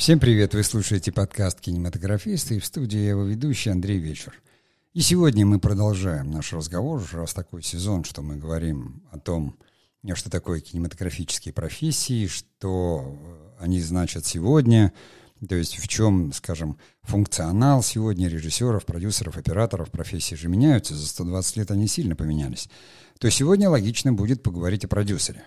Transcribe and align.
Всем 0.00 0.18
привет! 0.18 0.54
Вы 0.54 0.62
слушаете 0.62 1.12
подкаст 1.12 1.60
«Кинематографисты» 1.60 2.56
и 2.56 2.58
в 2.58 2.64
студии 2.64 2.98
его 2.98 3.22
ведущий 3.24 3.68
Андрей 3.68 3.98
Вечер. 3.98 4.32
И 4.94 5.02
сегодня 5.02 5.44
мы 5.44 5.60
продолжаем 5.60 6.30
наш 6.30 6.54
разговор, 6.54 7.02
уже 7.02 7.18
раз 7.18 7.34
такой 7.34 7.62
сезон, 7.62 8.04
что 8.04 8.22
мы 8.22 8.36
говорим 8.36 9.02
о 9.10 9.18
том, 9.18 9.58
что 10.14 10.30
такое 10.30 10.60
кинематографические 10.60 11.52
профессии, 11.52 12.28
что 12.28 13.14
они 13.58 13.78
значат 13.78 14.24
сегодня, 14.24 14.94
то 15.46 15.54
есть 15.54 15.78
в 15.78 15.86
чем, 15.86 16.32
скажем, 16.32 16.78
функционал 17.02 17.82
сегодня 17.82 18.28
режиссеров, 18.28 18.86
продюсеров, 18.86 19.36
операторов, 19.36 19.90
профессии 19.90 20.34
же 20.34 20.48
меняются, 20.48 20.94
за 20.94 21.06
120 21.06 21.58
лет 21.58 21.70
они 21.70 21.86
сильно 21.86 22.16
поменялись, 22.16 22.70
то 23.18 23.30
сегодня 23.30 23.68
логично 23.68 24.14
будет 24.14 24.42
поговорить 24.42 24.86
о 24.86 24.88
продюсере. 24.88 25.44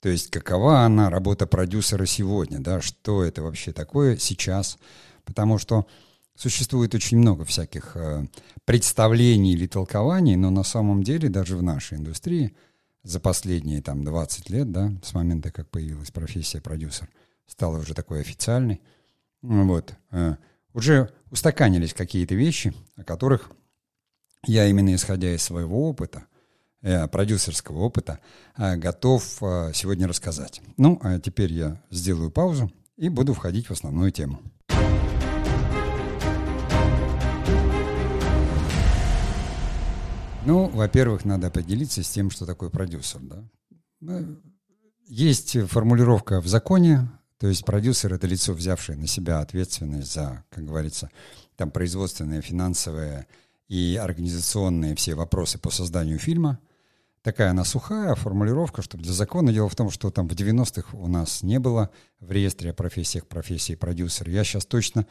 То 0.00 0.08
есть 0.08 0.30
какова 0.30 0.80
она, 0.80 1.10
работа 1.10 1.46
продюсера 1.46 2.06
сегодня, 2.06 2.58
да, 2.58 2.80
что 2.80 3.22
это 3.22 3.42
вообще 3.42 3.72
такое 3.72 4.16
сейчас, 4.16 4.78
потому 5.24 5.58
что 5.58 5.86
существует 6.34 6.94
очень 6.94 7.18
много 7.18 7.44
всяких 7.44 7.96
э, 7.96 8.26
представлений 8.64 9.52
или 9.52 9.66
толкований, 9.66 10.36
но 10.36 10.50
на 10.50 10.62
самом 10.62 11.02
деле 11.02 11.28
даже 11.28 11.56
в 11.56 11.62
нашей 11.62 11.98
индустрии 11.98 12.54
за 13.02 13.20
последние 13.20 13.82
там 13.82 14.04
20 14.04 14.50
лет, 14.50 14.72
да, 14.72 14.92
с 15.02 15.12
момента, 15.12 15.50
как 15.50 15.68
появилась 15.68 16.10
профессия 16.10 16.60
продюсер– 16.60 17.08
стала 17.50 17.78
уже 17.78 17.94
такой 17.94 18.20
официальной. 18.20 18.80
Вот. 19.42 19.94
Э, 20.12 20.36
уже 20.72 21.10
устаканились 21.30 21.92
какие-то 21.92 22.34
вещи, 22.34 22.72
о 22.96 23.04
которых 23.04 23.50
я 24.46 24.66
именно 24.66 24.94
исходя 24.94 25.34
из 25.34 25.42
своего 25.42 25.88
опыта, 25.88 26.26
продюсерского 26.82 27.78
опыта, 27.80 28.20
э, 28.56 28.76
готов 28.76 29.22
сегодня 29.74 30.08
рассказать. 30.08 30.62
Ну, 30.76 30.98
а 31.02 31.18
теперь 31.18 31.52
я 31.52 31.82
сделаю 31.90 32.30
паузу 32.30 32.70
и 32.96 33.08
буду 33.08 33.34
входить 33.34 33.66
в 33.66 33.72
основную 33.72 34.12
тему. 34.12 34.40
Ну, 40.46 40.68
во-первых, 40.68 41.24
надо 41.24 41.48
определиться 41.48 42.02
с 42.02 42.08
тем, 42.08 42.30
что 42.30 42.46
такое 42.46 42.70
продюсер. 42.70 43.20
Да? 43.20 44.24
Есть 45.06 45.60
формулировка 45.68 46.40
в 46.40 46.46
законе 46.46 47.08
то 47.40 47.46
есть 47.46 47.64
продюсер— 47.64 48.12
это 48.14 48.26
лицо, 48.26 48.52
взявшее 48.52 48.98
на 48.98 49.06
себя 49.06 49.40
ответственность 49.40 50.12
за, 50.12 50.44
как 50.50 50.66
говорится, 50.66 51.10
там 51.56 51.70
производственные, 51.70 52.42
финансовые 52.42 53.26
и 53.66 53.96
организационные 53.96 54.94
все 54.94 55.14
вопросы 55.14 55.58
по 55.58 55.70
созданию 55.70 56.18
фильма. 56.18 56.60
Такая 57.22 57.50
она 57.50 57.64
сухая 57.64 58.14
формулировка, 58.14 58.80
чтобы 58.80 59.04
для 59.04 59.12
закона. 59.12 59.52
Дело 59.52 59.68
в 59.68 59.76
том, 59.76 59.90
что 59.90 60.10
там 60.10 60.26
в 60.26 60.32
90-х 60.32 60.96
у 60.96 61.06
нас 61.06 61.42
не 61.42 61.58
было 61.58 61.90
в 62.18 62.30
реестре 62.30 62.70
о 62.70 62.74
профессиях 62.74 63.26
профессии 63.26 63.74
продюсер. 63.74 64.28
Я 64.30 64.42
сейчас 64.42 64.64
точно 64.64 65.06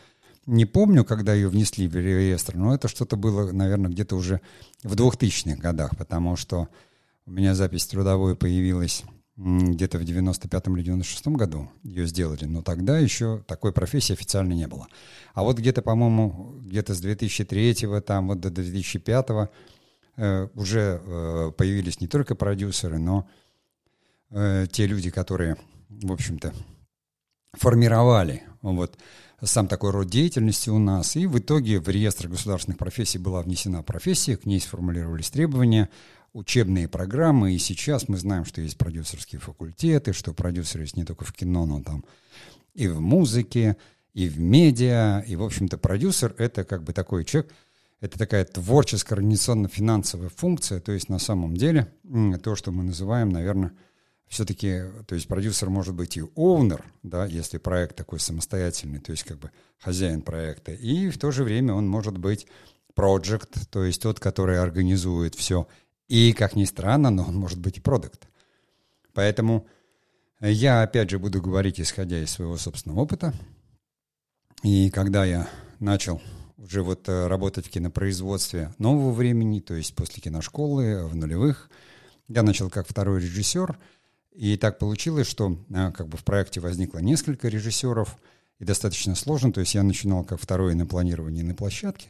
не 0.47 0.65
помню, 0.65 1.05
когда 1.05 1.33
ее 1.35 1.49
внесли 1.49 1.87
в 1.87 1.95
реестр, 1.95 2.55
но 2.55 2.73
это 2.73 2.87
что-то 2.87 3.15
было, 3.15 3.51
наверное, 3.51 3.91
где-то 3.91 4.15
уже 4.15 4.41
в 4.83 4.93
2000-х 4.93 5.57
годах, 5.57 5.95
потому 5.97 6.35
что 6.35 6.67
у 7.27 7.31
меня 7.31 7.53
запись 7.53 7.85
трудовой 7.85 8.35
появилась 8.35 9.03
где-то 9.37 9.99
в 9.99 10.01
95-м 10.01 10.77
или 10.77 10.93
96-м 10.93 11.35
году 11.35 11.69
ее 11.83 12.07
сделали, 12.07 12.45
но 12.45 12.61
тогда 12.61 12.97
еще 12.97 13.43
такой 13.47 13.71
профессии 13.71 14.13
официально 14.13 14.53
не 14.53 14.67
было. 14.67 14.87
А 15.33 15.43
вот 15.43 15.59
где-то, 15.59 15.81
по-моему, 15.81 16.55
где-то 16.65 16.93
с 16.93 17.01
2003-го, 17.01 18.01
там 18.01 18.27
вот 18.27 18.41
до 18.41 18.49
2005-го 18.49 19.43
э, 19.43 19.47
уже 20.55 21.01
э, 21.03 21.51
появились 21.57 22.01
не 22.01 22.07
только 22.07 22.35
продюсеры, 22.35 22.97
но 22.97 23.27
э, 24.31 24.67
те 24.71 24.85
люди, 24.87 25.09
которые, 25.09 25.57
в 25.89 26.11
общем-то, 26.11 26.53
формировали 27.53 28.43
вот 28.61 28.97
сам 29.41 29.67
такой 29.67 29.91
род 29.91 30.07
деятельности 30.07 30.69
у 30.69 30.79
нас. 30.79 31.15
И 31.15 31.25
в 31.25 31.39
итоге 31.39 31.79
в 31.79 31.87
реестр 31.87 32.27
государственных 32.27 32.77
профессий 32.77 33.17
была 33.17 33.41
внесена 33.41 33.83
профессия, 33.83 34.37
к 34.37 34.45
ней 34.45 34.59
сформулировались 34.59 35.29
требования, 35.29 35.89
учебные 36.33 36.87
программы, 36.87 37.53
и 37.53 37.57
сейчас 37.57 38.07
мы 38.07 38.17
знаем, 38.17 38.45
что 38.45 38.61
есть 38.61 38.77
продюсерские 38.77 39.39
факультеты, 39.39 40.13
что 40.13 40.33
продюсеры 40.33 40.83
есть 40.83 40.95
не 40.95 41.05
только 41.05 41.25
в 41.25 41.33
кино, 41.33 41.65
но 41.65 41.81
там 41.81 42.03
и 42.75 42.87
в 42.87 42.99
музыке, 42.99 43.77
и 44.13 44.27
в 44.27 44.39
медиа, 44.39 45.23
и, 45.25 45.35
в 45.35 45.43
общем-то, 45.43 45.77
продюсер— 45.77 46.35
это 46.37 46.63
как 46.63 46.83
бы 46.83 46.93
такой 46.93 47.25
человек, 47.25 47.51
это 48.01 48.17
такая 48.17 48.45
творческая 48.45 49.15
организационно-финансовая 49.15 50.29
функция, 50.29 50.79
то 50.79 50.91
есть 50.91 51.09
на 51.09 51.19
самом 51.19 51.55
деле 51.55 51.91
то, 52.43 52.55
что 52.55 52.71
мы 52.71 52.83
называем, 52.83 53.29
наверное, 53.29 53.73
все-таки, 54.27 54.83
то 55.07 55.15
есть 55.15 55.27
продюсер 55.27 55.69
может 55.69 55.95
быть 55.95 56.15
и 56.15 56.23
оунер, 56.35 56.85
да, 57.03 57.25
если 57.25 57.57
проект 57.57 57.95
такой 57.95 58.19
самостоятельный, 58.19 58.99
то 58.99 59.11
есть 59.11 59.23
как 59.23 59.39
бы 59.39 59.51
хозяин 59.79 60.21
проекта, 60.21 60.71
и 60.71 61.09
в 61.09 61.17
то 61.17 61.31
же 61.31 61.43
время 61.43 61.73
он 61.73 61.87
может 61.87 62.17
быть 62.17 62.47
project, 62.95 63.67
то 63.69 63.83
есть 63.83 64.01
тот, 64.01 64.19
который 64.19 64.59
организует 64.59 65.35
все 65.35 65.67
и, 66.07 66.33
как 66.33 66.55
ни 66.55 66.65
странно, 66.65 67.09
но 67.09 67.23
он 67.23 67.35
может 67.35 67.59
быть 67.59 67.77
и 67.77 67.81
продукт. 67.81 68.27
Поэтому 69.13 69.67
я, 70.39 70.83
опять 70.83 71.09
же, 71.09 71.19
буду 71.19 71.41
говорить, 71.41 71.79
исходя 71.81 72.21
из 72.21 72.31
своего 72.31 72.57
собственного 72.57 73.01
опыта. 73.01 73.33
И 74.63 74.89
когда 74.89 75.25
я 75.25 75.49
начал 75.79 76.21
уже 76.59 76.83
вот 76.83 77.07
э, 77.07 77.27
работать 77.27 77.65
в 77.65 77.69
кинопроизводстве 77.69 78.73
нового 78.77 79.11
времени, 79.11 79.59
то 79.59 79.73
есть 79.73 79.95
после 79.95 80.21
киношколы 80.21 81.05
в 81.05 81.15
нулевых, 81.15 81.69
я 82.27 82.43
начал 82.43 82.69
как 82.69 82.87
второй 82.87 83.21
режиссер, 83.21 83.77
и 84.33 84.57
так 84.57 84.77
получилось, 84.77 85.27
что 85.27 85.57
э, 85.69 85.91
как 85.91 86.07
бы 86.07 86.17
в 86.17 86.23
проекте 86.23 86.59
возникло 86.59 86.99
несколько 86.99 87.47
режиссеров, 87.47 88.15
и 88.59 88.65
достаточно 88.65 89.15
сложно, 89.15 89.53
то 89.53 89.61
есть 89.61 89.73
я 89.73 89.83
начинал 89.83 90.25
как 90.25 90.39
второй 90.39 90.75
на 90.75 90.85
планировании 90.85 91.43
на 91.43 91.55
площадке, 91.55 92.09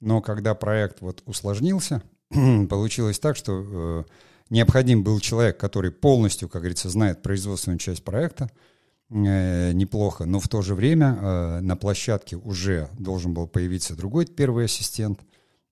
но 0.00 0.20
когда 0.20 0.54
проект 0.54 1.00
вот 1.00 1.22
усложнился, 1.24 2.02
получилось 2.68 3.18
так, 3.18 3.36
что 3.36 3.64
э, 3.64 4.04
необходим 4.50 5.02
был 5.02 5.18
человек, 5.18 5.58
который 5.58 5.90
полностью, 5.90 6.48
как 6.50 6.60
говорится, 6.60 6.90
знает 6.90 7.22
производственную 7.22 7.78
часть 7.78 8.04
проекта, 8.04 8.50
э, 8.50 8.71
неплохо, 9.12 10.24
но 10.24 10.40
в 10.40 10.48
то 10.48 10.62
же 10.62 10.74
время 10.74 11.18
э, 11.20 11.60
на 11.60 11.76
площадке 11.76 12.36
уже 12.36 12.88
должен 12.98 13.34
был 13.34 13.46
появиться 13.46 13.94
другой 13.94 14.26
первый 14.26 14.64
ассистент, 14.64 15.20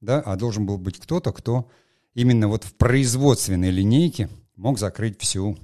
да, 0.00 0.20
а 0.20 0.36
должен 0.36 0.66
был 0.66 0.78
быть 0.78 0.98
кто-то, 0.98 1.32
кто 1.32 1.70
именно 2.14 2.48
вот 2.48 2.64
в 2.64 2.74
производственной 2.74 3.70
линейке 3.70 4.28
мог 4.56 4.78
закрыть 4.78 5.20
всю 5.20 5.58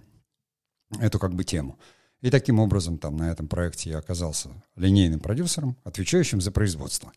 эту 1.01 1.19
как 1.19 1.35
бы 1.35 1.45
тему. 1.45 1.79
И 2.23 2.31
таким 2.31 2.61
образом 2.61 2.99
там 2.99 3.17
на 3.17 3.31
этом 3.31 3.47
проекте 3.47 3.91
я 3.91 3.99
оказался 3.99 4.51
линейным 4.75 5.21
продюсером, 5.21 5.77
отвечающим 5.85 6.41
за 6.41 6.51
производство. 6.51 7.13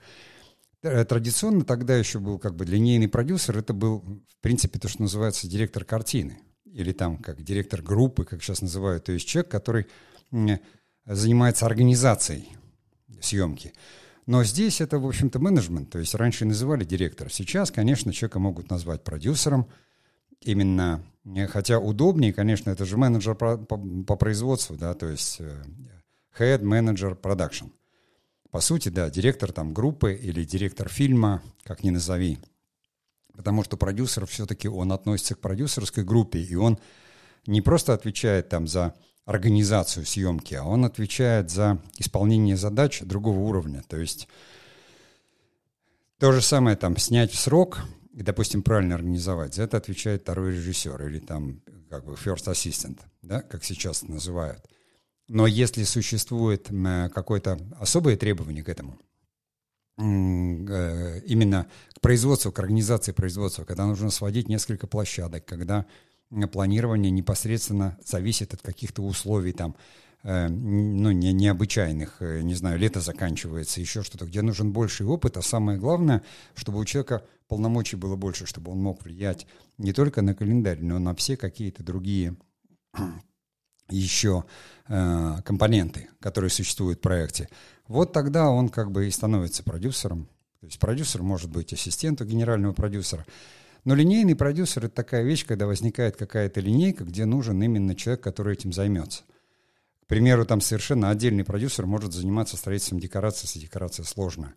Э, 0.82 1.06
традиционно 1.06 1.64
тогда 1.64 1.96
еще 1.96 2.20
был 2.20 2.38
как 2.38 2.56
бы 2.56 2.66
линейный 2.66 3.08
продюсер, 3.08 3.58
это 3.58 3.74
был, 3.74 4.00
в 4.00 4.42
принципе, 4.42 4.78
то, 4.78 4.90
что 4.90 5.02
называется 5.02 5.48
директор 5.48 5.86
картины, 5.86 6.40
или 6.66 6.92
там 6.92 7.18
как 7.18 7.42
директор 7.42 7.82
группы, 7.82 8.26
как 8.26 8.44
сейчас 8.44 8.62
называют, 8.62 9.06
то 9.06 9.12
есть 9.14 9.28
человек, 9.28 9.50
который 9.50 9.88
занимается 11.06 11.66
организацией 11.66 12.50
съемки. 13.22 13.74
Но 14.26 14.44
здесь 14.44 14.80
это, 14.80 15.00
в 15.00 15.08
общем-то, 15.08 15.40
менеджмент, 15.40 15.90
то 15.90 15.98
есть 15.98 16.14
раньше 16.14 16.46
называли 16.46 16.84
директор. 16.84 17.32
Сейчас, 17.32 17.72
конечно, 17.72 18.14
человека 18.14 18.40
могут 18.40 18.70
назвать 18.70 19.04
продюсером, 19.04 19.68
именно, 20.40 21.04
э, 21.26 21.48
хотя 21.48 21.80
удобнее, 21.80 22.32
конечно, 22.32 22.70
это 22.70 22.86
же 22.86 22.96
менеджер 22.96 23.34
по, 23.34 23.58
по, 23.58 23.78
по 23.78 24.16
производству, 24.16 24.78
да, 24.78 24.94
то 24.94 25.08
есть 25.08 25.38
э, 25.40 25.64
head 26.38 26.62
manager 26.62 27.20
production. 27.20 27.72
По 28.52 28.62
сути, 28.62 28.90
да, 28.90 29.10
директор 29.10 29.52
там 29.52 29.74
группы 29.74 30.14
или 30.14 30.44
директор 30.44 30.90
фильма, 30.90 31.42
как 31.64 31.84
ни 31.84 31.90
назови. 31.90 32.40
Потому 33.36 33.64
что 33.64 33.78
продюсер 33.78 34.26
все-таки, 34.26 34.68
он 34.68 34.92
относится 34.92 35.36
к 35.36 35.40
продюсерской 35.40 36.04
группе, 36.04 36.40
и 36.40 36.56
он 36.56 36.78
не 37.48 37.62
просто 37.62 37.94
отвечает 37.94 38.50
там 38.50 38.68
за 38.68 38.94
организацию 39.30 40.06
съемки, 40.06 40.56
а 40.56 40.64
он 40.64 40.86
отвечает 40.86 41.50
за 41.50 41.82
исполнение 41.98 42.58
задач 42.58 43.02
другого 43.02 43.40
уровня. 43.40 43.84
То 43.88 43.98
есть 43.98 44.28
то 46.18 46.32
же 46.32 46.42
самое 46.42 46.76
там 46.76 46.98
снять 46.98 47.32
в 47.32 47.40
срок 47.40 47.82
и, 48.14 48.24
допустим, 48.24 48.64
правильно 48.64 48.96
организовать, 48.96 49.54
за 49.54 49.64
это 49.64 49.78
отвечает 49.78 50.24
второй 50.24 50.54
режиссер 50.54 51.08
или 51.08 51.20
там 51.20 51.62
как 51.90 52.06
бы 52.06 52.14
first 52.14 52.48
assistant, 52.48 53.00
да, 53.22 53.42
как 53.42 53.64
сейчас 53.64 54.04
называют– 54.04 54.66
но 55.30 55.46
если 55.46 55.84
существует 55.84 56.70
какое-то 57.14 57.60
особое 57.80 58.18
требование 58.18 58.64
к 58.64 58.70
этому, 58.70 58.98
э, 60.00 61.22
именно 61.26 61.68
к 61.94 62.02
производству, 62.02 62.52
к 62.52 62.58
организации 62.58 63.12
производства, 63.12 63.64
когда 63.64 63.86
нужно 63.86 64.10
сводить 64.10 64.50
несколько 64.50 64.88
площадок, 64.88 65.46
когда 65.46 65.86
планирование 66.52 67.12
непосредственно 67.12 67.98
зависит 68.06 68.54
от 68.54 68.62
каких-то 68.62 69.02
условий 69.02 69.52
там, 69.52 69.76
э, 70.24 70.48
ну, 70.48 71.12
не, 71.12 71.34
необычайных, 71.34 72.22
э, 72.22 72.42
не 72.42 72.54
знаю, 72.54 72.78
лето 72.78 73.02
заканчивается, 73.02 73.82
еще 73.82 74.04
что-то, 74.04 74.26
где 74.26 74.42
нужен 74.42 74.72
больший 74.72 75.06
опыт, 75.06 75.38
а 75.38 75.42
самое 75.42 75.80
главное, 75.80 76.24
чтобы 76.56 76.80
у 76.80 76.86
человека 76.86 77.26
полномочий 77.48 77.96
было 77.96 78.16
больше, 78.16 78.46
чтобы 78.46 78.72
он 78.72 78.80
мог 78.80 79.04
влиять 79.04 79.48
не 79.78 79.94
только 79.94 80.22
на 80.22 80.36
календарь, 80.36 80.82
но 80.82 81.00
на 81.00 81.16
все 81.16 81.36
какие-то 81.36 81.84
другие 81.84 82.36
еще 83.90 84.46
э, 84.88 85.36
компоненты, 85.44 86.10
которые 86.20 86.52
существуют 86.52 87.00
в 87.00 87.02
проекте, 87.02 87.50
вот 87.88 88.14
тогда 88.14 88.50
он 88.50 88.70
как 88.70 88.92
бы 88.92 89.08
и 89.08 89.12
становится 89.12 89.64
продюсером. 89.64 90.30
То 90.60 90.68
есть 90.68 90.78
продюсер 90.78 91.24
может 91.24 91.50
быть 91.50 91.74
ассистентом 91.74 92.28
генерального 92.28 92.74
продюсера. 92.74 93.26
Но 93.90 93.96
линейный 93.96 94.36
продюсер— 94.36 94.86
это 94.86 94.94
такая 94.94 95.24
вещь, 95.24 95.48
когда 95.48 95.66
возникает 95.66 96.16
какая-то 96.16 96.60
линейка, 96.60 97.06
где 97.06 97.26
нужен 97.26 97.60
именно 97.64 97.96
человек, 97.96 98.22
который 98.22 98.54
этим 98.54 98.72
займется. 98.72 99.24
К 100.04 100.06
примеру, 100.06 100.46
там 100.46 100.62
совершенно 100.62 101.10
отдельный 101.10 101.44
продюсер 101.44 101.88
может 101.88 102.14
заниматься 102.14 102.56
строительством 102.56 103.00
декорации, 103.00 103.48
если 103.48 103.66
декорация 103.66 104.04
сложная. 104.04 104.54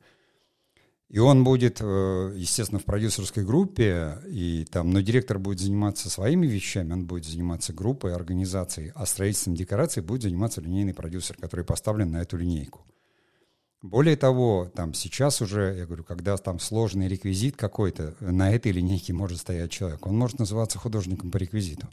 И 1.08 1.18
он 1.18 1.44
будет, 1.44 1.78
э, 1.80 2.34
естественно, 2.36 2.78
в 2.78 2.84
продюсерской 2.84 3.42
группе, 3.42 4.18
и 4.28 4.66
там, 4.70 4.90
но 4.90 5.00
директор 5.00 5.38
будет 5.38 5.60
заниматься 5.60 6.10
своими 6.10 6.46
вещами, 6.46 6.92
он 6.92 7.06
будет 7.06 7.24
заниматься 7.24 7.72
группой, 7.72 8.14
организацией, 8.14 8.92
а 8.94 9.06
строительством 9.06 9.54
декораций 9.54 10.02
будет 10.02 10.24
заниматься 10.24 10.60
линейный 10.60 10.92
продюсер, 10.92 11.38
который 11.38 11.64
поставлен 11.64 12.10
на 12.10 12.20
эту 12.20 12.36
линейку. 12.36 12.84
Более 13.82 14.16
того, 14.16 14.70
там 14.72 14.94
сейчас 14.94 15.42
уже, 15.42 15.74
я 15.76 15.86
говорю, 15.86 16.04
когда 16.04 16.36
там 16.36 16.60
сложный 16.60 17.08
реквизит 17.08 17.56
какой-то, 17.56 18.14
на 18.20 18.52
этой 18.52 18.70
линейке 18.70 19.12
может 19.12 19.40
стоять 19.40 19.72
человек. 19.72 20.06
Он 20.06 20.16
может 20.16 20.38
называться 20.38 20.78
художником 20.78 21.32
по 21.32 21.36
реквизиту. 21.36 21.88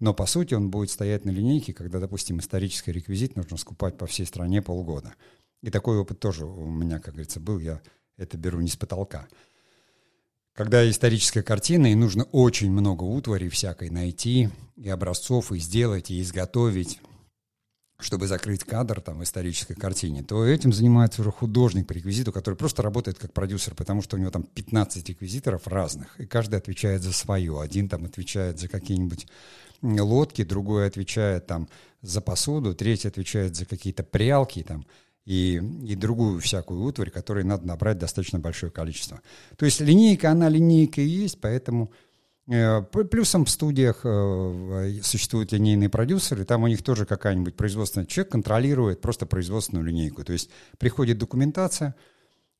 Но 0.00 0.14
по 0.14 0.26
сути 0.26 0.54
он 0.54 0.68
будет 0.68 0.90
стоять 0.90 1.24
на 1.24 1.30
линейке, 1.30 1.72
когда, 1.72 2.00
допустим, 2.00 2.40
исторический 2.40 2.90
реквизит 2.90 3.36
нужно 3.36 3.56
скупать 3.56 3.96
по 3.96 4.06
всей 4.06 4.26
стране 4.26 4.62
полгода. 4.62 5.14
И 5.62 5.70
такой 5.70 5.96
опыт 5.98 6.18
тоже 6.18 6.44
у 6.44 6.68
меня, 6.68 6.98
как 6.98 7.14
говорится, 7.14 7.38
был. 7.38 7.60
Я 7.60 7.80
это 8.16 8.36
беру 8.36 8.60
не 8.60 8.68
с 8.68 8.76
потолка. 8.76 9.28
Когда 10.54 10.88
историческая 10.90 11.44
картина, 11.44 11.92
и 11.92 11.94
нужно 11.94 12.24
очень 12.24 12.72
много 12.72 13.04
утвари 13.04 13.48
всякой 13.48 13.90
найти, 13.90 14.50
и 14.76 14.88
образцов, 14.88 15.52
и 15.52 15.58
сделать, 15.58 16.10
и 16.10 16.20
изготовить, 16.20 17.00
чтобы 18.02 18.26
закрыть 18.26 18.64
кадр 18.64 19.00
там, 19.00 19.18
в 19.18 19.22
исторической 19.22 19.74
картине, 19.74 20.22
то 20.22 20.44
этим 20.44 20.72
занимается 20.72 21.20
уже 21.20 21.30
художник 21.30 21.86
по 21.86 21.92
реквизиту, 21.92 22.32
который 22.32 22.54
просто 22.54 22.82
работает 22.82 23.18
как 23.18 23.32
продюсер, 23.32 23.74
потому 23.74 24.02
что 24.02 24.16
у 24.16 24.18
него 24.18 24.30
там 24.30 24.42
15 24.42 25.08
реквизиторов 25.08 25.66
разных, 25.66 26.18
и 26.20 26.26
каждый 26.26 26.56
отвечает 26.56 27.02
за 27.02 27.12
свое. 27.12 27.60
Один 27.60 27.88
там 27.88 28.04
отвечает 28.04 28.58
за 28.58 28.68
какие-нибудь 28.68 29.26
лодки, 29.82 30.44
другой 30.44 30.86
отвечает 30.86 31.46
там 31.46 31.68
за 32.02 32.20
посуду, 32.20 32.74
третий 32.74 33.08
отвечает 33.08 33.56
за 33.56 33.66
какие-то 33.66 34.02
прялки 34.02 34.62
там, 34.62 34.86
и, 35.24 35.60
и 35.84 35.94
другую 35.94 36.40
всякую 36.40 36.82
утварь, 36.82 37.10
которой 37.10 37.44
надо 37.44 37.66
набрать 37.66 37.98
достаточно 37.98 38.38
большое 38.38 38.72
количество. 38.72 39.20
То 39.56 39.64
есть 39.64 39.80
линейка, 39.80 40.30
она 40.30 40.48
линейка 40.48 41.00
и 41.00 41.06
есть, 41.06 41.40
поэтому 41.40 41.92
плюсом 42.46 43.44
в 43.44 43.50
студиях 43.50 44.00
э, 44.04 45.00
существуют 45.02 45.52
линейные 45.52 45.88
продюсеры, 45.88 46.44
там 46.44 46.64
у 46.64 46.66
них 46.66 46.82
тоже 46.82 47.06
какая-нибудь 47.06 47.54
производственная 47.54 48.06
человек 48.06 48.32
контролирует 48.32 49.00
просто 49.00 49.26
производственную 49.26 49.86
линейку. 49.86 50.24
То 50.24 50.32
есть 50.32 50.50
приходит 50.78 51.18
документация, 51.18 51.94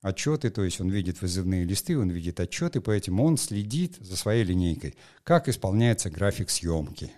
отчеты, 0.00 0.50
то 0.50 0.62
есть 0.62 0.80
он 0.80 0.88
видит 0.88 1.20
вызывные 1.20 1.64
листы, 1.64 1.98
он 1.98 2.10
видит 2.10 2.38
отчеты, 2.38 2.80
поэтому 2.80 3.24
он 3.24 3.36
следит 3.36 3.96
за 3.98 4.16
своей 4.16 4.44
линейкой, 4.44 4.96
как 5.24 5.48
исполняется 5.48 6.10
график 6.10 6.50
съемки, 6.50 7.10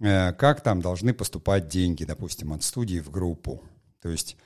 э, 0.00 0.32
как 0.32 0.62
там 0.62 0.80
должны 0.80 1.12
поступать 1.12 1.68
деньги, 1.68 2.04
допустим, 2.04 2.52
от 2.52 2.62
студии 2.62 3.00
в 3.00 3.10
группу, 3.10 3.62
то 4.00 4.10
есть 4.10 4.36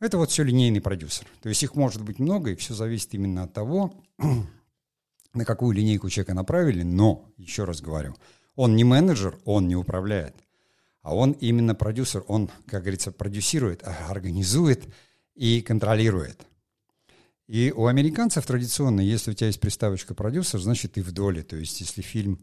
это 0.00 0.16
вот 0.16 0.30
все 0.30 0.42
линейный 0.44 0.80
продюсер. 0.80 1.26
То 1.42 1.50
есть 1.50 1.62
их 1.62 1.74
может 1.74 2.02
быть 2.02 2.18
много, 2.18 2.50
и 2.50 2.56
все 2.56 2.74
зависит 2.74 3.12
именно 3.14 3.42
от 3.42 3.52
того, 3.52 4.02
на 5.34 5.44
какую 5.44 5.72
линейку 5.72 6.08
человека 6.08 6.34
направили. 6.34 6.82
Но, 6.82 7.30
еще 7.36 7.64
раз 7.64 7.80
говорю, 7.80 8.14
он 8.56 8.76
не 8.76 8.84
менеджер, 8.84 9.38
он 9.44 9.68
не 9.68 9.76
управляет, 9.76 10.34
а 11.02 11.14
он 11.14 11.32
именно 11.32 11.74
продюсер. 11.74 12.24
Он, 12.28 12.50
как 12.66 12.82
говорится, 12.82 13.12
продюсирует, 13.12 13.82
а, 13.84 14.08
организует 14.08 14.84
и 15.34 15.60
контролирует. 15.60 16.46
И 17.46 17.72
у 17.74 17.86
американцев 17.86 18.46
традиционно, 18.46 19.00
если 19.00 19.32
у 19.32 19.34
тебя 19.34 19.48
есть 19.48 19.60
приставочка 19.60 20.14
продюсер, 20.14 20.60
значит 20.60 20.92
ты 20.92 21.02
в 21.02 21.10
доле. 21.10 21.42
То 21.42 21.56
есть 21.56 21.80
если 21.80 22.00
фильм 22.00 22.38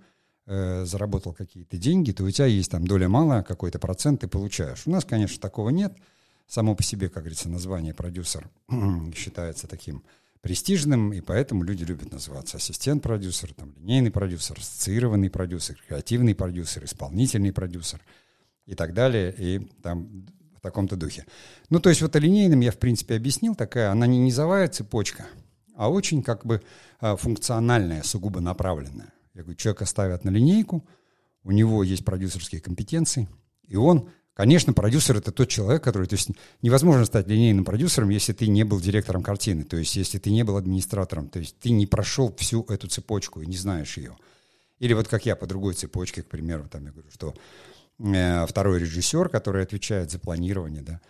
э, 0.46 0.84
заработал 0.86 1.34
какие-то 1.34 1.78
деньги, 1.78 2.12
то 2.12 2.26
у 2.26 2.32
тебя 2.32 2.48
есть 2.48 2.72
там 2.72 2.86
доля 2.86 3.08
малая, 3.08 3.44
какой-то 3.44 3.80
процент 3.80 4.22
ты 4.22 4.28
получаешь. 4.28 4.84
У 4.86 4.92
нас, 4.92 5.06
конечно, 5.06 5.40
такого 5.40 5.70
нет– 5.70 5.96
само 6.48 6.76
по 6.76 6.84
себе, 6.84 7.10
как 7.10 7.24
говорится, 7.24 7.50
название 7.50 7.94
продюсер 7.94 8.50
считается 9.16 9.68
таким 9.68 10.04
престижным, 10.48 11.12
и 11.12 11.20
поэтому 11.20 11.62
люди 11.62 11.84
любят 11.84 12.10
называться 12.10 12.56
ассистент-продюсер, 12.56 13.54
там, 13.54 13.74
линейный 13.80 14.12
продюсер, 14.12 14.58
ассоциированный 14.58 15.30
продюсер, 15.30 15.78
креативный 15.86 16.36
продюсер, 16.36 16.86
исполнительный 16.86 17.52
продюсер 17.52 18.00
и 18.66 18.74
так 18.74 18.94
далее, 18.94 19.36
и 19.38 19.60
там 19.84 20.26
в 20.56 20.62
таком-то 20.62 20.96
духе. 20.96 21.26
Ну, 21.70 21.82
то 21.82 21.90
есть 21.90 22.02
вот 22.02 22.16
о 22.16 22.20
линейном 22.20 22.62
я, 22.62 22.72
в 22.72 22.78
принципе, 22.78 23.18
объяснил, 23.18 23.56
такая, 23.56 23.92
она 23.92 24.08
не 24.08 24.20
низовая 24.20 24.70
цепочка, 24.70 25.28
а 25.76 25.92
очень 25.92 26.24
как 26.24 26.46
бы 26.46 26.62
а, 27.02 27.18
функциональная, 27.18 28.02
сугубо 28.04 28.40
направленная. 28.40 29.12
Я 29.34 29.42
говорю, 29.42 29.58
человека 29.58 29.84
ставят 29.84 30.24
на 30.24 30.30
линейку, 30.30 30.88
у 31.44 31.52
него 31.52 31.84
есть 31.84 32.06
продюсерские 32.06 32.62
компетенции, 32.62 33.28
и 33.64 33.76
он 33.76 34.10
Конечно, 34.38 34.72
продюсер— 34.72 35.18
это 35.18 35.32
тот 35.32 35.50
человек, 35.50 35.84
который... 35.84 36.08
То 36.08 36.14
есть 36.14 36.30
невозможно 36.62 37.06
стать 37.06 37.28
линейным 37.28 37.66
продюсером, 37.66 38.10
если 38.10 38.34
ты 38.34 38.48
не 38.48 38.64
был 38.64 38.80
директором 38.80 39.24
картины, 39.24 39.64
то 39.64 39.78
есть 39.78 39.96
если 39.96 40.20
ты 40.20 40.30
не 40.30 40.44
был 40.44 40.58
администратором, 40.58 41.28
то 41.28 41.40
есть 41.40 41.58
ты 41.58 41.72
не 41.72 41.88
прошел 41.88 42.32
всю 42.38 42.64
эту 42.66 42.88
цепочку 42.88 43.42
и 43.42 43.48
не 43.48 43.58
знаешь 43.58 43.98
ее. 43.98 44.16
Или 44.78 44.94
вот 44.94 45.08
как 45.08 45.26
я 45.26 45.36
по 45.36 45.48
другой 45.48 45.74
цепочке, 45.74 46.22
к 46.22 46.28
примеру, 46.28 46.68
там 46.70 46.86
я 46.86 46.92
говорю, 46.92 47.10
что 47.10 47.34
э, 47.98 48.46
второй 48.46 48.78
режиссер, 48.78 49.28
который 49.30 49.64
отвечает 49.64 50.12
за 50.12 50.20
планирование, 50.20 50.84
да, 50.84 51.02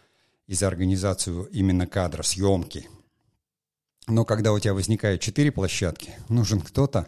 и 0.45 0.53
за 0.53 0.67
организацию 0.67 1.49
именно 1.51 1.85
кадра, 1.85 2.23
съемки. 2.23 2.87
Но 4.07 4.23
когда 4.23 4.53
у 4.53 4.59
тебя 4.59 4.73
возникает 4.73 5.19
четыре 5.19 5.51
площадки, 5.51 6.13
нужен 6.29 6.61
кто-то, 6.61 7.07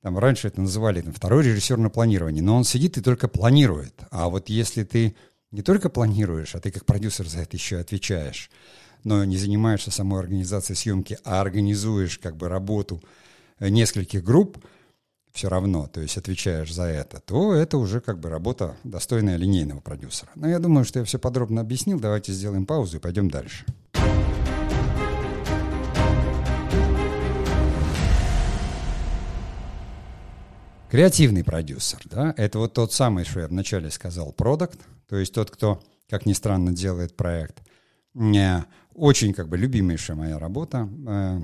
там 0.00 0.18
раньше 0.18 0.48
это 0.48 0.62
называли 0.62 1.02
там, 1.02 1.12
второй 1.12 1.44
режиссер 1.44 1.76
на 1.76 1.90
планировании, 1.90 2.40
но 2.40 2.56
он 2.56 2.64
сидит 2.64 2.96
и 2.96 3.02
только 3.02 3.28
планирует. 3.28 4.04
А 4.10 4.30
вот 4.30 4.48
если 4.48 4.84
ты 4.84 5.14
не 5.54 5.62
только 5.62 5.88
планируешь, 5.88 6.56
а 6.56 6.60
ты 6.60 6.72
как 6.72 6.84
продюсер 6.84 7.28
за 7.28 7.38
это 7.38 7.56
еще 7.56 7.78
отвечаешь, 7.78 8.50
но 9.04 9.24
не 9.24 9.36
занимаешься 9.36 9.92
самой 9.92 10.20
организацией 10.20 10.76
съемки, 10.76 11.16
а 11.24 11.40
организуешь 11.40 12.18
как 12.18 12.36
бы 12.36 12.48
работу 12.48 13.00
э, 13.60 13.68
нескольких 13.68 14.24
групп, 14.24 14.58
все 15.32 15.48
равно, 15.48 15.86
то 15.86 16.00
есть 16.00 16.16
отвечаешь 16.16 16.72
за 16.72 16.84
это, 16.84 17.20
то 17.20 17.54
это 17.54 17.78
уже 17.78 18.00
как 18.00 18.18
бы 18.18 18.30
работа 18.30 18.76
достойная 18.82 19.36
линейного 19.36 19.80
продюсера. 19.80 20.30
Но 20.34 20.48
я 20.48 20.58
думаю, 20.58 20.84
что 20.84 20.98
я 20.98 21.04
все 21.04 21.18
подробно 21.20 21.60
объяснил. 21.60 22.00
Давайте 22.00 22.32
сделаем 22.32 22.66
паузу 22.66 22.96
и 22.96 23.00
пойдем 23.00 23.30
дальше. 23.30 23.64
Креативный 30.94 31.42
продюсер, 31.42 31.98
да, 32.04 32.32
это 32.36 32.60
вот 32.60 32.74
тот 32.74 32.92
самый, 32.92 33.24
что 33.24 33.40
я 33.40 33.48
вначале 33.48 33.90
сказал, 33.90 34.30
продукт, 34.30 34.78
то 35.08 35.16
есть 35.16 35.34
тот, 35.34 35.50
кто, 35.50 35.82
как 36.08 36.24
ни 36.24 36.32
странно, 36.34 36.72
делает 36.72 37.16
проект. 37.16 37.62
Очень 38.94 39.34
как 39.34 39.48
бы 39.48 39.56
любимейшая 39.56 40.16
моя 40.16 40.38
работа, 40.38 40.88
э, 41.08 41.40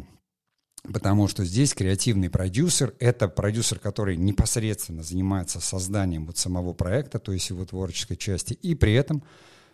потому 0.92 1.26
что 1.26 1.44
здесь 1.44 1.74
креативный 1.74 2.30
продюсер— 2.30 2.94
это 3.00 3.26
продюсер, 3.26 3.80
который 3.80 4.16
непосредственно 4.16 5.02
занимается 5.02 5.58
созданием 5.58 6.26
вот 6.26 6.38
самого 6.38 6.72
проекта, 6.72 7.18
то 7.18 7.32
есть 7.32 7.50
его 7.50 7.64
творческой 7.64 8.18
части, 8.18 8.52
и 8.52 8.76
при 8.76 8.92
этом 8.94 9.24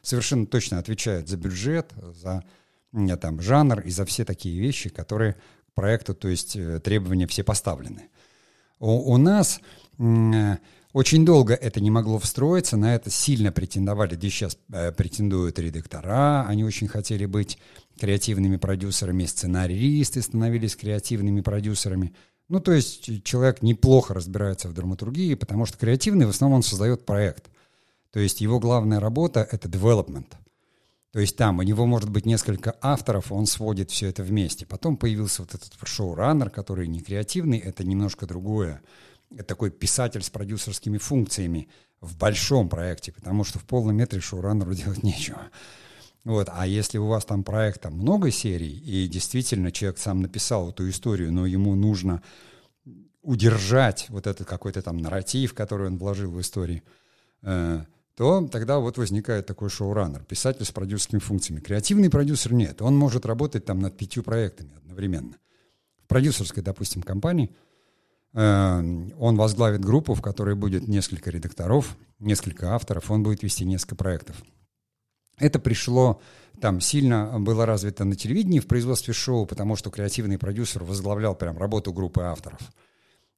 совершенно 0.00 0.46
точно 0.46 0.78
отвечает 0.78 1.28
за 1.28 1.36
бюджет, 1.36 1.92
за 2.14 2.44
там, 3.20 3.42
жанр 3.42 3.80
и 3.80 3.90
за 3.90 4.06
все 4.06 4.24
такие 4.24 4.58
вещи, 4.58 4.88
которые 4.88 5.34
к 5.34 5.74
проекту, 5.74 6.14
то 6.14 6.28
есть 6.28 6.56
э, 6.56 6.80
требования 6.80 7.26
все 7.26 7.44
поставлены. 7.44 8.08
У, 8.78 9.12
у 9.12 9.16
нас 9.16 9.60
очень 9.98 11.26
долго 11.26 11.54
это 11.54 11.80
не 11.80 11.90
могло 11.90 12.18
встроиться, 12.18 12.76
на 12.76 12.94
это 12.94 13.10
сильно 13.10 13.52
претендовали, 13.52 14.16
и 14.16 14.30
сейчас 14.30 14.56
э, 14.72 14.92
претендуют 14.92 15.58
редактора, 15.58 16.46
они 16.46 16.64
очень 16.64 16.88
хотели 16.88 17.26
быть 17.26 17.58
креативными 18.00 18.56
продюсерами, 18.56 19.26
сценаристы 19.26 20.22
становились 20.22 20.76
креативными 20.76 21.42
продюсерами. 21.42 22.14
Ну, 22.48 22.60
то 22.60 22.72
есть 22.72 23.24
человек 23.24 23.60
неплохо 23.60 24.14
разбирается 24.14 24.68
в 24.68 24.72
драматургии, 24.72 25.34
потому 25.34 25.66
что 25.66 25.76
креативный 25.78 26.26
в 26.26 26.30
основном 26.30 26.58
он 26.58 26.62
создает 26.62 27.04
проект. 27.04 27.50
То 28.10 28.20
есть 28.20 28.40
его 28.40 28.58
главная 28.60 29.00
работа— 29.00 29.46
это 29.50 29.68
development. 29.68 30.32
То 31.16 31.20
есть 31.20 31.34
там 31.34 31.60
у 31.60 31.62
него 31.62 31.86
может 31.86 32.10
быть 32.10 32.26
несколько 32.26 32.76
авторов, 32.82 33.32
он 33.32 33.46
сводит 33.46 33.90
все 33.90 34.08
это 34.08 34.22
вместе. 34.22 34.66
Потом 34.66 34.98
появился 34.98 35.40
вот 35.40 35.54
этот 35.54 35.72
шоураннер, 35.82 36.50
который 36.50 36.88
не 36.88 37.00
креативный, 37.00 37.56
это 37.56 37.84
немножко 37.84 38.26
другое 38.26 38.82
такой 39.46 39.70
писатель 39.70 40.22
с 40.22 40.28
продюсерскими 40.28 40.98
функциями 40.98 41.70
в 42.02 42.18
большом 42.18 42.68
проекте, 42.68 43.12
потому 43.12 43.44
что 43.44 43.58
в 43.58 43.64
полном 43.64 43.96
метре 43.96 44.20
шоураннеру 44.20 44.74
делать 44.74 45.02
нечего. 45.02 45.40
Вот. 46.24 46.50
А 46.52 46.66
если 46.66 46.98
у 46.98 47.06
вас 47.06 47.24
там 47.24 47.44
проект 47.44 47.80
там 47.80 47.94
много 47.94 48.30
серий, 48.30 48.76
и 48.76 49.08
действительно 49.08 49.72
человек 49.72 49.98
сам 49.98 50.20
написал 50.20 50.68
эту 50.68 50.86
историю, 50.86 51.32
но 51.32 51.46
ему 51.46 51.74
нужно 51.76 52.22
удержать 53.22 54.04
вот 54.10 54.26
этот 54.26 54.46
какой-то 54.46 54.82
там 54.82 54.98
нарратив, 54.98 55.54
который 55.54 55.86
он 55.86 55.96
вложил 55.96 56.30
в 56.30 56.38
историю, 56.42 56.82
э, 57.40 57.86
то 58.16 58.48
тогда 58.50 58.78
вот 58.78 58.96
возникает 58.96 59.46
такой 59.46 59.68
шоураннер, 59.68 60.24
писатель 60.24 60.64
с 60.64 60.72
продюсерскими 60.72 61.18
функциями. 61.18 61.60
Креативный 61.60 62.08
продюсер 62.08 62.54
нет, 62.54 62.80
он 62.80 62.96
может 62.96 63.26
работать 63.26 63.66
там 63.66 63.80
над 63.80 63.96
пятью 63.96 64.22
проектами 64.22 64.70
одновременно. 64.76 65.36
В 66.02 66.08
продюсерской, 66.08 66.62
допустим, 66.62 67.02
компании 67.02 67.54
э, 68.32 68.78
он 69.18 69.36
возглавит 69.36 69.84
группу, 69.84 70.14
в 70.14 70.22
которой 70.22 70.54
будет 70.54 70.88
несколько 70.88 71.30
редакторов, 71.30 71.96
несколько 72.18 72.74
авторов, 72.74 73.10
он 73.10 73.22
будет 73.22 73.42
вести 73.42 73.66
несколько 73.66 73.96
проектов. 73.96 74.36
Это 75.38 75.58
пришло 75.58 76.22
там 76.60 76.80
сильно 76.80 77.38
было 77.38 77.66
развито 77.66 78.04
на 78.04 78.16
телевидении 78.16 78.60
в 78.60 78.66
производстве 78.66 79.12
шоу, 79.12 79.44
потому 79.44 79.76
что 79.76 79.90
креативный 79.90 80.38
продюсер 80.38 80.82
возглавлял 80.84 81.34
прям 81.34 81.58
работу 81.58 81.92
группы 81.92 82.22
авторов. 82.22 82.60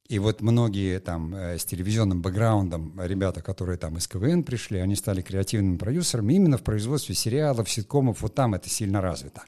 И 0.09 0.19
вот 0.19 0.41
многие 0.41 1.01
там 1.01 1.35
э, 1.35 1.59
с 1.59 1.67
телевизионным 1.67 2.23
бэкграундом 2.23 2.99
ребята, 3.03 3.43
которые 3.43 3.77
там 3.77 3.99
из 3.99 4.09
КВН 4.09 4.43
пришли, 4.43 4.79
они 4.79 4.97
стали 4.97 5.21
креативными 5.21 5.77
продюсерами 5.77 6.33
именно 6.33 6.57
в 6.57 6.63
производстве 6.63 7.15
сериалов, 7.15 7.71
ситкомов, 7.71 8.23
вот 8.23 8.35
там 8.35 8.55
это 8.55 8.71
сильно 8.71 9.03
развито. 9.03 9.43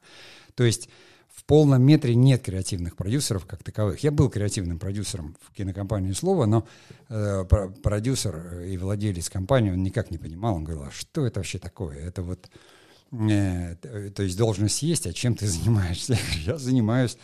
То 0.55 0.65
есть 0.65 0.91
в 1.35 1.45
полном 1.45 1.83
метре 1.83 2.15
нет 2.15 2.43
креативных 2.43 2.95
продюсеров 2.95 3.47
как 3.47 3.63
таковых. 3.63 4.01
Я 4.01 4.11
был 4.11 4.29
креативным 4.29 4.79
продюсером 4.79 5.35
в 5.41 5.55
кинокомпании 5.55 6.13
«Слово», 6.13 6.45
но 6.45 6.67
э, 7.09 7.45
продюсер 7.83 8.61
и 8.61 8.77
владелец 8.77 9.31
компании, 9.31 9.71
он 9.71 9.83
никак 9.83 10.11
не 10.11 10.19
понимал, 10.19 10.57
он 10.57 10.65
говорил, 10.65 10.85
а 10.85 10.91
что 10.91 11.25
это 11.25 11.41
вообще 11.41 11.59
такое? 11.59 11.97
Это 11.97 12.21
вот, 12.21 12.51
э, 13.13 13.77
то 14.15 14.23
есть 14.23 14.37
должность 14.37 14.83
есть, 14.83 15.07
а 15.07 15.15
чем 15.15 15.35
ты 15.35 15.47
занимаешься? 15.47 16.19
Я, 16.45 16.59
занимаюсь 16.59 17.17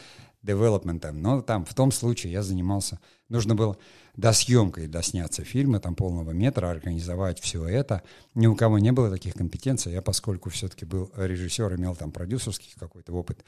девелопментом. 0.46 1.20
Но 1.20 1.42
там 1.42 1.64
в 1.64 1.74
том 1.74 1.92
случае 1.92 2.32
я 2.32 2.42
занимался, 2.42 3.00
нужно 3.28 3.54
было 3.54 3.76
до 4.14 4.32
съемкой 4.32 4.86
досняться 4.86 5.44
фильма, 5.44 5.80
там 5.80 5.94
полного 5.94 6.30
метра, 6.30 6.70
организовать 6.70 7.40
все 7.40 7.66
это. 7.66 8.02
Ни 8.34 8.46
у 8.46 8.56
кого 8.56 8.78
не 8.78 8.92
было 8.92 9.10
таких 9.10 9.34
компетенций. 9.34 9.92
Я, 9.92 10.00
поскольку 10.00 10.48
все-таки 10.48 10.86
был 10.86 11.10
режиссер, 11.16 11.74
имел 11.74 11.94
там 11.94 12.12
продюсерский 12.12 12.72
какой-то 12.78 13.12
опыт, 13.12 13.44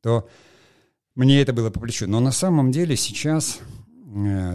то 0.00 0.28
мне 1.14 1.40
это 1.40 1.52
было 1.52 1.70
по 1.70 1.78
плечу. 1.78 2.06
Но 2.08 2.18
на 2.20 2.32
самом 2.32 2.72
деле 2.72 2.96
сейчас 2.96 3.60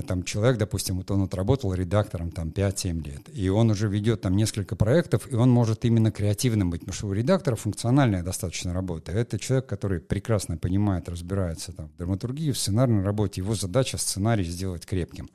там 0.08 0.24
человек, 0.24 0.58
допустим, 0.58 0.98
вот 0.98 1.12
он 1.12 1.24
отработал 1.24 1.74
редактором 1.74 2.31
там 2.31 2.50
5-7 2.50 3.03
лет, 3.03 3.29
и 3.34 3.50
он 3.50 3.70
уже 3.70 3.89
ведет 3.89 4.22
там 4.22 4.38
несколько 4.38 4.77
проектов, 4.77 5.29
и 5.29 5.36
он 5.36 5.50
может 5.50 5.84
именно 5.84 6.10
креативным 6.10 6.70
быть, 6.70 6.81
потому 6.81 6.93
что 6.93 7.08
у 7.08 7.13
редактора 7.13 7.58
функциональная 7.58 8.24
достаточно 8.24 8.74
работа. 8.74 9.12
Это 9.12 9.38
человек, 9.38 9.67
который 9.67 10.00
прекрасно 10.00 10.58
понимает, 10.58 11.10
разбирается 11.10 11.74
там 11.74 11.89
в 11.89 11.98
драматургии, 11.98 12.51
в 12.51 12.58
сценарной 12.58 13.03
работе. 13.03 13.41
Его 13.41 13.53
задача 13.53 13.98
сценарий 13.98 14.46
сделать 14.46 14.86
крепким. 14.86 15.29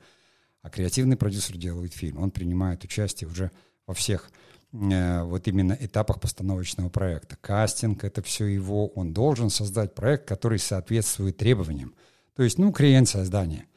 А 0.63 0.71
креативный 0.71 1.15
продюсер 1.15 1.55
делает 1.55 1.93
фильм. 1.93 2.17
Он 2.17 2.31
принимает 2.31 2.83
участие 2.83 3.29
уже 3.29 3.51
во 3.85 3.93
всех 3.93 4.31
э, 4.73 5.21
вот 5.23 5.47
именно 5.47 5.77
этапах 5.79 6.19
постановочного 6.19 6.89
проекта. 6.89 7.37
Кастинг— 7.39 8.03
это 8.03 8.23
все 8.23 8.47
его. 8.47 8.87
Он 8.87 9.13
должен 9.13 9.51
создать 9.51 9.93
проект, 9.93 10.27
который 10.27 10.57
соответствует 10.57 11.37
требованиям. 11.37 11.93
То 12.35 12.41
есть, 12.41 12.57
ну, 12.57 12.71
клиент 12.71 13.07
создания— 13.07 13.67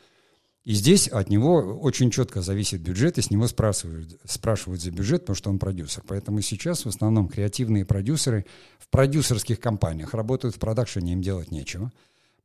и 0.71 0.73
здесь 0.73 1.09
от 1.09 1.31
него 1.31 1.57
очень 1.57 2.13
четко 2.13 2.43
зависит 2.43 2.81
бюджет, 2.81 3.19
и 3.19 3.23
с 3.23 3.33
него 3.33 3.49
спрашивают, 3.49 4.21
спрашивают 4.25 4.81
за 4.81 4.93
бюджет, 4.93 5.23
потому 5.23 5.35
что 5.35 5.51
он 5.51 5.59
продюсер. 5.59 6.05
Поэтому 6.07 6.43
сейчас 6.43 6.85
в 6.85 6.89
основном 6.89 7.27
креативные 7.27 7.85
продюсеры 7.85 8.47
в 8.79 8.87
продюсерских 8.87 9.59
компаниях 9.59 10.15
работают 10.15 10.55
в 10.55 10.61
продакшене, 10.61 11.15
им 11.15 11.23
делать 11.23 11.51
нечего, 11.51 11.91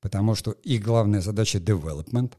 потому 0.02 0.34
что 0.34 0.54
их 0.64 0.82
главная 0.82 1.22
задача— 1.22 1.58
development. 1.60 2.34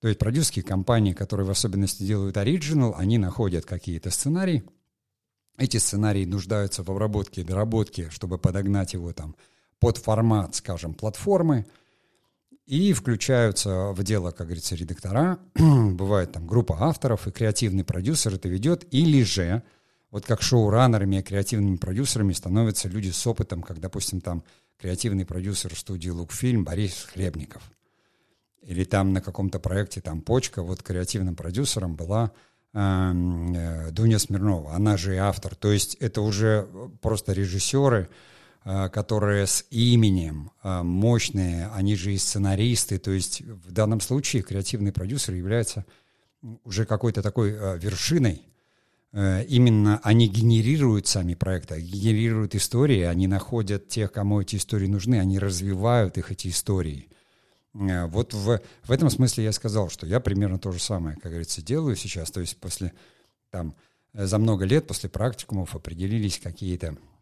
То 0.00 0.08
есть 0.08 0.18
продюсерские 0.18 0.64
компании, 0.64 1.12
которые 1.12 1.46
в 1.46 1.50
особенности 1.52 2.02
делают 2.02 2.36
оригинал, 2.36 2.96
они 2.98 3.18
находят 3.18 3.64
какие-то 3.64 4.10
сценарии, 4.10 4.64
эти 5.56 5.76
сценарии 5.76 6.24
нуждаются 6.24 6.82
в 6.82 6.90
обработке 6.90 7.42
и 7.42 7.44
доработке, 7.44 8.10
чтобы 8.10 8.38
подогнать 8.38 8.94
его 8.94 9.12
там 9.12 9.36
под 9.78 9.98
формат, 9.98 10.56
скажем, 10.56 10.94
платформы— 10.94 11.64
и 12.66 12.92
включаются 12.92 13.92
в 13.92 14.02
дело, 14.02 14.32
как 14.32 14.48
говорится, 14.48 14.74
редактора, 14.74 15.38
бывает 15.54 16.32
там 16.32 16.46
группа 16.46 16.76
авторов, 16.80 17.26
и 17.26 17.30
креативный 17.30 17.84
продюсер 17.84 18.34
это 18.34 18.48
ведет, 18.48 18.86
или 18.92 19.22
же, 19.22 19.62
вот 20.10 20.26
как 20.26 20.42
шоураннерами 20.42 21.16
и 21.16 21.22
креативными 21.22 21.76
продюсерами 21.76 22.32
становятся 22.32 22.88
люди 22.88 23.10
с 23.10 23.26
опытом, 23.26 23.62
как, 23.62 23.80
допустим, 23.80 24.20
там 24.20 24.42
креативный 24.80 25.24
продюсер 25.24 25.74
студии 25.76 26.10
«Лукфильм» 26.10 26.64
Борис 26.64 27.06
Хлебников. 27.12 27.62
Или 28.62 28.84
там 28.84 29.12
на 29.12 29.20
каком-то 29.20 29.60
проекте 29.60 30.00
там 30.00 30.20
«Почка», 30.20 30.62
вот 30.62 30.82
креативным 30.82 31.36
продюсером 31.36 31.94
была 31.94 32.32
эм, 32.74 33.54
э, 33.54 33.90
Дуня 33.92 34.18
Смирнова, 34.18 34.74
она 34.74 34.96
же 34.96 35.14
и 35.14 35.18
автор. 35.18 35.54
То 35.54 35.70
есть 35.70 35.94
это 35.96 36.20
уже 36.20 36.66
просто 37.00 37.32
режиссеры, 37.32 38.08
которые 38.88 39.46
с 39.46 39.64
именем, 39.70 40.50
э, 40.64 40.82
мощные, 40.82 41.68
они 41.68 41.94
же 41.94 42.12
и 42.12 42.18
сценаристы, 42.18 42.98
то 42.98 43.12
есть 43.12 43.40
в 43.42 43.70
данном 43.70 44.00
случае 44.00 44.42
креативный 44.42 44.90
продюсер 44.92 45.34
является 45.34 45.86
уже 46.64 46.84
какой-то 46.84 47.22
такой 47.22 47.52
э, 47.52 47.78
вершиной. 47.78 48.42
Именно 49.12 49.98
они 50.02 50.28
генерируют 50.28 51.06
сами 51.06 51.32
проекты, 51.32 51.80
генерируют 51.80 52.54
истории, 52.54 53.00
они 53.00 53.26
находят 53.26 53.88
тех, 53.88 54.12
кому 54.12 54.42
эти 54.42 54.56
истории 54.56 54.88
нужны, 54.88 55.18
они 55.18 55.38
развивают 55.38 56.18
их, 56.18 56.30
эти 56.32 56.48
истории. 56.48 57.08
Вот 57.72 58.34
в, 58.34 58.60
в 58.82 58.90
этом 58.90 59.08
смысле 59.08 59.44
я 59.44 59.52
сказал, 59.52 59.88
что 59.88 60.06
я 60.06 60.20
примерно 60.20 60.58
то 60.58 60.70
же 60.70 60.80
самое, 60.80 61.16
как 61.16 61.30
говорится, 61.30 61.62
делаю 61.62 61.96
сейчас. 61.96 62.30
То 62.30 62.40
есть 62.40 62.58
после, 62.58 62.92
там, 63.50 63.74
за 64.12 64.36
много 64.36 64.66
лет 64.66 64.86
после 64.86 65.08
практикумов 65.08 65.74
определились 65.74 66.38
какие-то 66.38 66.98
Э, 66.98 67.15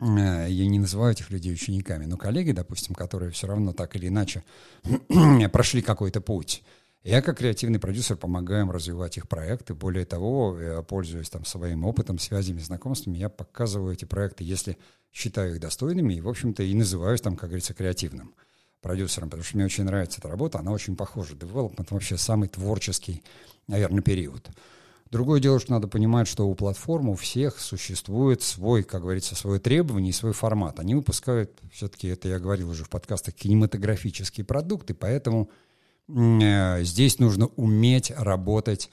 я 0.00 0.66
не 0.66 0.78
называю 0.78 1.12
этих 1.12 1.30
людей 1.30 1.52
учениками, 1.52 2.04
но 2.04 2.16
коллеги, 2.16 2.52
допустим, 2.52 2.94
которые 2.94 3.32
все 3.32 3.46
равно 3.46 3.72
так 3.72 3.96
или 3.96 4.08
иначе 4.08 4.44
прошли 5.52 5.82
какой-то 5.82 6.20
путь. 6.20 6.62
Я 7.04 7.22
как 7.22 7.38
креативный 7.38 7.78
продюсер 7.78 8.16
помогаю 8.16 8.62
им 8.62 8.70
развивать 8.70 9.16
их 9.16 9.28
проекты. 9.28 9.74
Более 9.74 10.04
того, 10.04 10.60
я 10.60 10.82
пользуюсь 10.82 11.30
там 11.30 11.44
своим 11.44 11.84
опытом, 11.84 12.18
связями, 12.18 12.58
знакомствами, 12.58 13.16
я 13.16 13.28
показываю 13.28 13.94
эти 13.94 14.04
проекты, 14.04 14.44
если 14.44 14.76
считаю 15.12 15.54
их 15.54 15.60
достойными, 15.60 16.14
и, 16.14 16.20
в 16.20 16.28
общем-то, 16.28 16.62
и 16.62 16.74
называюсь 16.74 17.20
там, 17.20 17.36
как 17.36 17.50
говорится, 17.50 17.72
креативным 17.72 18.34
продюсером, 18.80 19.30
потому 19.30 19.44
что 19.44 19.56
мне 19.56 19.64
очень 19.64 19.84
нравится 19.84 20.18
эта 20.20 20.28
работа, 20.28 20.58
она 20.58 20.70
очень 20.70 20.96
похожа. 20.96 21.34
Development 21.34 21.86
вообще 21.90 22.16
самый 22.16 22.48
творческий, 22.48 23.22
наверное, 23.66 24.02
период. 24.02 24.48
Другое 25.10 25.40
дело, 25.40 25.58
что 25.58 25.72
надо 25.72 25.88
понимать, 25.88 26.28
что 26.28 26.46
у 26.46 26.54
платформ 26.54 27.08
у 27.08 27.14
всех 27.14 27.58
существует 27.60 28.42
свой, 28.42 28.82
как 28.82 29.02
говорится, 29.02 29.34
свое 29.34 29.58
требование 29.58 30.10
и 30.10 30.14
свой 30.14 30.32
формат. 30.32 30.80
Они 30.80 30.94
выпускают, 30.94 31.50
все-таки 31.72 32.08
это 32.08 32.28
я 32.28 32.38
говорил 32.38 32.68
уже 32.68 32.84
в 32.84 32.90
подкастах, 32.90 33.34
кинематографические 33.34 34.44
продукты, 34.44 34.92
поэтому 34.92 35.48
э, 36.08 36.82
здесь 36.82 37.18
нужно 37.18 37.46
уметь 37.56 38.12
работать. 38.14 38.90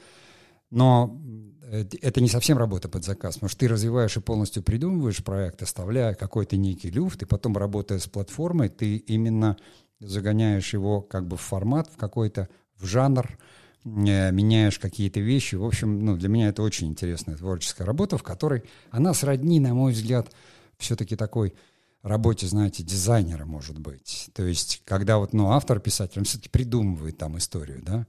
Но 0.72 1.20
э, 1.64 1.84
это 2.02 2.22
не 2.22 2.30
совсем 2.30 2.58
работа 2.58 2.88
под 2.88 3.04
заказ, 3.04 3.36
потому 3.36 3.50
что 3.50 3.60
ты 3.60 3.68
развиваешь 3.68 4.16
и 4.16 4.22
полностью 4.22 4.64
придумываешь 4.64 5.22
проект, 5.22 5.62
оставляя 5.64 6.14
какой-то 6.14 6.56
некий 6.56 6.92
люфт, 6.92 7.24
и 7.24 7.26
потом, 7.26 7.58
работая 7.58 8.00
с 8.00 8.08
платформой, 8.08 8.70
ты 8.70 8.96
именно 8.96 9.58
загоняешь 10.00 10.72
его 10.74 11.02
как 11.02 11.28
бы 11.28 11.36
в 11.36 11.42
формат, 11.42 11.90
в 11.94 11.98
какой-то, 11.98 12.48
в 12.78 12.86
жанр, 12.86 13.38
меняешь 13.86 14.80
какие-то 14.80 15.20
вещи. 15.20 15.56
В 15.56 15.64
общем, 15.64 16.04
ну, 16.04 16.18
для 16.18 16.28
меня 16.28 16.50
это 16.50 16.64
очень 16.64 16.88
интересная 16.88 17.38
творческая 17.38 17.86
работа, 17.86 18.18
в 18.18 18.24
которой 18.24 18.64
она 18.90 19.14
сродни, 19.14 19.60
на 19.60 19.74
мой 19.74 19.94
взгляд, 19.94 20.32
все-таки 20.78 21.16
такой 21.16 21.54
работе, 22.02 22.48
знаете, 22.48 22.84
дизайнера, 22.84 23.46
может 23.46 23.80
быть. 23.80 24.30
То 24.34 24.44
есть, 24.44 24.82
когда 24.86 25.18
вот, 25.18 25.34
ну, 25.34 25.52
автор, 25.52 25.80
писатель, 25.80 26.20
он 26.20 26.26
все-таки 26.26 26.50
придумывает 26.50 27.18
там 27.18 27.38
историю, 27.38 27.82
да, 27.84 28.08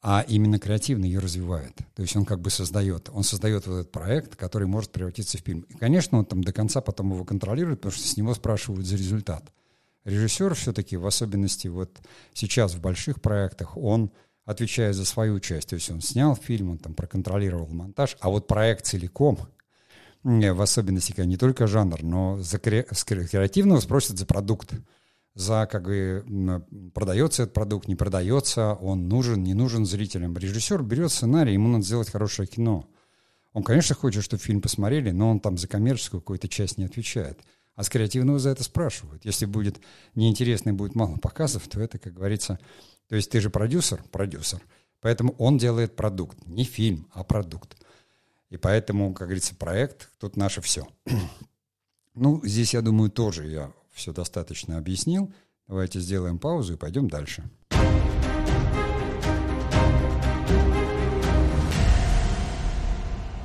а 0.00 0.24
именно 0.26 0.58
креативно 0.58 1.04
ее 1.04 1.20
развивает. 1.20 1.76
То 1.94 2.02
есть 2.02 2.16
он 2.16 2.24
как 2.24 2.40
бы 2.40 2.50
создает, 2.50 3.08
он 3.12 3.22
создает 3.22 3.66
вот 3.66 3.74
этот 3.74 3.92
проект, 3.92 4.34
который 4.34 4.66
может 4.66 4.90
превратиться 4.90 5.38
в 5.38 5.42
фильм. 5.42 5.60
И, 5.68 5.74
конечно, 5.74 6.18
он 6.18 6.24
там 6.24 6.42
до 6.42 6.52
конца 6.52 6.80
потом 6.80 7.12
его 7.12 7.24
контролирует, 7.24 7.80
потому 7.80 7.92
что 7.92 8.08
с 8.08 8.16
него 8.16 8.34
спрашивают 8.34 8.86
за 8.86 8.96
результат. 8.96 9.52
Режиссер 10.04 10.54
все-таки, 10.54 10.96
в 10.96 11.06
особенности 11.06 11.68
вот 11.68 12.00
сейчас 12.34 12.74
в 12.74 12.80
больших 12.80 13.22
проектах, 13.22 13.76
он 13.76 14.10
отвечает 14.44 14.94
за 14.96 15.04
свою 15.04 15.40
часть. 15.40 15.68
То 15.68 15.74
есть 15.74 15.90
он 15.90 16.00
снял 16.00 16.36
фильм, 16.36 16.70
он 16.70 16.78
там 16.78 16.94
проконтролировал 16.94 17.68
монтаж, 17.68 18.16
а 18.20 18.28
вот 18.28 18.46
проект 18.46 18.86
целиком, 18.86 19.38
в 20.22 20.62
особенности 20.62 21.20
не 21.20 21.36
только 21.36 21.66
жанр, 21.66 22.02
но 22.02 22.38
за 22.40 22.58
кре- 22.58 22.86
с 22.92 23.04
креативного 23.04 23.80
спросят 23.80 24.18
за 24.18 24.26
продукт. 24.26 24.72
За 25.34 25.66
как 25.66 25.84
бы 25.84 26.62
продается 26.92 27.44
этот 27.44 27.54
продукт, 27.54 27.88
не 27.88 27.94
продается, 27.94 28.74
он 28.74 29.08
нужен, 29.08 29.42
не 29.42 29.54
нужен 29.54 29.86
зрителям. 29.86 30.36
Режиссер 30.36 30.82
берет 30.82 31.10
сценарий, 31.10 31.54
ему 31.54 31.68
надо 31.68 31.84
сделать 31.84 32.10
хорошее 32.10 32.46
кино. 32.46 32.86
Он, 33.54 33.62
конечно, 33.62 33.94
хочет, 33.94 34.24
чтобы 34.24 34.42
фильм 34.42 34.60
посмотрели, 34.60 35.10
но 35.10 35.30
он 35.30 35.40
там 35.40 35.56
за 35.56 35.68
коммерческую 35.68 36.20
какую-то 36.20 36.48
часть 36.48 36.76
не 36.76 36.84
отвечает. 36.84 37.40
А 37.74 37.82
с 37.82 37.88
креативного 37.88 38.38
за 38.38 38.50
это 38.50 38.62
спрашивают. 38.62 39.24
Если 39.24 39.46
будет 39.46 39.80
неинтересно 40.14 40.70
и 40.70 40.74
будет 40.74 40.94
мало 40.94 41.16
показов, 41.16 41.66
то 41.66 41.80
это, 41.80 41.98
как 41.98 42.12
говорится, 42.12 42.58
то 43.08 43.16
есть 43.16 43.30
ты 43.30 43.40
же 43.40 43.50
продюсер, 43.50 44.02
продюсер. 44.10 44.60
Поэтому 45.00 45.34
он 45.38 45.58
делает 45.58 45.96
продукт, 45.96 46.38
не 46.46 46.64
фильм, 46.64 47.08
а 47.12 47.24
продукт. 47.24 47.76
И 48.50 48.56
поэтому, 48.56 49.12
как 49.14 49.28
говорится, 49.28 49.54
проект 49.54 50.10
тут 50.18 50.36
наше 50.36 50.60
все. 50.60 50.86
ну, 52.14 52.40
здесь, 52.44 52.74
я 52.74 52.82
думаю, 52.82 53.10
тоже 53.10 53.46
я 53.48 53.72
все 53.92 54.12
достаточно 54.12 54.78
объяснил. 54.78 55.32
Давайте 55.66 56.00
сделаем 56.00 56.38
паузу 56.38 56.74
и 56.74 56.76
пойдем 56.76 57.08
дальше. 57.08 57.48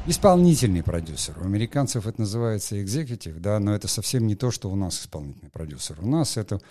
Исполнительный 0.09 0.83
продюсер. 0.83 1.37
У 1.37 1.43
американцев 1.43 2.07
это 2.07 2.21
называется 2.21 2.81
экзекутив, 2.81 3.39
да, 3.39 3.59
но 3.59 3.75
это 3.75 3.89
совсем 3.89 4.25
не 4.25 4.35
то, 4.35 4.51
что 4.51 4.71
у 4.71 4.75
нас 4.77 5.01
исполнительный 5.01 5.49
продюсер. 5.49 5.97
У 5.99 6.07
нас 6.07 6.37
это, 6.37 6.61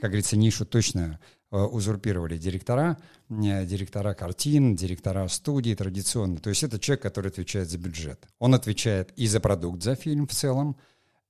как 0.00 0.10
говорится, 0.10 0.36
нишу 0.36 0.66
точно 0.66 1.18
э, 1.50 1.56
узурпировали 1.56 2.36
директора, 2.36 2.98
э, 3.28 3.66
директора 3.66 4.14
картин, 4.14 4.76
директора 4.76 5.28
студии 5.28 5.74
традиционно. 5.74 6.38
То 6.38 6.50
есть 6.50 6.62
это 6.62 6.78
человек, 6.78 7.02
который 7.02 7.28
отвечает 7.28 7.70
за 7.70 7.78
бюджет. 7.78 8.26
Он 8.38 8.54
отвечает 8.54 9.12
и 9.16 9.26
за 9.26 9.40
продукт, 9.40 9.82
за 9.82 9.94
фильм 9.94 10.26
в 10.26 10.32
целом, 10.32 10.76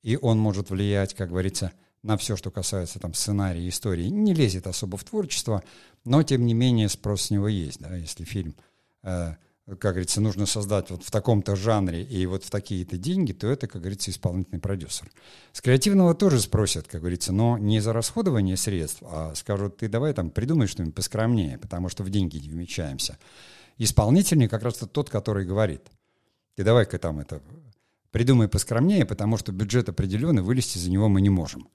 и 0.03 0.17
он 0.17 0.39
может 0.39 0.71
влиять, 0.71 1.15
как 1.15 1.31
говорится, 1.31 1.73
на 2.03 2.17
все, 2.17 2.37
что 2.37 2.51
касается 2.51 3.01
там 3.01 3.15
сценария, 3.15 3.69
истории. 3.69 4.07
Не 4.07 4.35
лезет 4.35 4.67
особо 4.67 4.97
в 4.97 5.05
творчество, 5.05 5.63
но 6.05 6.23
тем 6.23 6.47
не 6.47 6.55
менее 6.55 6.89
спрос 6.89 7.23
с 7.23 7.31
него 7.31 7.49
есть, 7.49 7.81
да, 7.81 7.95
если 7.97 8.25
фильм 8.25 8.55
э, 9.03 9.35
как 9.67 9.95
говорится, 9.95 10.21
нужно 10.21 10.47
создать 10.47 10.91
вот 10.91 11.03
в 11.03 11.11
таком-то 11.11 11.57
жанре 11.57 12.03
и 12.03 12.25
вот 12.27 12.45
в 12.45 12.51
такие-то 12.51 12.97
деньги, 12.97 13.33
то 13.33 13.49
это, 13.49 13.67
как 13.67 13.83
говорится, 13.83 14.13
исполнительный 14.13 14.61
продюсер. 14.61 15.11
С 15.53 15.61
креативного 15.61 16.15
тоже 16.15 16.41
спросят, 16.41 16.87
как 16.87 17.01
говорится, 17.01 17.33
но 17.33 17.59
не 17.59 17.81
за 17.81 17.93
расходование 17.93 18.57
средств, 18.57 19.03
а 19.03 19.35
скажут, 19.35 19.79
ты 19.79 19.89
давай 19.89 20.13
там 20.15 20.31
придумай 20.31 20.69
что-нибудь 20.69 20.95
поскромнее, 20.95 21.59
потому 21.59 21.89
что 21.89 22.05
в 22.05 22.11
деньги 22.11 22.39
не 22.39 22.49
вмещаемся. 22.49 23.19
Исполнительный 23.77 24.49
как 24.49 24.63
раз 24.63 24.75
тот, 24.75 25.11
который 25.11 25.45
говорит, 25.45 25.83
ты 26.55 26.63
давай-ка 26.63 26.99
там 26.99 27.19
это 27.19 27.43
придумай 28.13 28.49
поскромнее, 28.49 29.05
потому 29.05 29.37
что 29.37 29.51
бюджет 29.51 29.89
определенный, 29.89 30.43
вылезти 30.43 30.79
за 30.79 30.91
него 30.91 31.09
мы 31.09 31.21
не 31.21 31.29
можем. 31.29 31.69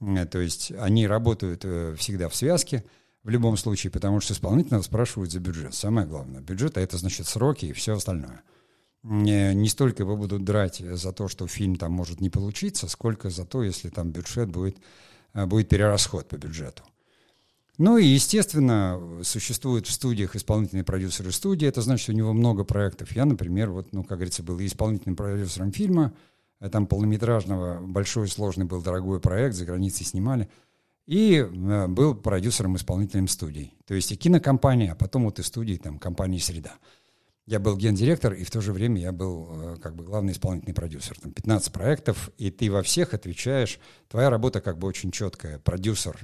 Э, 0.00 0.24
то 0.24 0.38
есть 0.38 0.72
они 0.78 1.06
работают 1.06 1.60
э, 1.64 1.94
всегда 1.98 2.30
в 2.30 2.34
связке, 2.34 2.84
в 3.24 3.30
любом 3.30 3.56
случае, 3.56 3.90
потому 3.90 4.20
что 4.20 4.34
исполнительно 4.34 4.82
спрашивают 4.82 5.32
за 5.32 5.40
бюджет. 5.40 5.74
Самое 5.74 6.06
главное. 6.06 6.42
Бюджет, 6.42 6.76
а 6.76 6.80
это 6.80 6.98
значит 6.98 7.26
сроки 7.26 7.66
и 7.66 7.72
все 7.72 7.96
остальное. 7.96 8.42
Не, 9.02 9.54
не 9.54 9.68
столько 9.68 10.02
его 10.02 10.16
будут 10.16 10.44
драть 10.44 10.78
за 10.78 11.12
то, 11.12 11.28
что 11.28 11.46
фильм 11.46 11.76
там 11.76 11.92
может 11.92 12.20
не 12.20 12.30
получиться, 12.30 12.86
сколько 12.86 13.30
за 13.30 13.44
то, 13.44 13.62
если 13.62 13.88
там 13.88 14.12
бюджет 14.12 14.50
будет, 14.50 14.76
э, 15.32 15.46
будет 15.46 15.68
перерасход 15.68 16.28
по 16.28 16.36
бюджету. 16.36 16.82
Ну 17.76 17.98
и, 17.98 18.06
естественно, 18.06 19.00
существуют 19.22 19.86
в 19.86 19.92
студиях 19.92 20.36
исполнительные 20.36 20.84
продюсеры 20.84 21.32
студии. 21.32 21.66
Это 21.66 21.80
значит, 21.80 22.08
у 22.10 22.12
него 22.12 22.32
много 22.32 22.62
проектов. 22.62 23.12
Я, 23.12 23.24
например, 23.24 23.70
вот, 23.70 23.92
ну, 23.92 24.04
как 24.04 24.18
говорится, 24.18 24.42
был 24.42 24.58
исполнительным 24.60 25.16
продюсером 25.16 25.72
фильма, 25.72 26.14
э, 26.60 26.68
там 26.68 26.86
полнометражного, 26.86 27.80
большой, 27.80 28.28
сложный 28.28 28.66
был, 28.66 28.82
дорогой 28.82 29.18
проект, 29.18 29.56
за 29.56 29.64
границей 29.64 30.04
снимали– 30.04 30.50
и 31.06 31.36
э, 31.36 31.86
был 31.88 32.14
продюсером-исполнителем 32.14 33.28
студий. 33.28 33.74
То 33.86 33.94
есть 33.94 34.12
и 34.12 34.16
кинокомпания, 34.16 34.92
а 34.92 34.94
потом 34.94 35.24
вот 35.24 35.38
и 35.38 35.42
студии, 35.42 35.76
там, 35.76 35.98
компании 35.98 36.38
«Среда». 36.38 36.72
Я 37.46 37.60
был 37.60 37.76
гендиректор, 37.76 38.32
и 38.32 38.42
в 38.42 38.50
то 38.50 38.62
же 38.62 38.72
время 38.72 39.02
я 39.02 39.12
был 39.12 39.48
э, 39.50 39.76
как 39.76 39.94
бы 39.96 40.04
главный 40.04 40.32
исполнительный 40.32 40.72
продюсер. 40.72 41.18
Там 41.20 41.32
15 41.32 41.72
проектов, 41.72 42.30
и 42.38 42.50
ты 42.50 42.70
во 42.70 42.82
всех 42.82 43.12
отвечаешь. 43.12 43.78
Твоя 44.08 44.30
работа 44.30 44.62
как 44.62 44.78
бы 44.78 44.88
очень 44.88 45.10
четкая. 45.10 45.58
Продюсер 45.58 46.16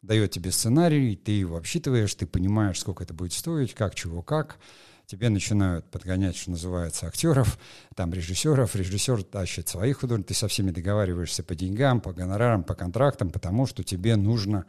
дает 0.00 0.30
тебе 0.30 0.50
сценарий, 0.50 1.14
ты 1.14 1.32
его 1.32 1.58
обсчитываешь, 1.58 2.14
ты 2.14 2.26
понимаешь, 2.26 2.80
сколько 2.80 3.04
это 3.04 3.12
будет 3.12 3.34
стоить, 3.34 3.74
как, 3.74 3.94
чего, 3.94 4.22
как 4.22 4.58
тебе 5.06 5.28
начинают 5.28 5.88
подгонять, 5.90 6.36
что 6.36 6.50
называется, 6.50 7.06
актеров, 7.06 7.58
там 7.94 8.12
режиссеров, 8.12 8.74
режиссер 8.74 9.22
тащит 9.22 9.68
своих 9.68 10.00
художников, 10.00 10.28
ты 10.28 10.34
со 10.34 10.48
всеми 10.48 10.72
договариваешься 10.72 11.42
по 11.42 11.54
деньгам, 11.54 12.00
по 12.00 12.12
гонорарам, 12.12 12.64
по 12.64 12.74
контрактам, 12.74 13.30
потому 13.30 13.66
что 13.66 13.84
тебе 13.84 14.16
нужно 14.16 14.66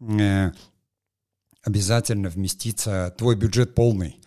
э, 0.00 0.50
обязательно 1.62 2.28
вместиться, 2.28 3.14
твой 3.16 3.36
бюджет 3.36 3.74
полный. 3.74 4.20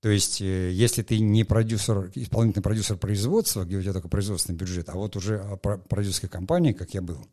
То 0.00 0.08
есть, 0.08 0.40
э, 0.40 0.70
если 0.70 1.02
ты 1.02 1.18
не 1.18 1.44
продюсер, 1.44 2.10
исполнительный 2.14 2.62
продюсер 2.62 2.96
производства, 2.96 3.64
где 3.64 3.76
у 3.76 3.82
тебя 3.82 3.92
только 3.92 4.08
производственный 4.08 4.56
бюджет, 4.56 4.88
а 4.88 4.94
вот 4.94 5.16
уже 5.16 5.58
продюсерской 5.88 6.30
компании, 6.30 6.72
как 6.72 6.94
я 6.94 7.02
был, 7.02 7.26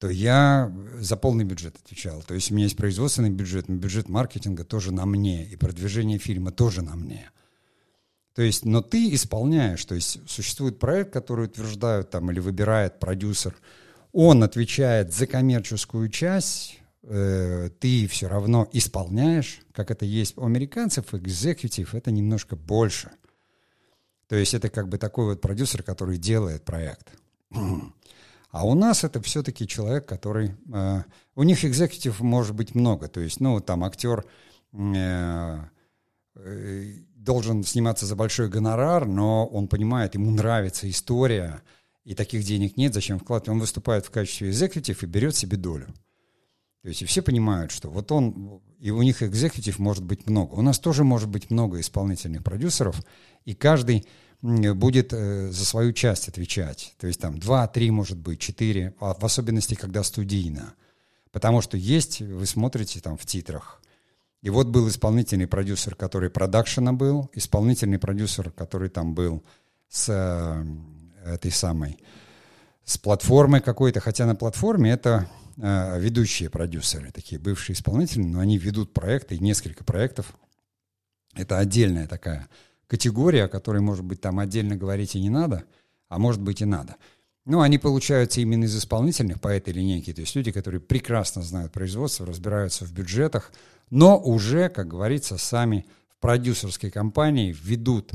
то 0.00 0.08
я 0.08 0.74
за 0.98 1.16
полный 1.16 1.44
бюджет 1.44 1.76
отвечал. 1.76 2.22
То 2.22 2.32
есть 2.32 2.50
у 2.50 2.54
меня 2.54 2.64
есть 2.64 2.76
производственный 2.76 3.28
бюджет, 3.28 3.68
но 3.68 3.76
бюджет 3.76 4.08
маркетинга 4.08 4.64
тоже 4.64 4.92
на 4.92 5.04
мне, 5.04 5.44
и 5.44 5.56
продвижение 5.56 6.18
фильма 6.18 6.52
тоже 6.52 6.80
на 6.80 6.96
мне. 6.96 7.30
То 8.34 8.40
есть, 8.40 8.64
но 8.64 8.80
ты 8.80 9.12
исполняешь, 9.14 9.84
то 9.84 9.94
есть 9.94 10.26
существует 10.26 10.78
проект, 10.78 11.12
который 11.12 11.44
утверждают 11.44 12.08
там 12.08 12.30
или 12.30 12.40
выбирает 12.40 12.98
продюсер, 12.98 13.54
он 14.12 14.42
отвечает 14.42 15.12
за 15.12 15.26
коммерческую 15.26 16.08
часть, 16.08 16.80
э, 17.02 17.68
ты 17.78 18.06
все 18.06 18.26
равно 18.26 18.66
исполняешь, 18.72 19.60
как 19.72 19.90
это 19.90 20.06
есть 20.06 20.38
у 20.38 20.46
американцев, 20.46 21.12
экзекутив, 21.12 21.94
это 21.94 22.10
немножко 22.10 22.56
больше. 22.56 23.10
То 24.28 24.36
есть 24.36 24.54
это 24.54 24.70
как 24.70 24.88
бы 24.88 24.96
такой 24.96 25.26
вот 25.26 25.42
продюсер, 25.42 25.82
который 25.82 26.16
делает 26.16 26.64
проект. 26.64 27.12
А 28.50 28.66
у 28.66 28.74
нас 28.74 29.04
это 29.04 29.22
все-таки 29.22 29.66
человек, 29.66 30.06
который... 30.06 30.56
Э, 30.72 31.04
у 31.36 31.42
них 31.44 31.64
экзекутив 31.64 32.20
может 32.20 32.54
быть 32.54 32.74
много. 32.74 33.08
То 33.08 33.20
есть, 33.20 33.40
ну, 33.40 33.60
там 33.60 33.84
актер 33.84 34.24
э, 34.72 35.58
э, 36.34 36.92
должен 37.14 37.62
сниматься 37.62 38.06
за 38.06 38.16
большой 38.16 38.48
гонорар, 38.48 39.06
но 39.06 39.46
он 39.46 39.68
понимает, 39.68 40.14
ему 40.14 40.30
нравится 40.32 40.90
история, 40.90 41.62
и 42.04 42.14
таких 42.14 42.44
денег 42.44 42.76
нет, 42.76 42.92
зачем 42.92 43.18
вкладывать? 43.18 43.50
Он 43.50 43.60
выступает 43.60 44.06
в 44.06 44.10
качестве 44.10 44.50
экзекутив 44.50 45.02
и 45.02 45.06
берет 45.06 45.36
себе 45.36 45.56
долю. 45.56 45.86
То 46.82 46.88
есть 46.88 47.02
и 47.02 47.04
все 47.04 47.20
понимают, 47.20 47.70
что 47.70 47.90
вот 47.90 48.10
он, 48.10 48.62
и 48.78 48.90
у 48.90 49.02
них 49.02 49.22
экзекутив 49.22 49.78
может 49.78 50.02
быть 50.02 50.26
много. 50.28 50.54
У 50.54 50.62
нас 50.62 50.78
тоже 50.78 51.04
может 51.04 51.28
быть 51.28 51.50
много 51.50 51.78
исполнительных 51.78 52.42
продюсеров, 52.42 53.00
и 53.44 53.54
каждый 53.54 54.06
будет 54.42 55.12
э, 55.12 55.50
за 55.50 55.64
свою 55.64 55.92
часть 55.92 56.28
отвечать. 56.28 56.94
То 56.98 57.06
есть 57.06 57.20
там 57.20 57.38
два, 57.38 57.66
три, 57.68 57.90
может 57.90 58.18
быть, 58.18 58.40
четыре, 58.40 58.94
а 59.00 59.14
в 59.14 59.24
особенности, 59.24 59.74
когда 59.74 60.02
студийно. 60.02 60.74
Потому 61.30 61.60
что 61.60 61.76
есть, 61.76 62.20
вы 62.20 62.46
смотрите 62.46 63.00
там 63.00 63.16
в 63.16 63.26
титрах. 63.26 63.80
И 64.42 64.48
вот 64.48 64.68
был 64.68 64.88
исполнительный 64.88 65.46
продюсер, 65.46 65.94
который 65.94 66.30
продакшена 66.30 66.92
был, 66.92 67.30
исполнительный 67.34 67.98
продюсер, 67.98 68.50
который 68.50 68.88
там 68.88 69.14
был 69.14 69.44
с 69.88 70.08
э, 70.08 70.64
этой 71.24 71.50
самой, 71.50 71.98
с 72.84 72.96
платформой 72.96 73.60
какой-то, 73.60 74.00
хотя 74.00 74.24
на 74.24 74.34
платформе 74.34 74.90
это 74.90 75.28
э, 75.58 76.00
ведущие 76.00 76.48
продюсеры, 76.48 77.12
такие 77.12 77.38
бывшие 77.38 77.74
исполнители, 77.74 78.22
но 78.22 78.40
они 78.40 78.56
ведут 78.56 78.94
проекты, 78.94 79.38
несколько 79.38 79.84
проектов. 79.84 80.34
Это 81.34 81.58
отдельная 81.58 82.08
такая 82.08 82.48
категория, 82.90 83.44
о 83.44 83.48
которой, 83.48 83.80
может 83.80 84.04
быть, 84.04 84.20
там 84.20 84.40
отдельно 84.40 84.74
говорить 84.74 85.14
и 85.14 85.20
не 85.20 85.30
надо, 85.30 85.62
а 86.08 86.18
может 86.18 86.42
быть 86.42 86.60
и 86.60 86.64
надо. 86.64 86.96
Но 87.46 87.60
они 87.60 87.78
получаются 87.78 88.40
именно 88.40 88.64
из 88.64 88.76
исполнительных 88.76 89.40
по 89.40 89.46
этой 89.46 89.72
линейке, 89.72 90.12
то 90.12 90.22
есть 90.22 90.34
люди, 90.34 90.50
которые 90.50 90.80
прекрасно 90.80 91.42
знают 91.42 91.72
производство, 91.72 92.26
разбираются 92.26 92.84
в 92.84 92.92
бюджетах, 92.92 93.52
но 93.90 94.18
уже, 94.18 94.68
как 94.68 94.88
говорится, 94.88 95.38
сами 95.38 95.86
в 96.08 96.20
продюсерской 96.20 96.90
компании 96.90 97.56
ведут 97.62 98.10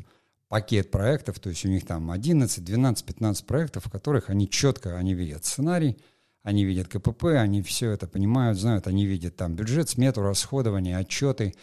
пакет 0.49 0.91
проектов, 0.91 1.39
то 1.39 1.49
есть 1.49 1.65
у 1.65 1.69
них 1.69 1.85
там 1.85 2.11
11, 2.11 2.63
12, 2.63 3.05
15 3.05 3.45
проектов, 3.45 3.85
в 3.85 3.89
которых 3.89 4.29
они 4.29 4.49
четко, 4.49 4.97
они 4.97 5.13
видят 5.13 5.45
сценарий, 5.45 5.97
они 6.43 6.65
видят 6.65 6.89
КПП, 6.89 7.37
они 7.37 7.61
все 7.61 7.91
это 7.91 8.07
понимают, 8.07 8.59
знают, 8.59 8.87
они 8.87 9.05
видят 9.05 9.37
там 9.37 9.55
бюджет, 9.55 9.89
смету, 9.89 10.21
расходование, 10.21 10.97
отчеты, 10.97 11.55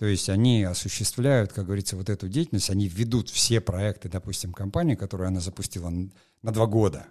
то 0.00 0.06
есть 0.06 0.30
они 0.30 0.64
осуществляют, 0.64 1.52
как 1.52 1.66
говорится, 1.66 1.94
вот 1.94 2.08
эту 2.08 2.26
деятельность, 2.26 2.70
они 2.70 2.88
ведут 2.88 3.28
все 3.28 3.60
проекты, 3.60 4.08
допустим, 4.08 4.54
компании, 4.54 4.94
которую 4.94 5.28
она 5.28 5.40
запустила 5.40 5.90
на 5.90 6.52
два 6.52 6.66
года. 6.66 7.04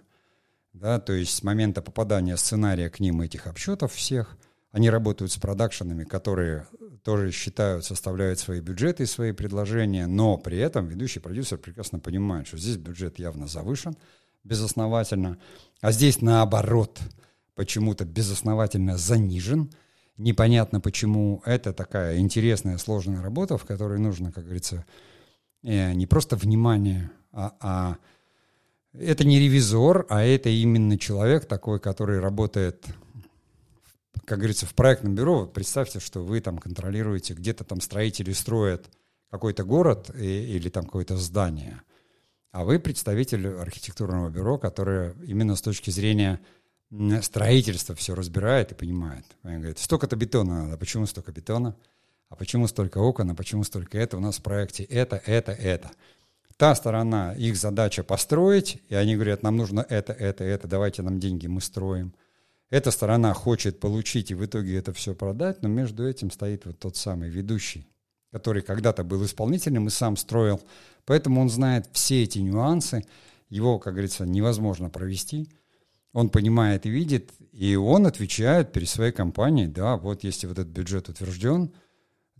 Да, 0.72 0.98
то 0.98 1.12
есть 1.12 1.32
с 1.32 1.44
момента 1.44 1.82
попадания 1.82 2.36
сценария 2.36 2.90
к 2.90 2.98
ним 2.98 3.20
этих 3.20 3.46
обсчетов 3.46 3.92
всех, 3.92 4.36
они 4.72 4.90
работают 4.90 5.30
с 5.30 5.36
продакшенами, 5.36 6.02
которые 6.02 6.66
тоже 7.04 7.30
считают, 7.30 7.84
составляют 7.84 8.40
свои 8.40 8.60
бюджеты 8.60 9.04
и 9.04 9.06
свои 9.06 9.30
предложения, 9.30 10.08
но 10.08 10.36
при 10.36 10.58
этом 10.58 10.88
ведущий 10.88 11.20
продюсер 11.20 11.58
прекрасно 11.58 12.00
понимает, 12.00 12.48
что 12.48 12.58
здесь 12.58 12.76
бюджет 12.76 13.20
явно 13.20 13.46
завышен 13.46 13.96
безосновательно, 14.42 15.38
а 15.80 15.92
здесь 15.92 16.22
наоборот 16.22 16.98
почему-то 17.54 18.04
безосновательно 18.04 18.98
занижен– 18.98 19.70
непонятно 20.20 20.80
почему. 20.80 21.42
Это 21.44 21.72
такая 21.72 22.18
интересная, 22.18 22.78
сложная 22.78 23.22
работа, 23.22 23.56
в 23.58 23.64
которой 23.64 23.98
нужно, 23.98 24.32
как 24.32 24.44
говорится, 24.44 24.84
э, 25.62 25.92
не 25.92 26.06
просто 26.06 26.36
внимание, 26.36 27.10
а, 27.32 27.56
а 27.60 27.96
это 28.92 29.24
не 29.24 29.38
ревизор, 29.38 30.06
а 30.08 30.22
это 30.22 30.48
именно 30.48 30.98
человек 30.98 31.46
такой, 31.46 31.80
который 31.80 32.20
работает, 32.20 32.86
как 34.24 34.38
говорится, 34.38 34.66
в 34.66 34.74
проектном 34.74 35.14
бюро. 35.14 35.40
Вот 35.40 35.52
представьте, 35.52 36.00
что 36.00 36.24
вы 36.24 36.40
там 36.40 36.58
контролируете, 36.58 37.34
где-то 37.34 37.64
там 37.64 37.80
строители 37.80 38.32
строят 38.32 38.90
какой-то 39.30 39.64
город 39.64 40.10
и, 40.14 40.56
или 40.56 40.68
там 40.68 40.84
какое-то 40.84 41.16
здание. 41.16 41.82
А 42.52 42.64
вы 42.64 42.80
представитель 42.80 43.46
архитектурного 43.46 44.28
бюро, 44.28 44.58
которое 44.58 45.14
именно 45.24 45.54
с 45.54 45.62
точки 45.62 45.90
зрения 45.90 46.40
строительства 47.22 47.94
все 47.94 48.14
разбирает 48.14 48.72
и 48.72 48.74
понимает. 48.74 49.24
Они 49.42 49.58
говорят, 49.58 49.78
столько-то 49.78 50.16
бетона 50.16 50.64
надо, 50.64 50.76
почему 50.76 51.06
столько 51.06 51.32
бетона? 51.32 51.76
А 52.28 52.36
почему 52.36 52.68
столько 52.68 52.98
окон, 52.98 53.30
а 53.30 53.34
почему 53.34 53.64
столько 53.64 53.98
это? 53.98 54.16
У 54.16 54.20
нас 54.20 54.38
в 54.38 54.42
проекте 54.42 54.84
это, 54.84 55.20
это, 55.26 55.52
это. 55.52 55.90
Та 56.56 56.74
сторона, 56.74 57.32
их 57.34 57.56
задача 57.56 58.04
построить, 58.04 58.82
и 58.88 58.94
они 58.94 59.14
говорят, 59.14 59.42
нам 59.42 59.56
нужно 59.56 59.84
это, 59.88 60.12
это, 60.12 60.44
это, 60.44 60.68
давайте 60.68 61.02
нам 61.02 61.18
деньги, 61.18 61.46
мы 61.46 61.60
строим. 61.60 62.14
Эта 62.70 62.92
сторона 62.92 63.34
хочет 63.34 63.80
получить 63.80 64.30
и 64.30 64.34
в 64.34 64.44
итоге 64.44 64.76
это 64.76 64.92
все 64.92 65.14
продать, 65.14 65.62
но 65.62 65.68
между 65.68 66.06
этим 66.06 66.30
стоит 66.30 66.66
вот 66.66 66.78
тот 66.78 66.96
самый 66.96 67.28
ведущий, 67.30 67.88
который 68.30 68.62
когда-то 68.62 69.02
был 69.02 69.24
исполнительным 69.24 69.88
и 69.88 69.90
сам 69.90 70.16
строил. 70.16 70.60
Поэтому 71.04 71.40
он 71.40 71.50
знает 71.50 71.88
все 71.92 72.22
эти 72.22 72.38
нюансы. 72.38 73.04
Его, 73.48 73.80
как 73.80 73.94
говорится, 73.94 74.24
невозможно 74.24 74.88
провести. 74.88 75.48
Он 76.12 76.28
понимает 76.28 76.86
и 76.86 76.90
видит, 76.90 77.32
и 77.52 77.76
он 77.76 78.06
отвечает 78.06 78.72
перед 78.72 78.88
своей 78.88 79.12
компанией, 79.12 79.68
да, 79.68 79.96
вот 79.96 80.24
если 80.24 80.46
вот 80.46 80.58
этот 80.58 80.72
бюджет 80.72 81.08
утвержден, 81.08 81.72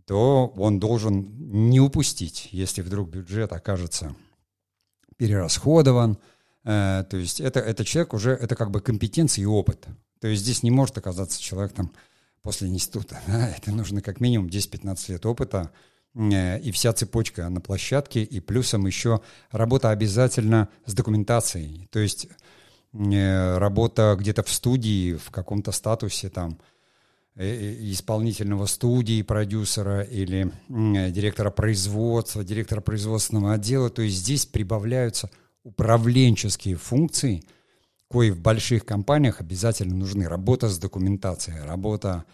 то 0.06 0.52
он 0.56 0.80
должен 0.80 1.68
не 1.68 1.78
упустить, 1.78 2.48
если 2.50 2.82
вдруг 2.82 3.10
бюджет 3.10 3.52
окажется 3.52 4.14
перерасходован. 5.16 6.18
Э, 6.64 7.04
то 7.08 7.16
есть 7.16 7.40
это, 7.40 7.60
это 7.60 7.84
человек 7.84 8.14
уже, 8.14 8.32
это 8.32 8.56
как 8.56 8.70
бы 8.70 8.80
компетенция 8.80 9.42
и 9.42 9.46
опыт. 9.46 9.86
То 10.20 10.28
есть 10.28 10.42
здесь 10.42 10.62
не 10.62 10.70
может 10.70 10.96
оказаться 10.98 11.40
человек 11.40 11.72
там 11.72 11.92
после 12.42 12.68
института. 12.68 13.20
Да? 13.26 13.48
Это 13.50 13.70
нужно 13.70 14.00
как 14.00 14.20
минимум 14.20 14.48
10-15 14.48 15.12
лет 15.12 15.26
опыта 15.26 15.70
э, 16.14 16.58
и 16.60 16.72
вся 16.72 16.92
цепочка 16.92 17.48
на 17.50 17.60
площадке, 17.60 18.22
и 18.22 18.40
плюсом 18.40 18.86
еще 18.86 19.20
работа 19.50 19.90
обязательно 19.90 20.68
с 20.86 20.94
документацией. 20.94 21.86
То 21.92 21.98
есть 21.98 22.28
работа 22.92 24.16
где-то 24.18 24.42
в 24.42 24.50
студии, 24.50 25.14
в 25.14 25.30
каком-то 25.30 25.72
статусе 25.72 26.28
там, 26.28 26.58
Э, 27.36 27.46
э, 27.46 27.92
исполнительного 27.92 28.66
студии, 28.66 29.22
продюсера 29.22 30.02
или 30.02 30.52
э, 30.68 31.10
директора 31.10 31.50
производства, 31.50 32.44
директора 32.44 32.82
производственного 32.82 33.54
отдела. 33.54 33.88
То 33.88 34.02
есть 34.02 34.18
здесь 34.18 34.44
прибавляются 34.44 35.30
управленческие 35.62 36.74
функции, 36.76 37.42
кои 38.08 38.30
в 38.30 38.40
больших 38.40 38.84
компаниях 38.84 39.40
обязательно 39.40 39.94
нужны. 39.94 40.28
Работа 40.28 40.68
с 40.68 40.78
документацией, 40.78 41.64
работа 41.64 42.24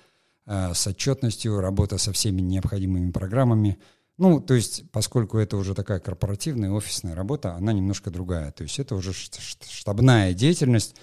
с 0.47 0.87
отчетностью, 0.87 1.61
работа 1.61 1.99
со 1.99 2.13
всеми 2.13 2.41
необходимыми 2.41 3.11
программами. 3.11 3.79
Ну, 4.19 4.41
то 4.41 4.55
есть, 4.55 4.91
поскольку 4.93 5.39
это 5.39 5.57
уже 5.57 5.75
такая 5.75 6.01
корпоративная 6.01 6.71
офисная 6.71 7.15
работа, 7.15 7.55
она 7.55 7.73
немножко 7.73 8.11
другая. 8.11 8.51
То 8.51 8.63
есть 8.63 8.79
это 8.79 8.95
уже 8.95 9.13
штабная 9.13 10.33
деятельность, 10.33 10.97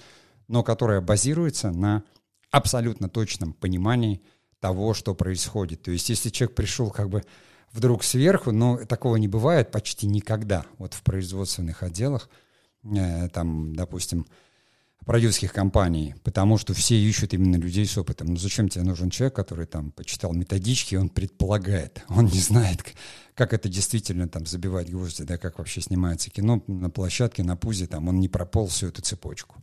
но 0.47 0.63
которая 0.63 0.99
базируется 0.99 1.71
на 1.71 2.03
абсолютно 2.49 3.09
точном 3.09 3.53
понимании 3.53 4.21
того, 4.59 4.93
что 4.93 5.13
происходит. 5.13 5.83
То 5.83 5.91
есть 5.91 6.09
если 6.09 6.29
человек 6.29 6.55
пришел 6.55 6.89
как 6.89 7.09
бы 7.09 7.23
вдруг 7.71 8.03
сверху, 8.03 8.51
но 8.51 8.77
такого 8.85 9.17
не 9.17 9.27
бывает 9.27 9.71
почти 9.71 10.07
никогда. 10.07 10.65
Вот 10.77 10.93
в 10.93 11.03
производственных 11.03 11.83
отделах, 11.83 12.29
э, 12.83 13.29
там, 13.29 13.75
допустим, 13.75 14.25
продюсерских 15.05 15.53
компаний, 15.53 16.15
потому 16.23 16.57
что 16.57 16.73
все 16.73 16.95
ищут 16.95 17.33
именно 17.33 17.55
людей 17.55 17.85
с 17.85 17.97
опытом. 17.97 18.27
Ну 18.27 18.37
зачем 18.37 18.69
тебе 18.69 18.83
нужен 18.83 19.09
человек, 19.09 19.35
который 19.35 19.65
там 19.65 19.91
почитал 19.91 20.33
методички, 20.33 20.95
он 20.95 21.09
предполагает, 21.09 22.03
он 22.09 22.25
не 22.25 22.39
знает, 22.39 22.83
как 23.33 23.53
это 23.53 23.69
действительно 23.69 24.27
там 24.27 24.45
забивать 24.45 24.89
гвозди, 24.89 25.23
да, 25.23 25.37
как 25.37 25.57
вообще 25.57 25.81
снимается 25.81 26.29
кино 26.29 26.63
на 26.67 26.89
площадке, 26.89 27.43
на 27.43 27.55
пузе, 27.55 27.87
там 27.87 28.07
он 28.07 28.19
не 28.19 28.29
прополз 28.29 28.73
всю 28.73 28.87
эту 28.87 29.01
цепочку. 29.01 29.55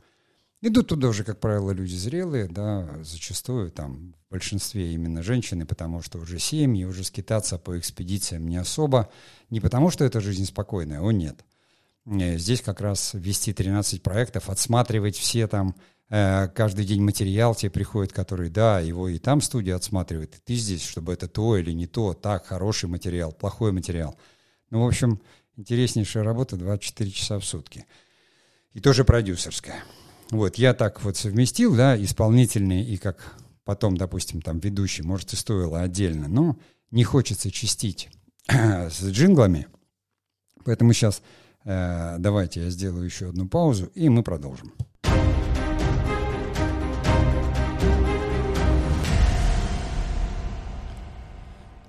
Идут 0.62 0.88
туда 0.88 1.09
уже, 1.09 1.24
как 1.24 1.40
правило, 1.40 1.70
люди 1.70 1.94
зрелые, 1.94 2.46
да, 2.46 3.03
зачастую 3.03 3.70
там 3.70 4.14
в 4.29 4.33
большинстве 4.33 4.92
именно 4.92 5.22
женщины, 5.22 5.64
потому 5.64 6.03
что 6.03 6.18
уже 6.18 6.38
семьи, 6.38 6.85
уже 6.85 7.03
скитаться 7.03 7.57
по 7.57 7.79
экспедициям 7.79 8.46
не 8.46 8.59
особо, 8.59 9.11
не 9.48 9.61
потому 9.61 9.88
что 9.90 10.05
эта 10.05 10.20
жизнь 10.20 10.44
спокойная, 10.44 11.00
о 11.00 11.12
нет. 11.12 11.44
Э, 12.06 12.38
здесь 12.38 12.62
как 12.62 12.80
раз 12.80 13.12
вести 13.14 13.52
13 13.52 14.02
проектов, 14.02 14.48
отсматривать 14.48 15.16
все 15.16 15.46
там, 15.46 15.74
э, 16.08 16.48
каждый 16.48 16.84
день 16.84 17.02
материал 17.02 17.54
тебе 17.54 17.70
приходит, 17.70 18.12
который, 18.12 18.50
да, 18.50 18.80
его 18.80 19.08
и 19.08 19.18
там 19.18 19.40
студия 19.40 19.76
отсматривает, 19.76 20.36
и 20.36 20.38
ты 20.44 20.54
здесь, 20.54 20.82
чтобы 20.82 21.12
это 21.12 21.28
то 21.28 21.56
или 21.56 21.72
не 21.72 21.86
то, 21.86 22.14
так, 22.14 22.46
хороший 22.46 22.88
материал, 22.88 23.32
плохой 23.32 23.72
материал. 23.72 24.18
Ну, 24.70 24.82
в 24.84 24.86
общем, 24.86 25.20
интереснейшая 25.56 26.24
работа 26.24 26.56
24 26.56 27.10
часа 27.10 27.38
в 27.38 27.44
сутки. 27.44 27.86
И 28.72 28.80
тоже 28.80 29.04
продюсерская. 29.04 29.82
Вот, 30.30 30.56
я 30.56 30.74
так 30.74 31.02
вот 31.02 31.16
совместил, 31.16 31.74
да, 31.74 32.00
исполнительный 32.00 32.82
и 32.82 32.96
как 32.96 33.34
потом, 33.64 33.96
допустим, 33.96 34.42
там 34.42 34.60
ведущий, 34.60 35.02
может, 35.02 35.32
и 35.32 35.36
стоило 35.36 35.80
отдельно, 35.80 36.28
но 36.28 36.56
не 36.90 37.04
хочется 37.04 37.50
чистить 37.50 38.08
с 38.48 39.02
джинглами, 39.02 39.66
поэтому 40.64 40.92
сейчас 40.92 41.20
давайте 41.64 42.64
я 42.64 42.70
сделаю 42.70 43.05
еще 43.05 43.29
одну 43.29 43.49
паузу, 43.49 43.87
и 43.94 44.09
мы 44.09 44.23
продолжим. 44.23 44.73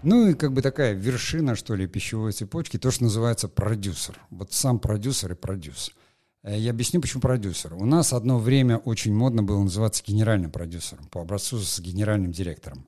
Ну 0.04 0.30
и 0.30 0.34
как 0.34 0.52
бы 0.52 0.62
такая 0.62 0.94
вершина, 0.94 1.56
что 1.56 1.76
ли, 1.76 1.86
пищевой 1.86 2.32
цепочки, 2.32 2.78
то, 2.78 2.90
что 2.90 3.04
называется 3.04 3.48
продюсер. 3.48 4.20
Вот 4.32 4.52
сам 4.52 4.80
продюсер 4.80 5.34
и 5.34 5.36
продюсер. 5.36 5.94
Э, 6.44 6.58
я 6.58 6.72
объясню, 6.72 7.02
почему 7.02 7.22
продюсер. 7.22 7.74
У 7.76 7.86
нас 7.86 8.12
одно 8.12 8.40
время 8.40 8.78
очень 8.78 9.14
модно 9.14 9.44
было 9.44 9.62
называться 9.62 10.04
генеральным 10.06 10.52
продюсером 10.52 11.06
по 11.06 11.22
образцу 11.22 11.60
с 11.60 11.80
генеральным 11.80 12.32
директором. 12.32 12.88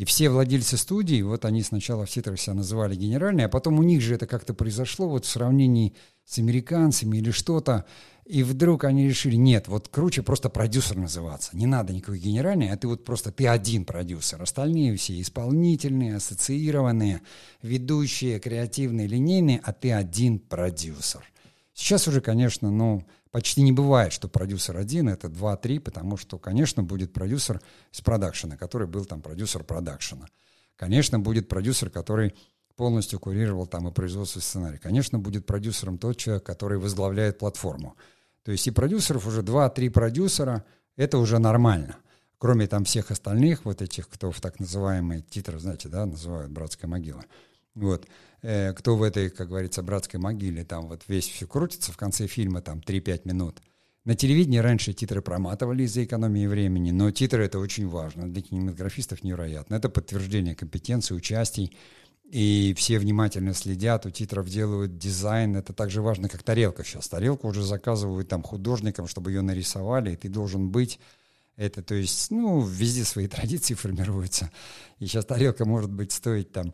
И 0.00 0.06
все 0.06 0.30
владельцы 0.30 0.78
студии, 0.78 1.20
вот 1.20 1.44
они 1.44 1.62
сначала 1.62 2.06
в 2.06 2.10
титрах 2.10 2.40
себя 2.40 2.54
называли 2.54 2.96
генеральные, 2.96 3.44
а 3.44 3.48
потом 3.50 3.78
у 3.78 3.82
них 3.82 4.00
же 4.00 4.14
это 4.14 4.26
как-то 4.26 4.54
произошло 4.54 5.06
вот 5.10 5.26
в 5.26 5.28
сравнении 5.28 5.92
с 6.24 6.38
американцами 6.38 7.18
или 7.18 7.30
что-то. 7.30 7.84
И 8.24 8.42
вдруг 8.42 8.84
они 8.84 9.06
решили, 9.06 9.36
нет, 9.36 9.68
вот 9.68 9.88
круче 9.88 10.22
просто 10.22 10.48
продюсер 10.48 10.96
называться. 10.96 11.54
Не 11.54 11.66
надо 11.66 11.92
никакой 11.92 12.18
генеральный, 12.18 12.70
а 12.70 12.78
ты 12.78 12.88
вот 12.88 13.04
просто 13.04 13.30
ты 13.30 13.46
один 13.46 13.84
продюсер. 13.84 14.40
Остальные 14.40 14.96
все 14.96 15.20
исполнительные, 15.20 16.16
ассоциированные, 16.16 17.20
ведущие, 17.60 18.40
креативные, 18.40 19.06
линейные, 19.06 19.60
а 19.62 19.74
ты 19.74 19.92
один 19.92 20.38
продюсер. 20.38 21.30
Сейчас 21.74 22.08
уже, 22.08 22.22
конечно, 22.22 22.70
ну, 22.70 23.04
почти 23.30 23.62
не 23.62 23.72
бывает, 23.72 24.12
что 24.12 24.28
продюсер 24.28 24.76
один, 24.76 25.08
это 25.08 25.28
два-три, 25.28 25.78
потому 25.78 26.16
что, 26.16 26.38
конечно, 26.38 26.82
будет 26.82 27.12
продюсер 27.12 27.60
из 27.92 28.00
продакшена, 28.00 28.56
который 28.56 28.86
был 28.86 29.04
там 29.04 29.22
продюсер 29.22 29.64
продакшена. 29.64 30.26
Конечно, 30.76 31.18
будет 31.18 31.48
продюсер, 31.48 31.90
который 31.90 32.34
полностью 32.76 33.20
курировал 33.20 33.66
там 33.66 33.88
и 33.88 33.92
производство 33.92 34.40
сценария. 34.40 34.78
Конечно, 34.78 35.18
будет 35.18 35.44
продюсером 35.44 35.98
тот 35.98 36.16
человек, 36.16 36.44
который 36.44 36.78
возглавляет 36.78 37.38
платформу. 37.38 37.96
То 38.42 38.52
есть 38.52 38.66
и 38.66 38.70
продюсеров 38.70 39.26
уже 39.26 39.42
два-три 39.42 39.90
продюсера, 39.90 40.64
это 40.96 41.18
уже 41.18 41.38
нормально. 41.38 41.96
Кроме 42.38 42.66
там 42.66 42.84
всех 42.84 43.10
остальных, 43.10 43.66
вот 43.66 43.82
этих, 43.82 44.08
кто 44.08 44.30
в 44.30 44.40
так 44.40 44.58
называемые 44.58 45.20
титры, 45.20 45.58
знаете, 45.58 45.90
да, 45.90 46.06
называют 46.06 46.50
«Братская 46.50 46.88
могила». 46.88 47.22
Вот. 47.74 48.06
Э, 48.42 48.72
кто 48.72 48.96
в 48.96 49.02
этой, 49.02 49.30
как 49.30 49.48
говорится, 49.48 49.82
братской 49.82 50.20
могиле, 50.20 50.64
там 50.64 50.88
вот 50.88 51.02
весь 51.08 51.28
все 51.28 51.46
крутится 51.46 51.92
в 51.92 51.96
конце 51.96 52.26
фильма, 52.26 52.62
там 52.62 52.80
3-5 52.80 53.22
минут. 53.24 53.60
На 54.04 54.14
телевидении 54.14 54.58
раньше 54.58 54.94
титры 54.94 55.20
проматывали 55.20 55.82
из-за 55.82 56.04
экономии 56.04 56.46
времени, 56.46 56.90
но 56.90 57.10
титры 57.10 57.44
это 57.44 57.58
очень 57.58 57.86
важно, 57.86 58.32
для 58.32 58.40
кинематографистов 58.40 59.22
невероятно. 59.22 59.74
Это 59.74 59.90
подтверждение 59.90 60.54
компетенции, 60.54 61.14
участий, 61.14 61.76
и 62.30 62.74
все 62.78 62.98
внимательно 62.98 63.52
следят, 63.52 64.06
у 64.06 64.10
титров 64.10 64.48
делают 64.48 64.96
дизайн, 64.96 65.56
это 65.56 65.72
так 65.74 65.90
же 65.90 66.00
важно, 66.00 66.28
как 66.28 66.42
тарелка 66.42 66.82
сейчас. 66.82 67.08
Тарелку 67.08 67.48
уже 67.48 67.62
заказывают 67.62 68.28
там 68.28 68.42
художникам, 68.42 69.06
чтобы 69.06 69.32
ее 69.32 69.42
нарисовали, 69.42 70.12
и 70.12 70.16
ты 70.16 70.28
должен 70.28 70.70
быть 70.70 70.98
это, 71.56 71.82
то 71.82 71.94
есть, 71.94 72.30
ну, 72.30 72.62
везде 72.62 73.04
свои 73.04 73.26
традиции 73.28 73.74
формируются. 73.74 74.50
И 74.98 75.06
сейчас 75.06 75.26
тарелка 75.26 75.66
может 75.66 75.92
быть 75.92 76.12
стоить 76.12 76.52
там 76.52 76.72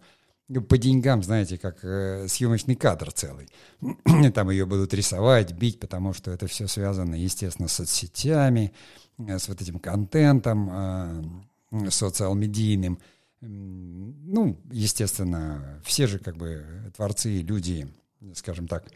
по 0.69 0.79
деньгам, 0.79 1.23
знаете, 1.23 1.59
как 1.59 1.85
э, 1.85 2.29
съемочный 2.29 2.77
кадр 2.77 3.11
целый. 3.11 3.49
Там 4.35 4.51
ее 4.51 4.65
будут 4.65 4.95
рисовать, 4.95 5.53
бить, 5.53 5.81
потому 5.81 6.13
что 6.13 6.31
это 6.31 6.47
все 6.47 6.69
связано, 6.69 7.15
естественно, 7.17 7.69
с 7.69 7.75
соцсетями, 7.75 8.73
э, 9.19 9.39
с 9.39 9.49
вот 9.49 9.61
этим 9.61 9.81
контентом 9.81 10.71
э, 10.71 11.91
социал-медийным. 11.91 12.99
Ну, 13.41 14.59
естественно, 14.71 15.81
все 15.85 16.07
же 16.07 16.19
как 16.19 16.37
бы 16.37 16.65
творцы, 16.97 17.39
люди, 17.39 17.89
скажем 18.35 18.67
так, 18.67 18.91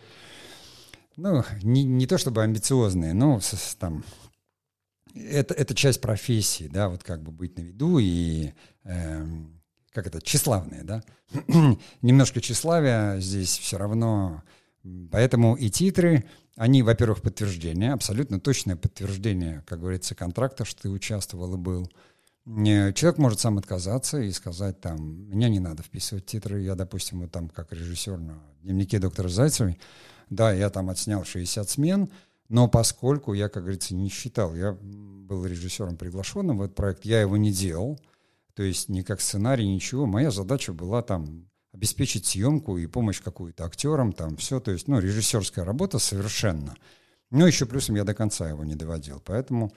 ну, 1.17 1.45
не, 1.63 1.85
не 1.85 2.07
то 2.07 2.17
чтобы 2.17 2.43
амбициозные, 2.43 3.13
но 3.13 3.41
с, 3.41 3.75
там 3.79 4.05
это, 5.15 5.55
это 5.55 5.75
часть 5.75 6.01
профессии, 6.01 6.69
да, 6.69 6.89
вот 6.89 7.03
как 7.03 7.23
бы 7.23 7.33
быть 7.33 7.59
на 7.59 7.63
виду 7.63 7.99
и 7.99 8.53
э, 8.85 9.27
как 9.93 10.07
это, 10.07 10.21
тщеславные, 10.21 10.83
да? 10.85 11.03
Немножко 12.03 12.41
тщеславия 12.41 13.19
здесь 13.21 13.59
все 13.59 13.79
равно 13.79 14.43
Поэтому 15.11 15.57
и 15.57 15.69
титры, 15.69 16.25
они, 16.57 16.83
во-первых, 16.83 17.23
подтверждение, 17.23 17.93
абсолютно 17.93 18.41
точное 18.41 18.77
подтверждение, 18.77 19.63
как 19.67 19.81
говорится, 19.81 20.15
контракта, 20.15 20.65
что 20.65 20.83
ты 20.83 20.91
участвовал 20.91 21.55
и 21.55 21.59
был. 21.59 21.91
Человек 22.47 23.19
может 23.19 23.41
сам 23.41 23.59
отказаться 23.59 24.19
и 24.21 24.33
сказать, 24.33 24.81
там, 24.81 25.29
меня 25.29 25.49
не 25.49 25.61
надо 25.61 25.83
вписывать 25.83 26.27
титры, 26.27 26.63
я, 26.63 26.75
допустим, 26.75 27.21
вот 27.21 27.31
там 27.31 27.49
как 27.49 27.73
режиссер 27.73 28.19
на 28.19 28.43
дневнике 28.63 28.99
доктора 28.99 29.29
Зайцевой, 29.29 29.79
да, 30.31 30.53
я 30.53 30.71
там 30.71 30.89
отснял 30.89 31.25
60 31.25 31.69
смен, 31.69 32.09
но 32.49 32.67
поскольку 32.67 33.35
я, 33.35 33.49
как 33.49 33.65
говорится, 33.65 33.95
не 33.95 34.09
считал, 34.09 34.55
я 34.55 34.73
был 34.73 35.45
режиссером 35.45 35.97
приглашенным 35.97 36.59
в 36.59 36.63
этот 36.63 36.75
проект, 36.75 37.05
я 37.05 37.21
его 37.21 37.37
не 37.37 37.53
делал, 37.53 38.01
то 38.61 38.65
есть 38.65 38.91
ни 38.91 39.01
как 39.01 39.23
сценарий, 39.23 39.67
ничего. 39.67 40.05
Моя 40.05 40.31
задача 40.31 40.75
была 40.75 41.01
там 41.01 41.49
обеспечить 41.73 42.27
съемку 42.27 42.77
и 42.77 42.87
помощь 42.87 43.23
какую-то 43.23 43.65
актерам, 43.65 44.13
там 44.13 44.37
все, 44.37 44.61
то 44.61 44.71
есть, 44.71 44.87
ну, 44.87 44.99
режиссерская 44.99 45.65
работа 45.65 45.99
совершенно. 45.99 46.77
Но 47.31 47.47
еще 47.47 47.65
плюсом 47.65 47.97
я 47.97 48.05
до 48.05 48.13
конца 48.13 48.51
его 48.51 48.63
не 48.63 48.75
доводил, 48.75 49.23
поэтому 49.25 49.73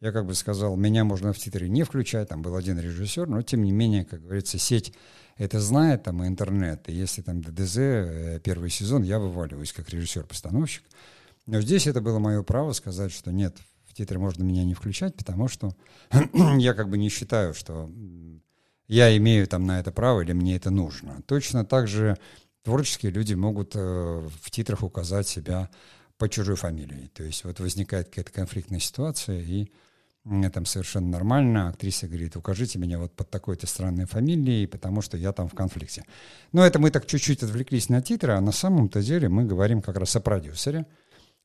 я 0.00 0.10
как 0.10 0.26
бы 0.26 0.34
сказал, 0.34 0.74
меня 0.74 1.04
можно 1.04 1.32
в 1.32 1.38
титры 1.38 1.68
не 1.68 1.84
включать, 1.84 2.28
там 2.28 2.42
был 2.42 2.56
один 2.56 2.76
режиссер, 2.76 3.28
но 3.28 3.40
тем 3.42 3.62
не 3.62 3.70
менее, 3.70 4.04
как 4.04 4.22
говорится, 4.22 4.58
сеть 4.58 4.92
это 5.36 5.60
знает, 5.60 6.02
там 6.02 6.24
и 6.24 6.26
интернет, 6.26 6.88
и 6.88 6.92
если 6.92 7.22
там 7.22 7.40
ДДЗ 7.40 7.76
э, 7.78 8.40
первый 8.42 8.68
сезон, 8.68 9.04
я 9.04 9.20
вываливаюсь 9.20 9.72
как 9.72 9.90
режиссер-постановщик. 9.90 10.82
Но 11.46 11.60
здесь 11.60 11.86
это 11.86 12.00
было 12.00 12.18
мое 12.18 12.42
право 12.42 12.72
сказать, 12.72 13.12
что 13.12 13.30
нет, 13.30 13.56
титры 13.94 14.18
можно 14.18 14.42
меня 14.42 14.64
не 14.64 14.74
включать, 14.74 15.16
потому 15.16 15.48
что 15.48 15.74
я 16.58 16.74
как 16.74 16.88
бы 16.88 16.98
не 16.98 17.08
считаю, 17.08 17.54
что 17.54 17.90
я 18.86 19.16
имею 19.16 19.46
там 19.46 19.66
на 19.66 19.80
это 19.80 19.92
право 19.92 20.20
или 20.20 20.32
мне 20.32 20.56
это 20.56 20.70
нужно. 20.70 21.22
Точно 21.26 21.64
так 21.64 21.88
же 21.88 22.16
творческие 22.62 23.12
люди 23.12 23.34
могут 23.34 23.74
э, 23.74 23.78
в 23.78 24.50
титрах 24.50 24.82
указать 24.82 25.28
себя 25.28 25.70
по 26.18 26.28
чужой 26.28 26.56
фамилии. 26.56 27.10
То 27.14 27.24
есть 27.24 27.44
вот 27.44 27.60
возникает 27.60 28.08
какая-то 28.08 28.32
конфликтная 28.32 28.80
ситуация, 28.80 29.40
и 29.40 29.70
там 30.52 30.64
совершенно 30.64 31.08
нормально. 31.08 31.68
Актриса 31.68 32.06
говорит, 32.06 32.36
укажите 32.36 32.78
меня 32.78 32.98
вот 32.98 33.12
под 33.12 33.28
такой-то 33.30 33.66
странной 33.66 34.06
фамилией, 34.06 34.66
потому 34.66 35.02
что 35.02 35.16
я 35.16 35.32
там 35.32 35.48
в 35.48 35.54
конфликте. 35.54 36.04
Но 36.52 36.64
это 36.64 36.78
мы 36.78 36.90
так 36.90 37.06
чуть-чуть 37.06 37.42
отвлеклись 37.42 37.90
на 37.90 38.00
титры, 38.00 38.32
а 38.32 38.40
на 38.40 38.52
самом-то 38.52 39.02
деле 39.02 39.28
мы 39.28 39.44
говорим 39.44 39.82
как 39.82 39.98
раз 39.98 40.16
о 40.16 40.20
продюсере, 40.20 40.86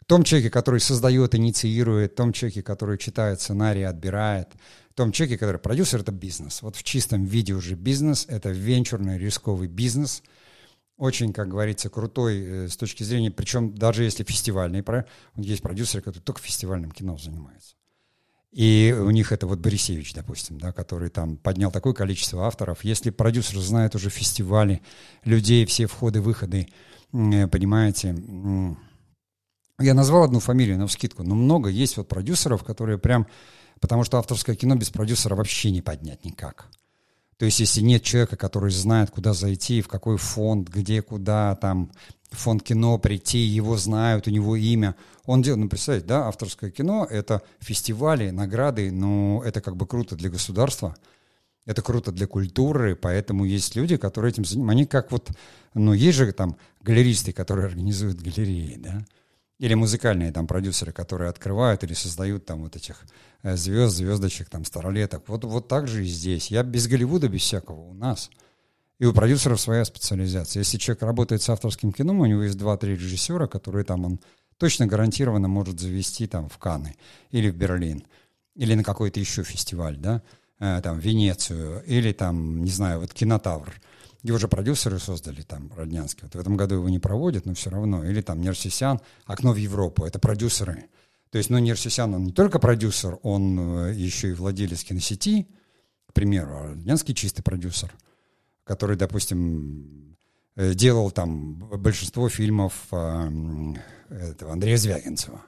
том 0.10 0.24
человеке, 0.24 0.50
который 0.50 0.80
создает, 0.80 1.36
инициирует, 1.36 2.16
том 2.16 2.34
человеке, 2.34 2.64
который 2.64 2.98
читает 2.98 3.40
сценарий, 3.42 3.84
отбирает, 3.84 4.50
том 4.96 5.12
человеке, 5.12 5.38
который 5.38 5.60
продюсер, 5.60 6.02
это 6.02 6.12
бизнес. 6.12 6.64
Вот 6.64 6.76
в 6.76 6.84
чистом 6.84 7.24
виде 7.24 7.54
уже 7.54 7.76
бизнес, 7.76 8.26
это 8.28 8.50
венчурный 8.50 9.20
рисковый 9.20 9.68
бизнес, 9.68 10.24
очень, 10.98 11.32
как 11.32 11.48
говорится, 11.48 11.90
крутой 11.90 12.42
э, 12.42 12.68
с 12.68 12.76
точки 12.76 13.04
зрения, 13.04 13.30
причем 13.30 13.74
даже 13.76 14.04
если 14.04 14.24
фестивальный 14.24 14.84
есть 15.38 15.62
продюсеры, 15.62 16.02
которые 16.02 16.24
только 16.24 16.42
фестивальным 16.42 16.92
кино 16.92 17.18
занимаются. 17.18 17.76
И 18.52 18.94
у 19.00 19.12
них 19.12 19.32
это 19.32 19.46
вот 19.46 19.60
Борисевич, 19.60 20.14
допустим, 20.16 20.60
да, 20.60 20.74
который 20.74 21.12
там 21.12 21.38
поднял 21.38 21.72
такое 21.72 21.94
количество 21.94 22.48
авторов. 22.48 22.84
Если 22.84 23.12
продюсер 23.12 23.60
знает 23.60 23.94
уже 23.94 24.10
фестивали, 24.10 24.82
людей, 25.24 25.68
все 25.68 25.86
входы-выходы, 25.86 26.68
э, 27.14 27.48
понимаете, 27.48 28.16
я 29.80 29.94
назвал 29.94 30.24
одну 30.24 30.40
фамилию 30.40 30.78
на 30.78 30.88
вскидку, 30.88 31.24
но 31.24 31.36
много 31.36 31.70
есть 31.70 31.98
вот 31.98 32.08
продюсеров, 32.08 32.64
которые 32.64 32.98
прям 32.98 33.28
Потому 33.80 34.04
что 34.04 34.18
авторское 34.18 34.56
кино 34.56 34.76
без 34.76 34.90
продюсера 34.90 35.36
вообще 35.36 35.72
не 35.72 35.82
поднять 35.82 36.26
никак. 36.26 36.68
То 37.38 37.46
есть, 37.46 37.62
если 37.62 37.82
нет 37.82 38.04
человека, 38.04 38.36
который 38.36 38.70
знает, 38.70 39.12
куда 39.12 39.34
зайти, 39.34 39.82
в 39.82 39.88
какой 39.88 40.18
фонд, 40.18 40.68
где, 40.68 41.02
куда, 41.02 41.56
там, 41.56 41.90
фонд 42.32 42.64
кино 42.64 42.98
прийти, 42.98 43.38
его 43.38 43.78
знают, 43.78 44.28
у 44.28 44.32
него 44.32 44.58
имя. 44.58 44.96
Он 45.26 45.42
делает, 45.42 45.64
ну, 45.64 45.70
представьте, 45.70 46.06
да, 46.06 46.28
авторское 46.28 46.70
кино— 46.70 47.08
это 47.10 47.42
фестивали, 47.60 48.30
награды, 48.30 48.92
но 48.92 49.42
это 49.46 49.62
как 49.62 49.78
бы 49.78 49.88
круто 49.88 50.18
для 50.18 50.30
государства, 50.30 50.98
это 51.66 51.82
круто 51.82 52.12
для 52.12 52.28
культуры, 52.28 52.98
поэтому 52.98 53.46
есть 53.46 53.74
люди, 53.78 53.96
которые 53.96 54.32
этим 54.32 54.44
занимаются. 54.44 54.72
Они 54.78 54.86
как 54.86 55.12
вот, 55.12 55.32
ну, 55.74 55.94
есть 55.94 56.18
же 56.18 56.30
там 56.34 56.58
галеристы, 56.82 57.32
которые 57.32 57.68
организуют 57.68 58.20
галереи, 58.20 58.76
да, 58.78 59.06
или 59.60 59.74
музыкальные 59.74 60.32
там 60.32 60.48
продюсеры, 60.48 60.94
которые 60.94 61.30
открывают 61.30 61.84
или 61.84 61.94
создают 61.94 62.46
там 62.46 62.64
вот 62.64 62.76
этих 62.78 63.04
э, 63.44 63.58
звезд, 63.58 63.98
звездочек, 63.98 64.50
там, 64.50 64.64
старолеток. 64.64 65.24
Вот, 65.28 65.44
вот 65.44 65.68
так 65.68 65.88
же 65.88 66.04
и 66.04 66.08
здесь. 66.08 66.50
Я 66.50 66.64
без 66.64 66.88
Голливуда, 66.88 67.28
без 67.28 67.42
всякого 67.42 67.82
у 67.82 67.94
нас. 67.94 68.30
И 69.00 69.06
у 69.06 69.14
продюсеров 69.14 69.60
своя 69.60 69.84
специализация. 69.86 70.62
Если 70.62 70.78
человек 70.78 71.04
работает 71.04 71.42
с 71.42 71.50
авторским 71.50 71.92
кино, 71.92 72.18
у 72.18 72.26
него 72.26 72.44
есть 72.44 72.58
два-три 72.58 72.94
режиссера, 72.96 73.48
которые 73.48 73.84
там 73.84 74.06
он 74.06 74.20
точно 74.58 74.88
гарантированно 74.88 75.48
может 75.48 75.80
завести 75.80 76.26
там 76.28 76.50
в 76.50 76.58
Канны 76.58 76.96
или 77.32 77.50
в 77.50 77.56
Берлин, 77.56 78.04
или 78.56 78.76
на 78.76 78.84
какой-то 78.84 79.20
еще 79.20 79.44
фестиваль, 79.44 79.98
да, 79.98 80.22
э, 80.60 80.80
там, 80.82 81.00
Венецию, 81.00 81.84
или 81.86 82.14
там, 82.14 82.64
не 82.64 82.72
знаю, 82.72 83.02
вот 83.02 83.14
Кинотавр– 83.14 83.74
его 84.24 84.38
же 84.38 84.48
продюсеры 84.48 85.00
создали 85.00 85.42
там, 85.42 85.72
Роднянский. 85.76 86.24
Вот 86.24 86.36
в 86.36 86.40
этом 86.40 86.58
году 86.58 86.76
его 86.76 86.90
не 86.90 87.00
проводят, 87.00 87.46
но 87.46 87.54
все 87.54 87.70
равно. 87.70 88.04
Или 88.04 88.22
там 88.22 88.42
Нерсисян, 88.42 89.00
«Окно 89.26 89.54
в 89.54 89.56
Европу». 89.56 90.04
Это 90.06 90.20
продюсеры. 90.20 90.86
То 91.32 91.38
есть, 91.38 91.50
ну, 91.50 91.58
Нерсисян, 91.60 92.14
он 92.14 92.24
не 92.26 92.34
только 92.34 92.60
продюсер, 92.60 93.20
он 93.24 93.88
э, 93.88 93.94
еще 93.94 94.30
и 94.30 94.34
владелец 94.34 94.84
киносети, 94.84 95.48
к 96.08 96.14
примеру, 96.14 96.58
а 96.58 96.68
Роднянский 96.70 97.14
чистый 97.14 97.44
продюсер, 97.44 97.94
который, 98.64 98.98
допустим, 98.98 100.18
э, 100.56 100.74
делал 100.74 101.12
там 101.12 101.56
большинство 101.56 102.28
фильмов 102.30 102.74
э, 102.92 103.30
этого 104.10 104.54
Андрея 104.54 104.78
Звягинцева. 104.78 105.42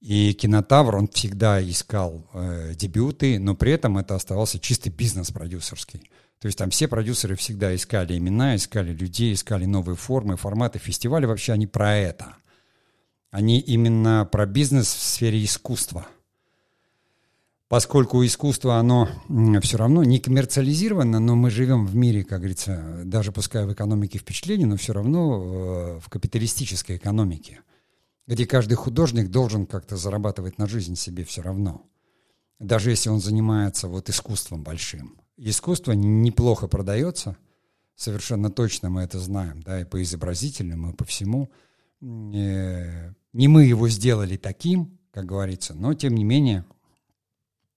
И 0.00 0.32
кинотавр, 0.32 0.96
он 0.96 1.08
всегда 1.08 1.62
искал 1.62 2.26
э, 2.32 2.74
дебюты, 2.74 3.38
но 3.38 3.54
при 3.54 3.72
этом 3.72 3.98
это 3.98 4.14
оставался 4.14 4.58
чистый 4.58 4.90
бизнес 4.90 5.30
продюсерский. 5.30 6.10
То 6.42 6.46
есть 6.46 6.58
там 6.58 6.70
все 6.70 6.88
продюсеры 6.88 7.36
всегда 7.36 7.72
искали 7.72 8.18
имена, 8.18 8.56
искали 8.56 8.92
людей, 8.92 9.32
искали 9.32 9.64
новые 9.64 9.94
формы, 9.94 10.36
форматы. 10.36 10.80
Фестиваля 10.80 11.28
вообще 11.28 11.52
они 11.52 11.68
про 11.68 11.94
это. 11.94 12.34
Они 13.30 13.60
именно 13.60 14.28
про 14.30 14.44
бизнес 14.44 14.92
в 14.92 15.00
сфере 15.00 15.44
искусства. 15.44 16.08
Поскольку 17.68 18.26
искусство, 18.26 18.78
оно 18.78 19.08
все 19.60 19.76
равно 19.76 20.02
не 20.02 20.18
коммерциализировано, 20.18 21.20
но 21.20 21.36
мы 21.36 21.48
живем 21.48 21.86
в 21.86 21.94
мире, 21.94 22.24
как 22.24 22.40
говорится, 22.40 23.02
даже 23.04 23.30
пускай 23.30 23.64
в 23.64 23.72
экономике 23.72 24.18
впечатлений, 24.18 24.64
но 24.64 24.76
все 24.76 24.92
равно 24.92 25.20
э, 25.36 26.00
в 26.00 26.08
капиталистической 26.08 26.96
экономике, 26.96 27.60
где 28.26 28.46
каждый 28.46 28.74
художник 28.74 29.28
должен 29.28 29.64
как-то 29.64 29.96
зарабатывать 29.96 30.58
на 30.58 30.66
жизнь 30.66 30.96
себе 30.96 31.22
все 31.22 31.40
равно. 31.40 31.86
Даже 32.58 32.90
если 32.90 33.10
он 33.10 33.20
занимается 33.20 33.86
вот 33.86 34.08
искусством 34.08 34.64
большим 34.64 35.21
искусство 35.36 35.92
неплохо 35.92 36.68
продается, 36.68 37.36
совершенно 37.94 38.50
точно 38.50 38.90
мы 38.90 39.02
это 39.02 39.18
знаем, 39.18 39.62
да, 39.62 39.80
и 39.80 39.84
по 39.84 40.02
изобразительному, 40.02 40.90
и 40.90 40.94
по 40.94 41.04
всему. 41.04 41.50
Не 42.00 43.14
мы 43.32 43.64
его 43.64 43.88
сделали 43.88 44.36
таким, 44.36 44.98
как 45.12 45.26
говорится, 45.26 45.74
но 45.74 45.94
тем 45.94 46.14
не 46.14 46.24
менее 46.24 46.64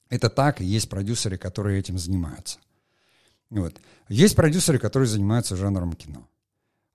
это 0.10 0.30
так, 0.30 0.62
и 0.62 0.66
есть 0.66 0.90
продюсеры, 0.90 1.38
которые 1.38 1.80
этим 1.80 1.98
занимаются. 1.98 2.60
Вот. 3.50 3.80
Есть 4.10 4.36
продюсеры, 4.36 4.80
которые 4.80 5.08
занимаются 5.08 5.56
жанром 5.56 5.94
кино. 5.94 6.28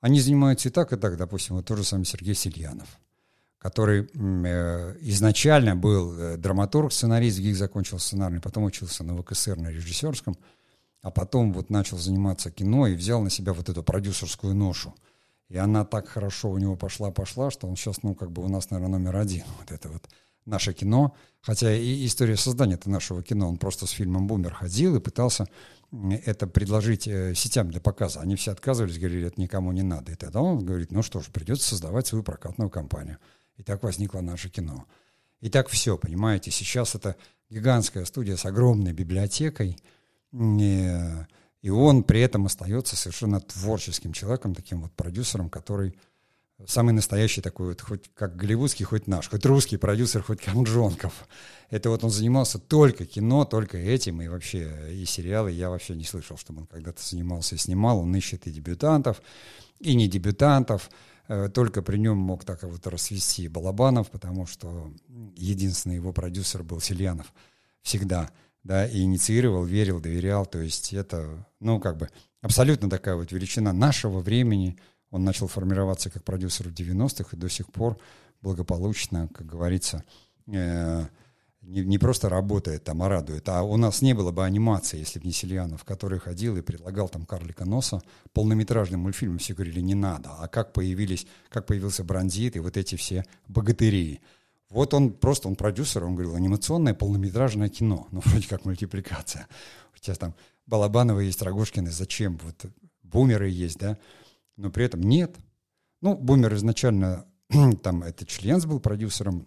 Они 0.01 0.21
занимаются 0.21 0.69
и 0.69 0.73
так, 0.73 0.93
и 0.93 0.97
так. 0.97 1.17
Допустим, 1.17 1.57
вот 1.57 1.67
тот 1.67 1.79
же 1.79 1.85
самый 1.85 2.05
Сергей 2.05 2.35
Сильянов, 2.35 2.89
который 3.61 4.09
э, 4.13 4.97
изначально 5.03 5.77
был 5.77 6.19
э, 6.19 6.37
драматург, 6.37 6.93
сценарист, 6.93 7.39
в 7.39 7.43
ГИК 7.43 7.57
закончил 7.57 8.01
сценарный, 8.01 8.41
потом 8.41 8.65
учился 8.65 9.05
на 9.05 9.17
ВКСР 9.17 9.57
на 9.57 9.69
режиссерском– 9.69 10.37
а 11.03 11.11
потом 11.11 11.53
вот 11.53 11.71
начал 11.71 11.99
заниматься 11.99 12.51
кино 12.51 12.87
и 12.87 12.95
взял 12.95 13.23
на 13.23 13.31
себя 13.31 13.53
вот 13.53 13.69
эту 13.69 13.83
продюсерскую 13.83 14.55
ношу. 14.55 14.95
И 15.49 15.57
она 15.57 15.85
так 15.85 16.09
хорошо 16.09 16.51
у 16.51 16.59
него 16.59 16.77
пошла-пошла, 16.77 17.51
что 17.51 17.67
он 17.67 17.77
сейчас, 17.77 18.03
ну, 18.03 18.15
как 18.15 18.31
бы 18.31 18.45
у 18.45 18.49
нас, 18.49 18.71
наверное, 18.71 18.99
номер 18.99 19.17
один. 19.17 19.45
Вот 19.59 19.73
это 19.73 19.89
вот 19.89 20.09
наше 20.45 20.73
кино. 20.73 21.15
Хотя 21.41 21.75
и 21.75 22.07
история 22.07 22.37
создания 22.37 22.77
-то 22.77 22.91
нашего 22.91 23.23
кино, 23.23 23.49
он 23.49 23.57
просто 23.57 23.87
с 23.87 23.91
фильмом 23.91 24.27
«Бумер» 24.27 24.55
ходил 24.55 24.97
и 24.97 25.01
пытался 25.01 25.47
это 26.25 26.47
предложить 26.47 27.09
э, 27.09 27.35
сетям 27.35 27.71
для 27.71 27.81
показа. 27.81 28.21
Они 28.21 28.37
все 28.37 28.53
отказывались, 28.53 28.99
говорили, 28.99 29.27
это 29.27 29.41
никому 29.41 29.73
не 29.73 29.83
надо. 29.83 30.13
И 30.13 30.15
тогда 30.15 30.41
он 30.41 30.65
говорит, 30.65 30.93
ну 30.93 31.03
что 31.03 31.21
ж, 31.21 31.27
придется 31.33 31.69
создавать 31.69 32.07
свою 32.07 32.23
прокатную 32.23 32.71
компанию. 32.71 33.19
И 33.61 33.63
так 33.63 33.83
возникло 33.83 34.21
наше 34.21 34.49
кино. 34.49 34.87
И 35.41 35.51
так 35.51 35.69
все, 35.69 35.99
понимаете, 35.99 36.51
сейчас 36.51 36.95
это 36.95 37.15
гигантская 37.51 38.05
студия 38.07 38.37
с 38.37 38.45
огромной 38.45 38.93
библиотекой– 38.93 39.79
и 41.63 41.69
он 41.69 42.05
при 42.05 42.21
этом 42.21 42.47
остается 42.47 42.97
совершенно 42.97 43.41
творческим 43.41 44.13
человеком, 44.13 44.55
таким 44.55 44.83
вот 44.83 44.93
продюсером, 44.93 45.51
который 45.51 45.95
самый 46.67 46.93
настоящий 46.93 47.41
такой 47.41 47.69
вот, 47.69 47.81
хоть 47.81 48.11
как 48.15 48.37
голливудский, 48.37 48.85
хоть 48.85 49.07
наш, 49.07 49.29
хоть 49.29 49.45
русский 49.45 49.77
продюсер, 49.77 50.23
хоть 50.23 50.41
Камджонков. 50.41 51.13
Это 51.69 51.91
вот 51.91 52.05
он 52.05 52.11
занимался 52.11 52.59
только 52.59 53.07
кино, 53.07 53.45
только 53.45 53.79
этим, 53.79 54.23
и 54.23 54.29
вообще 54.29 54.93
и 54.93 55.05
сериалы. 55.05 55.53
Я 55.53 55.71
вообще 55.71 55.95
не 55.95 56.05
слышал, 56.05 56.37
чтобы 56.37 56.63
он 56.63 56.67
когда-то 56.67 57.03
занимался 57.03 57.55
и 57.55 57.59
снимал. 57.59 58.01
Он 58.01 58.15
ищет 58.15 58.47
и 58.47 58.51
дебютантов, 58.51 59.23
и 59.79 59.95
не 59.95 60.09
дебютантов. 60.09 60.91
Э, 61.31 61.49
только 61.49 61.81
при 61.81 61.97
нем 61.97 62.19
мог 62.19 62.45
так 62.45 62.65
вот 62.65 62.85
расвести 62.89 63.47
Балабанов, 63.47 64.11
потому 64.11 64.47
что 64.47 64.93
единственный 65.37 65.95
его 65.95 66.13
продюсер 66.13 66.65
был 66.65 66.81
Сильянов 66.81 67.33
всегда, 67.83 68.31
да, 68.65 68.85
и 68.85 69.03
инициировал, 69.03 69.63
верил, 69.63 70.01
доверял, 70.01 70.45
то 70.45 70.59
есть 70.59 70.93
это, 70.93 71.47
ну, 71.61 71.79
как 71.79 71.99
бы 71.99 72.09
абсолютно 72.43 72.91
такая 72.91 73.15
вот 73.15 73.31
величина 73.31 73.73
нашего 73.73 74.19
времени. 74.19 74.77
Он 75.13 75.23
начал 75.23 75.47
формироваться 75.47 76.11
как 76.11 76.25
продюсер 76.25 76.69
в 76.69 76.73
90-х 76.73 77.37
и 77.37 77.41
до 77.41 77.49
сих 77.49 77.71
пор 77.71 77.97
благополучно, 78.43 79.29
как 79.33 79.47
говорится, 79.47 80.03
э, 80.49 81.07
не, 81.63 81.83
не 81.83 81.99
просто 81.99 82.29
работает 82.29 82.85
там, 82.85 83.03
а 83.03 83.09
радует. 83.09 83.49
А 83.49 83.63
у 83.63 83.77
нас 83.77 84.03
не 84.03 84.15
было 84.15 84.33
бы 84.33 84.45
анимации, 84.45 84.99
если 84.99 85.19
бы 85.19 85.27
не 85.27 85.33
Сильянов, 85.33 85.85
который 85.85 86.19
ходил 86.19 86.57
и 86.57 86.63
предлагал 86.63 87.09
там 87.09 87.27
Карлика 87.27 87.65
Носа 87.65 88.03
полнометражный 88.33 88.99
мультфильм. 88.99 89.39
Все 89.39 89.55
говорили, 89.55 89.81
не 89.81 89.95
надо. 89.95 90.31
А 90.39 90.49
как 90.49 90.73
появились, 90.73 91.27
как 91.49 91.67
появился 91.67 92.03
Бронзит 92.03 92.57
и 92.57 92.61
вот 92.61 92.77
эти 92.77 92.97
все 92.97 93.25
богатыри. 93.49 94.21
Вот 94.71 94.95
он 94.95 95.13
просто, 95.13 95.49
он 95.49 95.57
продюсер, 95.57 96.05
он 96.05 96.15
говорил, 96.15 96.35
анимационное 96.35 96.95
полнометражное 96.95 97.69
кино. 97.69 98.07
Ну, 98.13 98.21
вроде 98.25 98.49
как 98.49 98.65
мультипликация. 98.65 99.47
У 99.95 99.99
тебя 99.99 100.15
там 100.15 100.35
Балабановы 100.67 101.25
есть, 101.25 101.43
Рогожкины, 101.43 101.91
зачем? 101.91 102.39
Вот 102.43 102.73
бумеры 103.03 103.49
есть, 103.49 103.79
да? 103.79 103.99
Но 104.57 104.71
при 104.71 104.85
этом 104.85 105.03
нет. 105.03 105.37
Ну, 106.01 106.17
бумер 106.17 106.55
изначально, 106.55 107.27
там, 107.83 108.03
это 108.03 108.25
Членс 108.25 108.65
был 108.65 108.81
продюсером, 108.81 109.47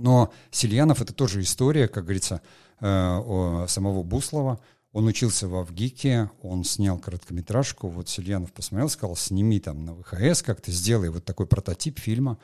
но 0.00 0.32
Сильянов— 0.50 1.02
это 1.02 1.12
тоже 1.12 1.42
история, 1.42 1.86
как 1.88 2.04
говорится, 2.04 2.40
э, 2.80 3.66
самого 3.68 4.02
Буслова. 4.02 4.60
Он 4.92 5.06
учился 5.06 5.46
в 5.46 5.54
Авгике, 5.54 6.30
он 6.42 6.64
снял 6.64 6.98
короткометражку. 6.98 7.88
Вот 7.88 8.08
Сильянов 8.08 8.52
посмотрел, 8.52 8.88
сказал, 8.88 9.14
сними 9.14 9.60
там 9.60 9.84
на 9.84 9.94
ВХС 9.94 10.42
как-то, 10.42 10.72
сделай 10.72 11.10
вот 11.10 11.24
такой 11.24 11.46
прототип 11.46 11.98
фильма. 11.98 12.38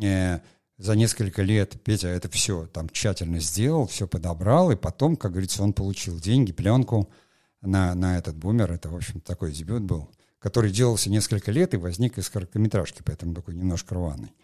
Э, 0.00 0.40
за 0.78 0.94
несколько 0.94 1.42
лет 1.42 1.82
Петя 1.82 2.08
это 2.08 2.28
все 2.28 2.66
там 2.66 2.90
тщательно 2.90 3.40
сделал, 3.40 3.86
все 3.86 4.06
подобрал, 4.06 4.70
и 4.70 4.76
потом, 4.76 5.16
как 5.16 5.32
говорится, 5.32 5.62
он 5.62 5.72
получил 5.72 6.20
деньги, 6.20 6.52
пленку 6.52 7.08
на, 7.62 7.94
на 7.94 8.18
этот 8.18 8.36
бумер. 8.36 8.70
Это, 8.70 8.90
в 8.90 8.96
общем, 8.96 9.20
такой 9.20 9.52
дебют 9.52 9.82
был, 9.82 10.10
который 10.38 10.70
делался 10.70 11.08
несколько 11.08 11.50
лет 11.50 11.72
и 11.72 11.78
возник 11.78 12.18
из 12.18 12.28
короткометражки, 12.28 13.02
поэтому 13.02 13.34
такой 13.34 13.54
немножко 13.54 13.94
рваный. 13.94 14.34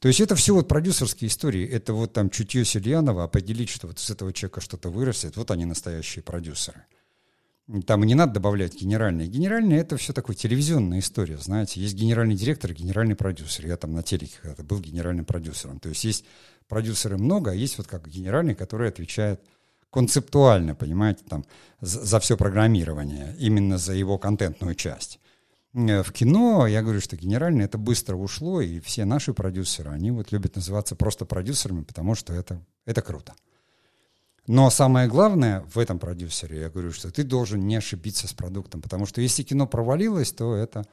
То 0.00 0.08
есть 0.08 0.20
это 0.20 0.34
все 0.34 0.54
вот 0.54 0.68
продюсерские 0.68 1.28
истории. 1.28 1.66
Это 1.66 1.92
вот 1.92 2.12
там 2.12 2.30
чутье 2.30 2.64
Сельянова 2.64 3.24
определить, 3.24 3.68
что 3.68 3.86
вот 3.86 3.98
с 3.98 4.10
этого 4.10 4.32
человека 4.32 4.60
что-то 4.60 4.90
вырастет. 4.90 5.36
Вот 5.36 5.50
они 5.50 5.64
настоящие 5.64 6.22
продюсеры. 6.22 6.84
Там 7.86 8.02
и 8.02 8.06
не 8.06 8.14
надо 8.14 8.34
добавлять 8.34 8.80
генеральные. 8.80 9.28
Генеральные— 9.28 9.78
это 9.80 9.98
все 9.98 10.14
такое 10.14 10.34
телевизионная 10.34 11.00
история, 11.00 11.36
знаете. 11.36 11.80
Есть 11.80 11.94
генеральный 11.94 12.34
директор 12.34 12.72
и 12.72 12.74
генеральный 12.74 13.14
продюсер. 13.14 13.66
Я 13.66 13.76
там 13.76 13.92
на 13.92 14.02
телеке 14.02 14.36
когда-то 14.40 14.64
был 14.64 14.80
генеральным 14.80 15.26
продюсером. 15.26 15.78
То 15.78 15.90
есть 15.90 16.02
есть 16.02 16.24
продюсеры 16.66 17.18
много, 17.18 17.50
а 17.50 17.54
есть 17.54 17.76
вот 17.76 17.86
как 17.86 18.08
генеральный, 18.08 18.54
который 18.54 18.88
отвечает 18.88 19.42
концептуально, 19.90 20.74
понимаете, 20.74 21.24
там, 21.28 21.44
за, 21.80 22.04
за 22.04 22.20
все 22.20 22.36
программирование, 22.36 23.36
именно 23.38 23.78
за 23.78 23.92
его 23.92 24.18
контентную 24.18 24.74
часть. 24.74 25.20
Э, 25.78 26.02
в 26.02 26.12
кино, 26.12 26.66
я 26.66 26.82
говорю, 26.82 27.00
что 27.00 27.16
генерально 27.16 27.62
это 27.62 27.78
быстро 27.78 28.16
ушло, 28.16 28.60
и 28.60 28.80
все 28.80 29.04
наши 29.04 29.32
продюсеры, 29.32 29.90
они 29.90 30.10
вот 30.10 30.32
любят 30.32 30.56
называться 30.56 30.96
просто 30.96 31.24
продюсерами, 31.24 31.82
потому 31.82 32.14
что 32.14 32.32
это, 32.32 32.60
это 32.84 33.00
круто. 33.00 33.34
Но 34.46 34.70
самое 34.70 35.08
главное 35.08 35.60
в 35.72 35.78
этом 35.78 35.98
продюсере, 35.98 36.60
я 36.60 36.70
говорю, 36.70 36.90
что 36.90 37.10
ты 37.10 37.22
должен 37.22 37.66
не 37.66 37.76
ошибиться 37.76 38.26
с 38.26 38.32
продуктом, 38.32 38.80
потому 38.80 39.06
что 39.06 39.20
если 39.20 39.42
кино 39.42 39.66
провалилось, 39.66 40.32
то 40.32 40.56
это... 40.56 40.84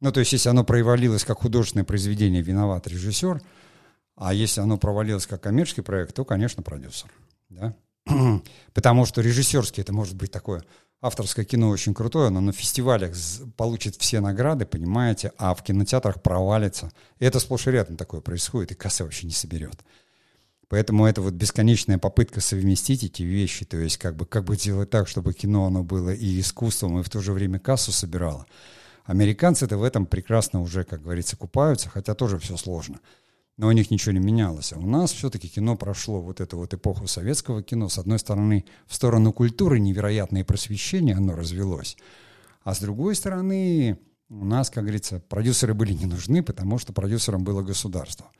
Ну, 0.00 0.10
то 0.12 0.20
есть, 0.20 0.32
если 0.32 0.48
оно 0.48 0.64
провалилось 0.64 1.24
как 1.24 1.40
художественное 1.40 1.84
произведение, 1.84 2.40
виноват 2.40 2.86
режиссер, 2.86 3.42
а 4.16 4.32
если 4.32 4.62
оно 4.62 4.78
провалилось 4.78 5.26
как 5.26 5.42
коммерческий 5.42 5.82
проект, 5.82 6.14
то, 6.14 6.24
конечно, 6.24 6.62
продюсер. 6.62 7.10
Да? 7.50 7.76
Потому 8.72 9.04
что 9.04 9.20
режиссерский 9.20 9.82
это 9.82 9.92
может 9.92 10.16
быть 10.16 10.30
такое 10.30 10.64
авторское 11.00 11.44
кино 11.44 11.68
очень 11.70 11.94
крутое, 11.94 12.28
оно 12.28 12.40
на 12.40 12.52
фестивалях 12.52 13.14
получит 13.56 13.96
все 13.96 14.20
награды, 14.20 14.66
понимаете, 14.66 15.32
а 15.38 15.54
в 15.54 15.62
кинотеатрах 15.62 16.22
провалится. 16.22 16.92
И 17.18 17.24
это 17.24 17.40
сплошь 17.40 17.66
и 17.66 17.70
рядом 17.70 17.96
такое 17.96 18.20
происходит, 18.20 18.72
и 18.72 18.74
касса 18.74 19.04
вообще 19.04 19.26
не 19.26 19.32
соберет. 19.32 19.80
Поэтому 20.68 21.06
это 21.06 21.20
вот 21.20 21.34
бесконечная 21.34 21.98
попытка 21.98 22.40
совместить 22.40 23.02
эти 23.02 23.22
вещи, 23.22 23.64
то 23.64 23.76
есть 23.76 23.96
как 23.96 24.14
бы, 24.14 24.24
как 24.24 24.44
бы 24.44 24.54
сделать 24.54 24.90
так, 24.90 25.08
чтобы 25.08 25.32
кино 25.32 25.66
оно 25.66 25.82
было 25.82 26.14
и 26.14 26.40
искусством, 26.40 27.00
и 27.00 27.02
в 27.02 27.10
то 27.10 27.20
же 27.20 27.32
время 27.32 27.58
кассу 27.58 27.90
собирало. 27.90 28.46
Американцы-то 29.04 29.76
в 29.76 29.82
этом 29.82 30.06
прекрасно 30.06 30.60
уже, 30.60 30.84
как 30.84 31.02
говорится, 31.02 31.36
купаются, 31.36 31.88
хотя 31.88 32.14
тоже 32.14 32.38
все 32.38 32.56
сложно 32.56 33.00
но 33.60 33.66
у 33.66 33.72
них 33.72 33.90
ничего 33.90 34.12
не 34.12 34.20
менялось. 34.20 34.72
А 34.72 34.78
у 34.78 34.86
нас 34.86 35.12
все-таки 35.12 35.46
кино 35.46 35.76
прошло 35.76 36.22
вот 36.22 36.40
эту 36.40 36.56
вот 36.56 36.72
эпоху 36.72 37.06
советского 37.06 37.62
кино. 37.62 37.90
С 37.90 37.98
одной 37.98 38.18
стороны, 38.18 38.64
в 38.86 38.94
сторону 38.94 39.34
культуры 39.34 39.78
невероятное 39.78 40.44
просвещение, 40.44 41.14
оно 41.14 41.36
развелось. 41.36 41.98
А 42.64 42.74
с 42.74 42.80
другой 42.80 43.14
стороны, 43.14 43.98
у 44.30 44.46
нас, 44.46 44.70
как 44.70 44.84
говорится, 44.84 45.20
продюсеры 45.20 45.74
были 45.74 45.92
не 45.92 46.06
нужны, 46.06 46.42
потому 46.42 46.78
что 46.78 46.94
продюсером 46.94 47.44
было 47.44 47.60
государство. 47.60 48.32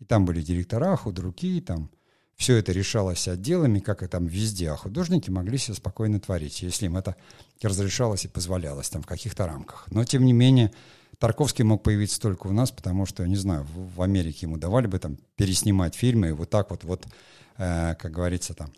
И 0.00 0.04
там 0.04 0.24
были 0.24 0.42
директора, 0.42 0.96
худруки, 0.96 1.60
там 1.60 1.88
все 2.34 2.56
это 2.56 2.72
решалось 2.72 3.28
отделами, 3.28 3.78
как 3.78 4.02
и 4.02 4.08
там 4.08 4.26
везде, 4.26 4.70
а 4.70 4.76
художники 4.76 5.30
могли 5.30 5.56
себе 5.56 5.76
спокойно 5.76 6.18
творить, 6.18 6.62
если 6.62 6.86
им 6.86 6.96
это 6.96 7.14
разрешалось 7.62 8.24
и 8.24 8.28
позволялось 8.28 8.90
там 8.90 9.02
в 9.02 9.06
каких-то 9.06 9.46
рамках. 9.46 9.86
Но, 9.92 10.04
тем 10.04 10.24
не 10.24 10.32
менее, 10.32 10.72
Тарковский 11.24 11.64
мог 11.64 11.82
появиться 11.82 12.20
только 12.20 12.48
у 12.48 12.52
нас, 12.52 12.70
потому 12.70 13.06
что, 13.06 13.26
не 13.26 13.36
знаю, 13.36 13.66
в, 13.96 14.02
Америке 14.02 14.40
ему 14.42 14.58
давали 14.58 14.86
бы 14.86 14.98
там 14.98 15.16
переснимать 15.36 15.94
фильмы, 15.94 16.28
и 16.28 16.32
вот 16.32 16.50
так 16.50 16.68
вот, 16.68 16.84
вот, 16.84 17.06
э, 17.56 17.94
как 17.94 18.12
говорится, 18.12 18.52
там. 18.52 18.70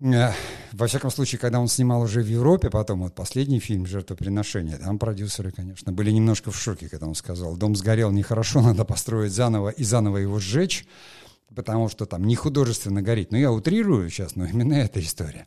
Э, 0.00 0.32
во 0.72 0.88
всяком 0.88 1.12
случае, 1.12 1.38
когда 1.38 1.60
он 1.60 1.68
снимал 1.68 2.02
уже 2.02 2.22
в 2.22 2.26
Европе, 2.26 2.70
потом 2.70 3.02
вот 3.02 3.14
последний 3.14 3.60
фильм 3.60 3.86
«Жертвоприношение», 3.86 4.78
там 4.78 4.98
продюсеры, 4.98 5.52
конечно, 5.52 5.92
были 5.92 6.10
немножко 6.10 6.50
в 6.50 6.56
шоке, 6.56 6.88
когда 6.88 7.06
он 7.06 7.14
сказал, 7.14 7.56
дом 7.56 7.76
сгорел 7.76 8.10
нехорошо, 8.10 8.60
надо 8.60 8.84
построить 8.84 9.30
заново 9.30 9.68
и 9.68 9.84
заново 9.84 10.16
его 10.16 10.40
сжечь, 10.40 10.88
потому 11.54 11.88
что 11.88 12.04
там 12.04 12.24
не 12.24 12.34
художественно 12.34 13.00
горит. 13.00 13.30
Но 13.30 13.38
я 13.38 13.52
утрирую 13.52 14.10
сейчас, 14.10 14.34
но 14.34 14.44
именно 14.52 14.74
эта 14.74 14.98
история. 14.98 15.46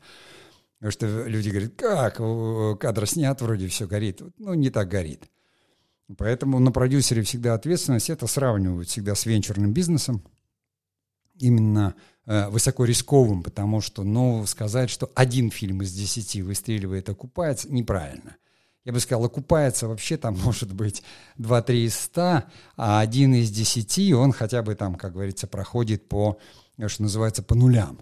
Потому 0.79 0.91
что 0.93 1.27
люди 1.27 1.49
говорят, 1.49 1.73
как, 1.75 2.79
кадр 2.79 3.05
снят, 3.07 3.41
вроде 3.41 3.67
все 3.67 3.87
горит. 3.87 4.21
Ну, 4.37 4.53
не 4.53 4.69
так 4.69 4.87
горит. 4.87 5.29
Поэтому 6.17 6.59
на 6.59 6.71
продюсере 6.71 7.23
всегда 7.23 7.55
ответственность. 7.55 8.09
Это 8.09 8.27
сравнивают 8.27 8.89
всегда 8.89 9.15
с 9.15 9.25
венчурным 9.25 9.73
бизнесом. 9.73 10.21
Именно 11.37 11.95
э, 12.25 12.47
высоко 12.49 12.85
рисковым, 12.85 13.43
потому 13.43 13.81
что, 13.81 14.03
ну, 14.03 14.45
сказать, 14.45 14.89
что 14.89 15.11
один 15.15 15.51
фильм 15.51 15.81
из 15.81 15.93
десяти 15.93 16.41
выстреливает, 16.41 17.09
окупается, 17.09 17.71
неправильно. 17.73 18.37
Я 18.85 18.93
бы 18.93 18.99
сказал, 18.99 19.25
окупается 19.25 19.87
вообще 19.87 20.15
там 20.15 20.37
может 20.43 20.73
быть 20.73 21.03
2-3 21.39 21.73
из 21.85 21.95
100, 21.95 22.43
а 22.77 22.99
один 22.99 23.33
из 23.33 23.49
десяти, 23.51 24.13
он 24.13 24.31
хотя 24.31 24.61
бы 24.61 24.75
там, 24.75 24.95
как 24.95 25.13
говорится, 25.13 25.47
проходит 25.47 26.07
по, 26.07 26.37
что 26.87 27.01
называется, 27.01 27.43
по 27.43 27.55
нулям. 27.55 27.99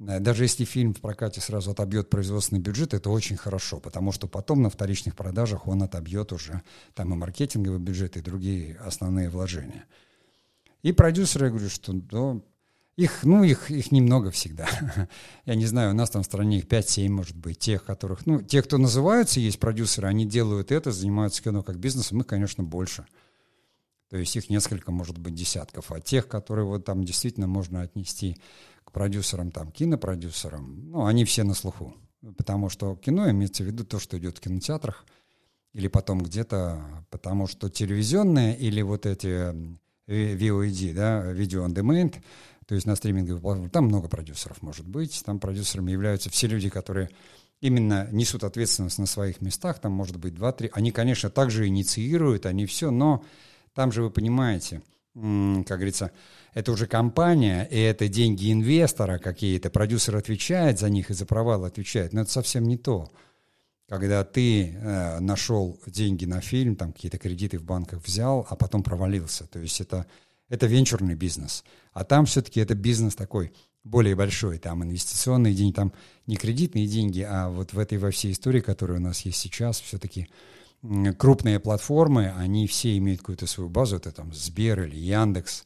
Э, 0.00 0.20
даже 0.20 0.44
если 0.44 0.64
фильм 0.64 0.94
в 0.94 1.00
прокате 1.00 1.40
сразу 1.40 1.70
отобьет 1.70 2.10
производственный 2.10 2.60
бюджет, 2.60 2.94
это 2.94 3.10
очень 3.10 3.36
хорошо, 3.36 3.78
потому 3.80 4.12
что 4.12 4.26
потом 4.26 4.62
на 4.62 4.70
вторичных 4.70 5.14
продажах 5.16 5.66
он 5.66 5.82
отобьет 5.82 6.32
уже 6.32 6.62
там 6.94 7.12
и 7.12 7.16
маркетинговый 7.16 7.80
бюджет, 7.80 8.16
и 8.16 8.20
другие 8.20 8.76
основные 8.76 9.28
вложения. 9.28 9.84
И 10.82 10.92
продюсеры, 10.92 11.46
я 11.46 11.50
говорю, 11.50 11.68
что 11.68 11.92
ну, 11.92 12.42
их, 12.96 13.22
ну, 13.22 13.44
их, 13.44 13.70
их 13.70 13.92
немного 13.92 14.30
всегда. 14.30 14.68
Я 15.44 15.54
не 15.54 15.66
знаю, 15.66 15.90
у 15.90 15.94
нас 15.94 16.10
там 16.10 16.22
в 16.22 16.26
стране 16.26 16.58
их 16.58 16.66
5-7, 16.66 17.08
может 17.08 17.36
быть, 17.36 17.58
тех, 17.58 17.84
которых... 17.84 18.26
Ну, 18.26 18.40
те, 18.40 18.62
кто 18.62 18.78
называются, 18.78 19.40
есть 19.40 19.60
продюсеры, 19.60 20.08
они 20.08 20.26
делают 20.26 20.72
это, 20.72 20.90
занимаются 20.90 21.42
кино 21.42 21.62
как 21.62 21.78
бизнесом, 21.78 22.20
их, 22.20 22.26
конечно, 22.26 22.64
больше. 22.64 23.06
То 24.10 24.16
есть 24.16 24.34
их 24.36 24.50
несколько, 24.50 24.90
может 24.90 25.18
быть, 25.18 25.34
десятков. 25.34 25.92
А 25.92 26.00
тех, 26.00 26.28
которые 26.28 26.66
вот 26.66 26.84
там 26.84 27.04
действительно 27.04 27.46
можно 27.46 27.82
отнести 27.82 28.38
продюсерам, 28.92 29.50
там, 29.50 29.70
кинопродюсерам, 29.72 30.90
ну, 30.90 31.06
они 31.06 31.24
все 31.24 31.44
на 31.44 31.54
слуху. 31.54 31.94
Потому 32.36 32.68
что 32.68 32.96
кино 32.96 33.30
имеется 33.30 33.62
в 33.62 33.66
виду 33.66 33.84
то, 33.84 33.98
что 33.98 34.18
идет 34.18 34.38
в 34.38 34.40
кинотеатрах, 34.40 35.06
или 35.72 35.88
потом 35.88 36.22
где-то, 36.22 37.04
потому 37.10 37.46
что 37.46 37.70
телевизионные 37.70 38.56
или 38.56 38.82
вот 38.82 39.06
эти 39.06 39.54
VOD, 40.08 40.94
да, 40.94 41.32
видео 41.32 41.66
on 41.66 41.72
demand, 41.72 42.16
то 42.66 42.74
есть 42.74 42.86
на 42.86 42.96
стриминговой 42.96 43.40
платформе, 43.40 43.70
там 43.70 43.86
много 43.86 44.08
продюсеров 44.08 44.62
может 44.62 44.86
быть, 44.86 45.22
там 45.24 45.38
продюсерами 45.38 45.92
являются 45.92 46.30
все 46.30 46.48
люди, 46.48 46.68
которые 46.68 47.10
именно 47.60 48.08
несут 48.10 48.42
ответственность 48.42 48.98
на 48.98 49.06
своих 49.06 49.40
местах, 49.40 49.78
там 49.78 49.92
может 49.92 50.16
быть 50.16 50.34
два-три, 50.34 50.70
они, 50.72 50.90
конечно, 50.90 51.30
также 51.30 51.66
инициируют, 51.66 52.46
они 52.46 52.66
все, 52.66 52.90
но 52.90 53.24
там 53.74 53.92
же 53.92 54.02
вы 54.02 54.10
понимаете, 54.10 54.82
как 55.14 55.78
говорится, 55.78 56.12
это 56.54 56.72
уже 56.72 56.86
компания, 56.86 57.66
и 57.70 57.78
это 57.78 58.08
деньги 58.08 58.52
инвестора 58.52 59.18
какие-то, 59.18 59.70
продюсер 59.70 60.16
отвечает 60.16 60.78
за 60.78 60.88
них 60.88 61.10
и 61.10 61.14
за 61.14 61.26
провал 61.26 61.64
отвечает, 61.64 62.12
но 62.12 62.22
это 62.22 62.30
совсем 62.30 62.64
не 62.64 62.76
то. 62.76 63.10
когда 63.88 64.22
ты 64.22 64.68
э, 64.68 65.18
нашел 65.18 65.80
деньги 65.86 66.24
на 66.24 66.40
фильм, 66.40 66.76
там 66.76 66.92
какие-то 66.92 67.18
кредиты 67.18 67.58
в 67.58 67.64
банках 67.64 68.06
взял, 68.06 68.46
а 68.48 68.54
потом 68.54 68.84
провалился. 68.84 69.48
То 69.48 69.58
есть 69.58 69.80
это, 69.80 70.06
это 70.48 70.66
венчурный 70.66 71.16
бизнес. 71.16 71.64
А 71.92 72.04
там 72.04 72.24
все-таки 72.24 72.60
это 72.60 72.76
бизнес 72.76 73.16
такой 73.16 73.52
более 73.82 74.14
большой, 74.14 74.58
там 74.58 74.84
инвестиционные 74.84 75.54
деньги, 75.54 75.74
там 75.74 75.92
не 76.26 76.36
кредитные 76.36 76.86
деньги, 76.86 77.26
а 77.28 77.48
вот 77.48 77.72
в 77.72 77.78
этой 77.78 77.98
во 77.98 78.10
всей 78.10 78.32
истории, 78.32 78.60
которая 78.60 78.98
у 78.98 79.02
нас 79.02 79.22
есть 79.22 79.38
сейчас, 79.38 79.80
все-таки 79.80 80.28
крупные 81.18 81.60
платформы, 81.60 82.32
они 82.36 82.66
все 82.66 82.96
имеют 82.98 83.20
какую-то 83.20 83.46
свою 83.46 83.68
базу, 83.68 83.96
это 83.96 84.12
там 84.12 84.32
Сбер 84.32 84.82
или 84.84 84.96
Яндекс, 84.96 85.64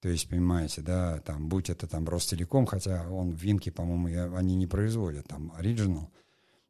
то 0.00 0.08
есть, 0.08 0.28
понимаете, 0.28 0.82
да, 0.82 1.18
там, 1.24 1.48
будь 1.48 1.68
это 1.68 1.86
там 1.86 2.08
Ростелеком, 2.08 2.66
хотя 2.66 3.08
он 3.10 3.30
в 3.32 3.42
Винке, 3.42 3.72
по-моему, 3.72 4.36
они 4.36 4.54
не 4.54 4.66
производят, 4.66 5.26
там, 5.26 5.52
Original, 5.58 6.08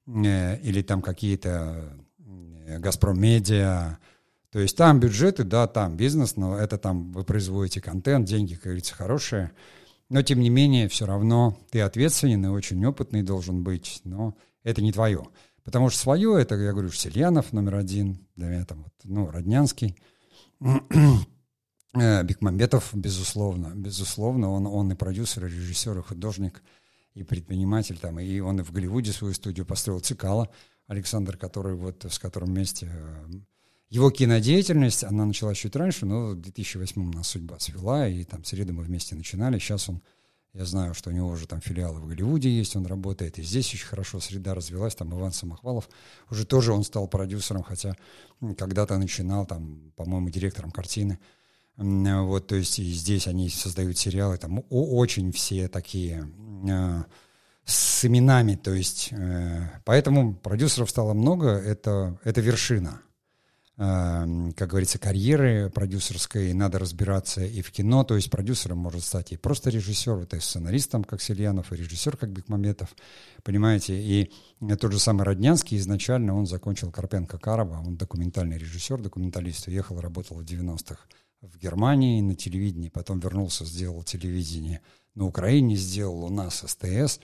э, 0.07 0.59
или 0.61 0.81
там 0.83 1.03
какие-то 1.03 1.93
э, 2.67 2.79
Газпром 2.79 3.21
Медиа, 3.21 3.99
то 4.51 4.61
есть 4.61 4.77
там 4.77 5.01
бюджеты, 5.01 5.45
да, 5.45 5.67
там 5.67 5.99
бизнес, 5.99 6.37
но 6.37 6.57
это 6.57 6.79
там 6.79 7.13
вы 7.13 7.25
производите 7.25 7.83
контент, 7.83 8.27
деньги, 8.27 8.55
как 8.55 8.65
говорится, 8.65 8.95
хорошие, 8.95 9.53
но 10.09 10.23
тем 10.23 10.41
не 10.41 10.49
менее 10.49 10.89
все 10.89 11.05
равно 11.05 11.59
ты 11.71 11.83
ответственный 11.83 12.49
и 12.49 12.51
очень 12.51 12.83
опытный 12.87 13.23
должен 13.23 13.65
быть, 13.65 14.01
но 14.05 14.35
это 14.63 14.81
не 14.81 14.93
твое. 14.93 15.27
Потому 15.67 15.91
что 15.91 15.99
свое, 15.99 16.41
это, 16.41 16.55
я 16.55 16.71
говорю, 16.71 16.91
Сельянов 16.91 17.53
номер 17.53 17.75
один, 17.75 18.25
для 18.37 18.47
меня 18.47 18.65
там, 18.65 18.85
вот, 18.85 18.93
ну, 19.03 19.29
Роднянский, 19.29 19.97
э, 20.61 22.23
Бекмамбетов, 22.23 22.91
безусловно, 22.95 23.73
безусловно, 23.75 24.53
он, 24.53 24.69
он 24.69 24.93
и 24.93 24.95
продюсер, 24.95 25.45
и 25.45 25.49
режиссер, 25.49 25.99
и 25.99 26.03
художник, 26.03 26.63
и 27.15 27.25
предприниматель, 27.25 27.99
там, 27.99 28.21
и 28.21 28.39
он 28.39 28.61
и 28.61 28.63
в 28.63 28.71
Голливуде 28.71 29.11
свою 29.11 29.35
студию 29.35 29.67
построил, 29.67 29.99
Цикало, 29.99 30.51
Александр, 30.87 31.37
который 31.37 31.75
вот, 31.75 32.05
с 32.09 32.21
которым 32.21 32.51
вместе 32.51 32.89
э, 32.89 33.27
его 33.89 34.13
кинодеятельность, 34.13 35.03
она 35.03 35.25
началась 35.25 35.59
чуть 35.59 35.75
раньше, 35.75 36.07
но 36.07 36.29
в 36.29 36.41
2008 36.43 37.11
нас 37.11 37.27
судьба 37.27 37.59
свела, 37.59 38.07
и 38.07 38.23
там 38.23 38.45
среду 38.45 38.73
мы 38.73 38.85
вместе 38.85 39.17
начинали, 39.17 39.59
сейчас 39.59 39.89
он 39.89 40.01
я 40.57 40.65
знаю, 40.65 40.95
что 40.95 41.11
у 41.11 41.13
него 41.13 41.29
уже 41.29 41.47
там 41.47 41.61
филиалы 41.61 42.01
в 42.01 42.07
Голливуде 42.07 42.49
есть, 42.49 42.77
он 42.77 42.87
работает, 42.87 43.39
и 43.39 43.43
здесь 43.43 43.75
очень 43.75 43.87
хорошо 43.87 44.21
среда 44.21 44.55
развелась, 44.55 44.95
там 44.95 45.13
Иван 45.13 45.33
Самохвалов, 45.33 45.89
уже 46.31 46.47
тоже 46.47 46.73
он 46.73 46.83
стал 46.83 47.09
продюсером, 47.09 47.63
хотя 47.63 47.95
когда-то 48.57 48.97
начинал 48.97 49.45
там, 49.45 49.93
по-моему, 49.97 50.31
директором 50.31 50.71
картины. 50.71 51.19
Вот, 51.77 52.47
то 52.47 52.57
есть 52.57 52.79
и 52.79 52.91
здесь 52.91 53.27
они 53.27 53.51
создают 53.51 53.99
сериалы, 53.99 54.39
там 54.39 54.65
очень 54.71 55.31
все 55.31 55.69
такие 55.69 56.27
э, 56.67 57.03
с 57.67 58.05
именами, 58.07 58.55
то 58.55 58.73
есть 58.73 59.09
э, 59.13 59.69
поэтому 59.85 60.35
продюсеров 60.37 60.89
стало 60.89 61.13
много, 61.13 61.51
это, 61.51 62.19
это 62.25 62.41
вершина. 62.41 63.03
Эм, 63.79 64.53
как 64.53 64.71
говорится, 64.71 64.99
карьеры 64.99 65.69
продюсерской, 65.69 66.55
надо 66.55 66.79
разбираться 66.79 67.45
и 67.45 67.61
в 67.61 67.71
кино, 67.71 68.05
то 68.05 68.17
есть 68.17 68.31
продюсером 68.31 68.79
может 68.79 69.05
стать 69.05 69.33
и 69.33 69.37
просто 69.37 69.69
режиссер, 69.69 70.25
то 70.25 70.37
есть 70.37 70.49
сценаристом, 70.49 71.05
как 71.05 71.21
Сельянов, 71.21 71.71
и 71.73 71.77
режиссер, 71.77 72.17
как 72.17 72.31
Бекмаметов, 72.31 72.97
понимаете, 73.43 74.01
и 74.01 74.33
тот 74.81 74.93
же 74.93 74.99
самый 74.99 75.25
Роднянский 75.25 75.77
изначально, 75.77 76.35
он 76.35 76.47
закончил 76.47 76.91
Карпенко 76.91 77.39
Карова, 77.39 77.83
он 77.87 77.99
документальный 77.99 78.57
режиссер, 78.57 79.03
документалист, 79.03 79.69
уехал, 79.69 80.01
работал 80.01 80.39
в 80.39 80.43
90-х 80.43 80.99
в 81.43 81.59
Германии 81.59 82.23
на 82.23 82.35
телевидении, 82.35 82.89
потом 82.89 83.21
вернулся, 83.21 83.67
сделал 83.67 84.03
телевидение 84.05 84.81
на 85.15 85.27
Украине, 85.27 85.77
сделал 85.77 86.25
у 86.25 86.31
нас 86.31 86.65
СТС, 86.67 87.21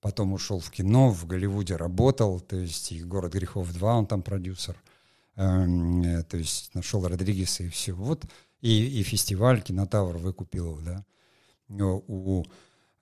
потом 0.00 0.34
ушел 0.34 0.60
в 0.60 0.70
кино, 0.70 1.10
в 1.10 1.26
Голливуде 1.26 1.74
работал, 1.74 2.38
то 2.38 2.54
есть 2.54 2.92
и 2.92 3.02
«Город 3.02 3.32
грехов 3.32 3.68
2» 3.76 3.82
он 3.82 4.06
там 4.06 4.22
продюсер– 4.22 4.80
э, 5.40 6.22
то 6.24 6.36
есть 6.36 6.74
нашел 6.74 7.06
Родригеса 7.06 7.64
и 7.64 7.68
все. 7.68 7.92
Вот 7.92 8.24
и, 8.60 9.00
и 9.00 9.02
фестиваль 9.02 9.62
Кинотавр 9.62 10.18
выкупил, 10.18 10.80
да, 10.80 11.04
у 11.68 12.44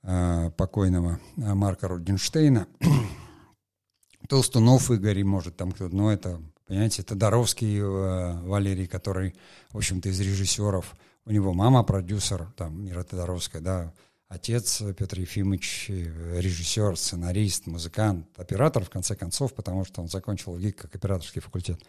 э, 0.02 0.50
покойного 0.56 1.18
Марка 1.36 1.88
Рудинштейна. 1.88 2.68
Толстунов 4.28 4.90
Игорь, 4.90 5.24
может, 5.24 5.56
там 5.56 5.72
кто-то, 5.72 5.94
но 5.94 6.12
это, 6.12 6.40
понимаете, 6.66 7.02
Тодоровский 7.02 7.78
э, 7.78 8.40
Валерий, 8.42 8.86
который, 8.86 9.34
в 9.70 9.78
общем-то, 9.78 10.08
из 10.10 10.20
режиссеров, 10.20 10.94
у 11.24 11.30
него 11.30 11.52
мама 11.54 11.82
продюсер, 11.82 12.46
там, 12.56 12.84
Мира 12.84 13.02
Тодоровская, 13.04 13.62
да, 13.62 13.92
отец 14.28 14.82
Петр 14.96 15.20
Ефимович, 15.20 15.86
э, 15.88 16.40
режиссер, 16.40 16.96
сценарист, 16.96 17.66
музыкант, 17.66 18.26
оператор, 18.36 18.84
в 18.84 18.90
конце 18.90 19.16
концов, 19.16 19.54
потому 19.54 19.84
что 19.84 20.02
он 20.02 20.08
закончил 20.08 20.58
ГИК 20.58 20.76
как 20.76 20.94
операторский 20.94 21.40
факультет. 21.40 21.82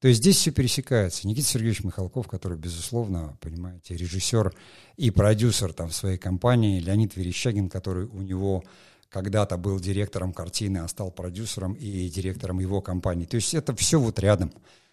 То 0.00 0.08
есть 0.08 0.20
здесь 0.20 0.36
все 0.36 0.52
пересекается. 0.52 1.26
Никита 1.26 1.48
Сергеевич 1.48 1.82
Михалков, 1.82 2.28
который, 2.28 2.56
безусловно, 2.56 3.36
понимаете, 3.40 3.96
режиссер 3.96 4.54
и 4.96 5.10
продюсер 5.10 5.72
там 5.72 5.88
в 5.88 5.94
своей 5.94 6.18
компании, 6.18 6.80
Леонид 6.80 7.16
Верещагин, 7.16 7.68
который 7.68 8.06
у 8.06 8.22
него 8.22 8.62
когда-то 9.08 9.56
был 9.56 9.80
директором 9.80 10.32
картины, 10.32 10.78
а 10.78 10.88
стал 10.88 11.10
продюсером 11.10 11.72
и 11.72 12.08
директором 12.08 12.60
его 12.60 12.80
компании. 12.80 13.24
То 13.24 13.36
есть 13.36 13.54
это 13.54 13.74
все 13.74 13.98
вот 13.98 14.18
рядом. 14.20 14.52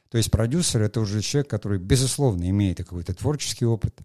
То 0.09 0.17
есть 0.17 0.31
продюсер— 0.31 0.81
это 0.83 1.01
уже 1.01 1.21
человек, 1.21 1.49
который, 1.49 1.77
безусловно, 1.77 2.49
имеет 2.49 2.77
какой-то 2.77 3.13
творческий 3.13 3.65
опыт. 3.65 3.99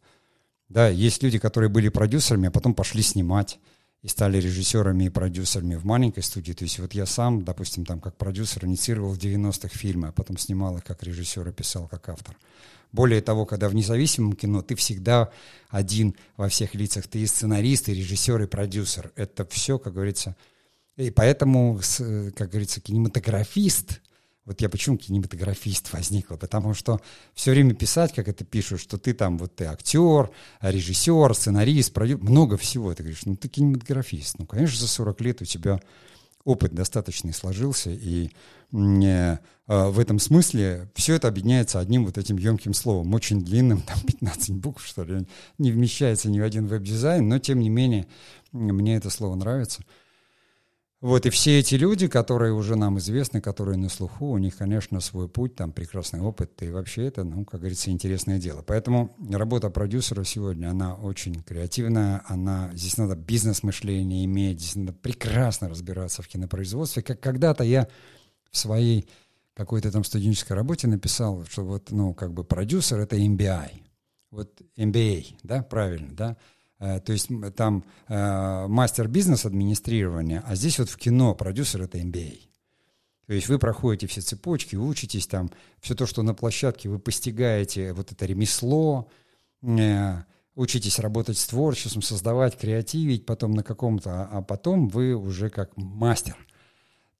Да, 0.68 0.88
есть 0.88 1.22
люди, 1.22 1.38
которые 1.38 1.70
были 1.70 1.88
продюсерами, 1.88 2.48
а 2.48 2.50
потом 2.50 2.74
пошли 2.74 3.02
снимать 3.02 3.58
и 4.02 4.08
стали 4.08 4.38
режиссерами 4.38 5.04
и 5.04 5.08
продюсерами 5.10 5.74
в 5.74 5.84
маленькой 5.84 6.22
студии. 6.22 6.52
То 6.52 6.64
есть 6.64 6.78
вот 6.78 6.94
я 6.94 7.06
сам, 7.06 7.42
допустим, 7.44 7.84
там 7.84 8.00
как 8.00 8.16
продюсер 8.16 8.64
инициировал 8.64 9.12
в 9.12 9.18
90-х 9.18 9.68
фильмы, 9.68 10.08
а 10.08 10.12
потом 10.12 10.38
снимал 10.38 10.78
их 10.78 10.84
как 10.84 11.02
режиссер 11.02 11.46
и 11.48 11.52
писал 11.52 11.86
как 11.86 12.08
автор. 12.08 12.36
Более 12.92 13.20
того, 13.20 13.46
когда 13.46 13.68
в 13.68 13.74
независимом 13.74 14.32
кино 14.32 14.62
ты 14.62 14.74
всегда 14.74 15.30
один 15.68 16.16
во 16.36 16.48
всех 16.48 16.74
лицах. 16.74 17.06
Ты 17.06 17.20
и 17.20 17.26
сценарист, 17.26 17.88
и 17.88 17.94
режиссер, 17.94 18.42
и 18.42 18.46
продюсер. 18.46 19.12
Это 19.16 19.46
все, 19.46 19.78
как 19.78 19.92
говорится. 19.92 20.34
И 20.96 21.10
поэтому, 21.10 21.78
как 22.36 22.50
говорится, 22.50 22.80
кинематографист 22.80 24.00
вот 24.50 24.60
я 24.60 24.68
почему 24.68 24.96
кинематографист 24.96 25.92
возникла, 25.92 26.34
потому 26.34 26.74
что 26.74 27.00
все 27.34 27.52
время 27.52 27.72
писать, 27.72 28.12
как 28.12 28.26
это 28.26 28.44
пишут, 28.44 28.80
что 28.80 28.98
ты 28.98 29.14
там, 29.14 29.38
вот 29.38 29.54
ты 29.54 29.66
актер, 29.66 30.28
режиссер, 30.60 31.36
сценарист, 31.36 31.92
продюсер, 31.92 32.20
много 32.24 32.56
всего. 32.56 32.92
Ты 32.92 33.04
говоришь, 33.04 33.24
ну 33.26 33.36
ты 33.36 33.46
кинематографист. 33.46 34.40
Ну, 34.40 34.46
конечно, 34.46 34.76
за 34.76 34.88
40 34.88 35.20
лет 35.20 35.42
у 35.42 35.44
тебя 35.44 35.80
опыт 36.44 36.74
достаточный 36.74 37.32
сложился, 37.32 37.90
и 37.90 38.30
э, 38.72 39.36
в 39.68 40.00
этом 40.00 40.18
смысле 40.18 40.90
все 40.96 41.14
это 41.14 41.28
объединяется 41.28 41.78
одним 41.78 42.04
вот 42.04 42.18
этим 42.18 42.36
емким 42.36 42.74
словом, 42.74 43.14
очень 43.14 43.44
длинным, 43.44 43.82
там 43.82 44.00
15 44.00 44.56
букв, 44.56 44.84
что 44.84 45.04
ли, 45.04 45.28
не 45.58 45.70
вмещается 45.70 46.28
ни 46.28 46.40
в 46.40 46.42
один 46.42 46.66
веб-дизайн, 46.66 47.28
но 47.28 47.38
тем 47.38 47.60
не 47.60 47.68
менее 47.68 48.08
мне 48.50 48.96
это 48.96 49.10
слово 49.10 49.36
нравится– 49.36 49.84
вот, 51.00 51.24
и 51.24 51.30
все 51.30 51.58
эти 51.58 51.76
люди, 51.76 52.08
которые 52.08 52.52
уже 52.52 52.76
нам 52.76 52.98
известны, 52.98 53.40
которые 53.40 53.78
на 53.78 53.88
слуху, 53.88 54.32
у 54.32 54.38
них, 54.38 54.56
конечно, 54.56 55.00
свой 55.00 55.28
путь, 55.28 55.54
там 55.54 55.72
прекрасный 55.72 56.20
опыт, 56.20 56.62
и 56.62 56.70
вообще 56.70 57.06
это, 57.06 57.24
ну, 57.24 57.46
как 57.46 57.60
говорится, 57.60 57.90
интересное 57.90 58.38
дело. 58.38 58.62
Поэтому 58.62 59.16
работа 59.30 59.70
продюсера 59.70 60.24
сегодня, 60.24 60.68
она 60.68 60.94
очень 60.94 61.42
креативная, 61.42 62.22
она, 62.26 62.70
здесь 62.74 62.98
надо 62.98 63.16
бизнес-мышление 63.16 64.26
иметь, 64.26 64.60
здесь 64.60 64.76
надо 64.76 64.92
прекрасно 64.92 65.70
разбираться 65.70 66.20
в 66.20 66.28
кинопроизводстве. 66.28 67.02
Как 67.02 67.18
когда-то 67.18 67.64
я 67.64 67.88
в 68.50 68.58
своей 68.58 69.08
какой-то 69.54 69.90
там 69.90 70.04
студенческой 70.04 70.52
работе 70.52 70.86
написал, 70.86 71.46
что 71.46 71.64
вот, 71.64 71.90
ну, 71.90 72.12
как 72.12 72.34
бы 72.34 72.44
продюсер— 72.44 72.98
это 73.00 73.16
MBI. 73.16 73.70
Вот 74.30 74.60
MBA, 74.76 75.36
да, 75.42 75.62
правильно, 75.62 76.12
да? 76.12 76.36
Э, 76.80 76.98
то 76.98 77.12
есть 77.12 77.28
там 77.56 77.84
э, 78.08 78.66
мастер 78.66 79.06
бизнес-администрирования, 79.06 80.42
а 80.46 80.56
здесь 80.56 80.78
вот 80.78 80.88
в 80.88 80.96
кино 80.96 81.34
продюсер— 81.34 81.82
это 81.84 81.98
MBA. 81.98 82.40
То 83.26 83.34
есть 83.34 83.48
вы 83.48 83.58
проходите 83.58 84.08
все 84.08 84.22
цепочки, 84.22 84.74
учитесь 84.74 85.26
там, 85.26 85.50
все 85.80 85.94
то, 85.94 86.06
что 86.06 86.22
на 86.22 86.34
площадке, 86.34 86.88
вы 86.88 86.98
постигаете 86.98 87.92
вот 87.92 88.10
это 88.10 88.26
ремесло, 88.26 89.08
э, 89.62 90.22
учитесь 90.56 90.98
работать 90.98 91.38
с 91.38 91.46
творчеством, 91.46 92.02
создавать, 92.02 92.58
креативить 92.58 93.26
потом 93.26 93.52
на 93.52 93.62
каком-то, 93.62 94.24
а 94.24 94.42
потом 94.42 94.88
вы 94.88 95.14
уже 95.14 95.50
как 95.50 95.76
мастер. 95.76 96.36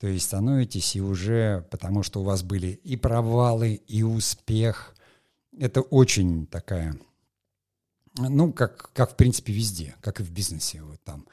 То 0.01 0.07
есть 0.09 0.25
становитесь 0.27 0.97
и 0.97 1.03
уже, 1.03 1.67
потому 1.71 2.03
что 2.03 2.21
у 2.21 2.25
вас 2.25 2.43
были 2.43 2.69
и 2.69 2.97
провалы, 2.97 3.75
и 3.75 4.03
успех. 4.03 4.97
Это 5.59 5.83
очень 5.83 6.47
такая 6.47 6.99
ну, 8.17 8.53
как, 8.53 8.91
как 8.93 9.13
в 9.13 9.17
принципе 9.17 9.53
везде, 9.53 9.95
как 10.01 10.21
и 10.21 10.23
в 10.23 10.31
бизнесе. 10.31 10.83
Вот 10.83 11.03
там. 11.05 11.27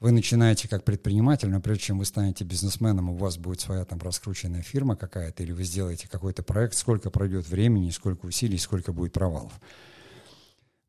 Вы 0.00 0.10
начинаете 0.10 0.66
как 0.66 0.84
предприниматель, 0.84 1.48
но 1.48 1.60
прежде 1.60 1.84
чем 1.84 1.98
вы 2.00 2.04
станете 2.04 2.42
бизнесменом, 2.42 3.10
у 3.10 3.16
вас 3.16 3.38
будет 3.38 3.60
своя 3.60 3.84
там 3.84 4.00
раскрученная 4.00 4.62
фирма 4.62 4.96
какая-то, 4.96 5.44
или 5.44 5.52
вы 5.52 5.62
сделаете 5.62 6.08
какой-то 6.08 6.42
проект, 6.42 6.74
сколько 6.74 7.08
пройдет 7.10 7.48
времени, 7.48 7.90
сколько 7.90 8.26
усилий, 8.26 8.58
сколько 8.58 8.92
будет 8.92 9.12
провалов. 9.12 9.52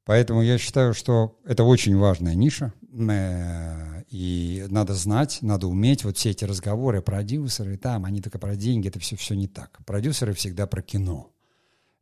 Поэтому 0.06 0.41
я 0.41 0.58
считаю, 0.58 0.94
что 0.94 1.39
это 1.46 1.64
очень 1.64 1.96
важная 1.96 2.36
ниша, 2.36 2.74
э, 2.91 4.04
и 4.10 4.66
надо 4.70 4.96
знать, 4.96 5.39
надо 5.41 5.68
уметь. 5.68 6.04
Вот 6.04 6.18
все 6.18 6.32
эти 6.32 6.44
разговоры, 6.44 7.02
продюсеры, 7.02 7.78
там, 7.78 8.06
они 8.06 8.20
только 8.20 8.39
про 8.39 8.56
деньги, 8.56 8.89
это 8.89 9.00
все, 9.00 9.16
все 9.16 9.36
не 9.36 9.48
так. 9.48 9.80
Продюсеры 9.86 10.34
всегда 10.34 10.68
про 10.68 10.82
кино. 10.82 11.32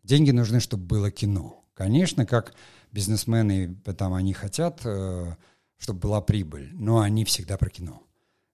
Деньги 0.03 0.31
нужны, 0.31 0.59
чтобы 0.59 0.85
было 0.85 1.11
кино. 1.11 1.63
Конечно, 1.75 2.25
как 2.25 2.53
бизнесмены, 2.91 3.75
там, 3.97 4.13
они 4.13 4.33
хотят, 4.33 4.81
э, 4.85 5.35
чтобы 5.77 5.99
была 5.99 6.21
прибыль, 6.21 6.71
но 6.73 6.99
они 6.99 7.25
всегда 7.25 7.57
про 7.57 7.69
кино. 7.69 8.03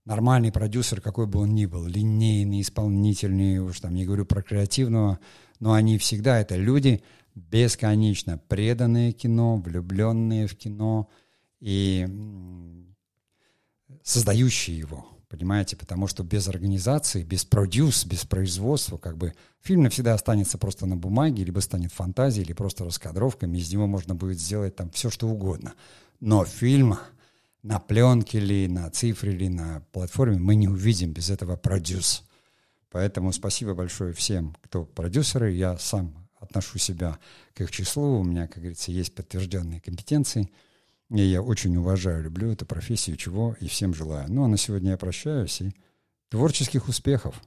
Нормальный 0.06 0.52
продюсер, 0.52 1.02
какой 1.02 1.28
бы 1.28 1.40
он 1.40 1.54
ни 1.54 1.66
был, 1.66 1.86
линейный, 1.86 2.62
исполнительный, 2.62 3.60
уж 3.60 3.80
там 3.80 3.94
не 3.94 4.06
говорю 4.06 4.26
про 4.26 4.42
креативного, 4.42 5.20
но 5.60 5.74
они 5.74 5.98
всегда 5.98 6.40
это 6.40 6.56
люди– 6.56 7.04
бесконечно 7.38 8.38
преданные 8.38 9.12
кино, 9.12 9.58
влюбленные 9.58 10.48
в 10.48 10.56
кино 10.58 11.08
и 11.60 12.08
создающие 14.04 14.78
его, 14.78 15.08
понимаете, 15.30 15.76
потому 15.76 16.08
что 16.08 16.24
без 16.24 16.48
организации, 16.48 17.24
без 17.24 17.46
продюс, 17.46 18.06
без 18.06 18.26
производства, 18.26 18.98
как 18.98 19.18
бы 19.18 19.34
фильм 19.62 19.84
навсегда 19.84 20.14
останется 20.14 20.58
просто 20.58 20.86
на 20.86 20.96
бумаге, 20.96 21.44
либо 21.44 21.60
станет 21.60 21.92
фантазией, 21.92 22.46
или 22.46 22.54
просто 22.54 22.86
раскадровками, 22.86 23.58
из 23.58 23.72
него 23.72 23.88
можно 23.88 24.16
будет 24.16 24.40
сделать 24.40 24.76
там 24.76 24.90
все, 24.92 25.10
что 25.10 25.28
угодно. 25.28 25.74
Но 26.20 26.46
фильма 26.46 27.02
на 27.64 27.80
пленке 27.80 28.40
ли, 28.40 28.68
на 28.68 28.90
цифре 28.90 29.32
ли, 29.32 29.50
на 29.50 29.84
платформе 29.92 30.38
мы 30.38 30.56
не 30.56 30.68
увидим 30.68 31.12
без 31.12 31.30
этого 31.30 31.56
продюс. 31.56 32.24
Поэтому 32.92 33.34
спасибо 33.34 33.74
большое 33.74 34.14
всем, 34.14 34.56
кто 34.62 34.86
продюсеры. 34.86 35.52
Я 35.52 35.78
сам 35.78 36.28
отношу 36.40 36.78
себя 36.78 37.20
к 37.54 37.62
их 37.62 37.72
числу, 37.72 38.20
у 38.20 38.24
меня, 38.24 38.48
как 38.48 38.60
говорится, 38.60 38.92
есть 38.92 39.14
подтвержденные 39.14 39.82
компетенции, 39.82 40.50
и 41.10 41.22
я 41.22 41.41
очень 41.41 41.76
уважаю, 41.78 42.24
люблю 42.24 42.51
эту 42.51 42.66
профессию, 42.66 43.18
чего 43.18 43.55
и 43.60 43.68
всем 43.68 43.93
желаю. 43.93 44.32
Ну, 44.32 44.43
а 44.43 44.47
на 44.47 44.58
сегодня 44.58 44.91
я 44.91 44.97
прощаюсь, 44.97 45.62
и 45.62 45.74
творческих 46.30 46.88
успехов! 46.88 47.41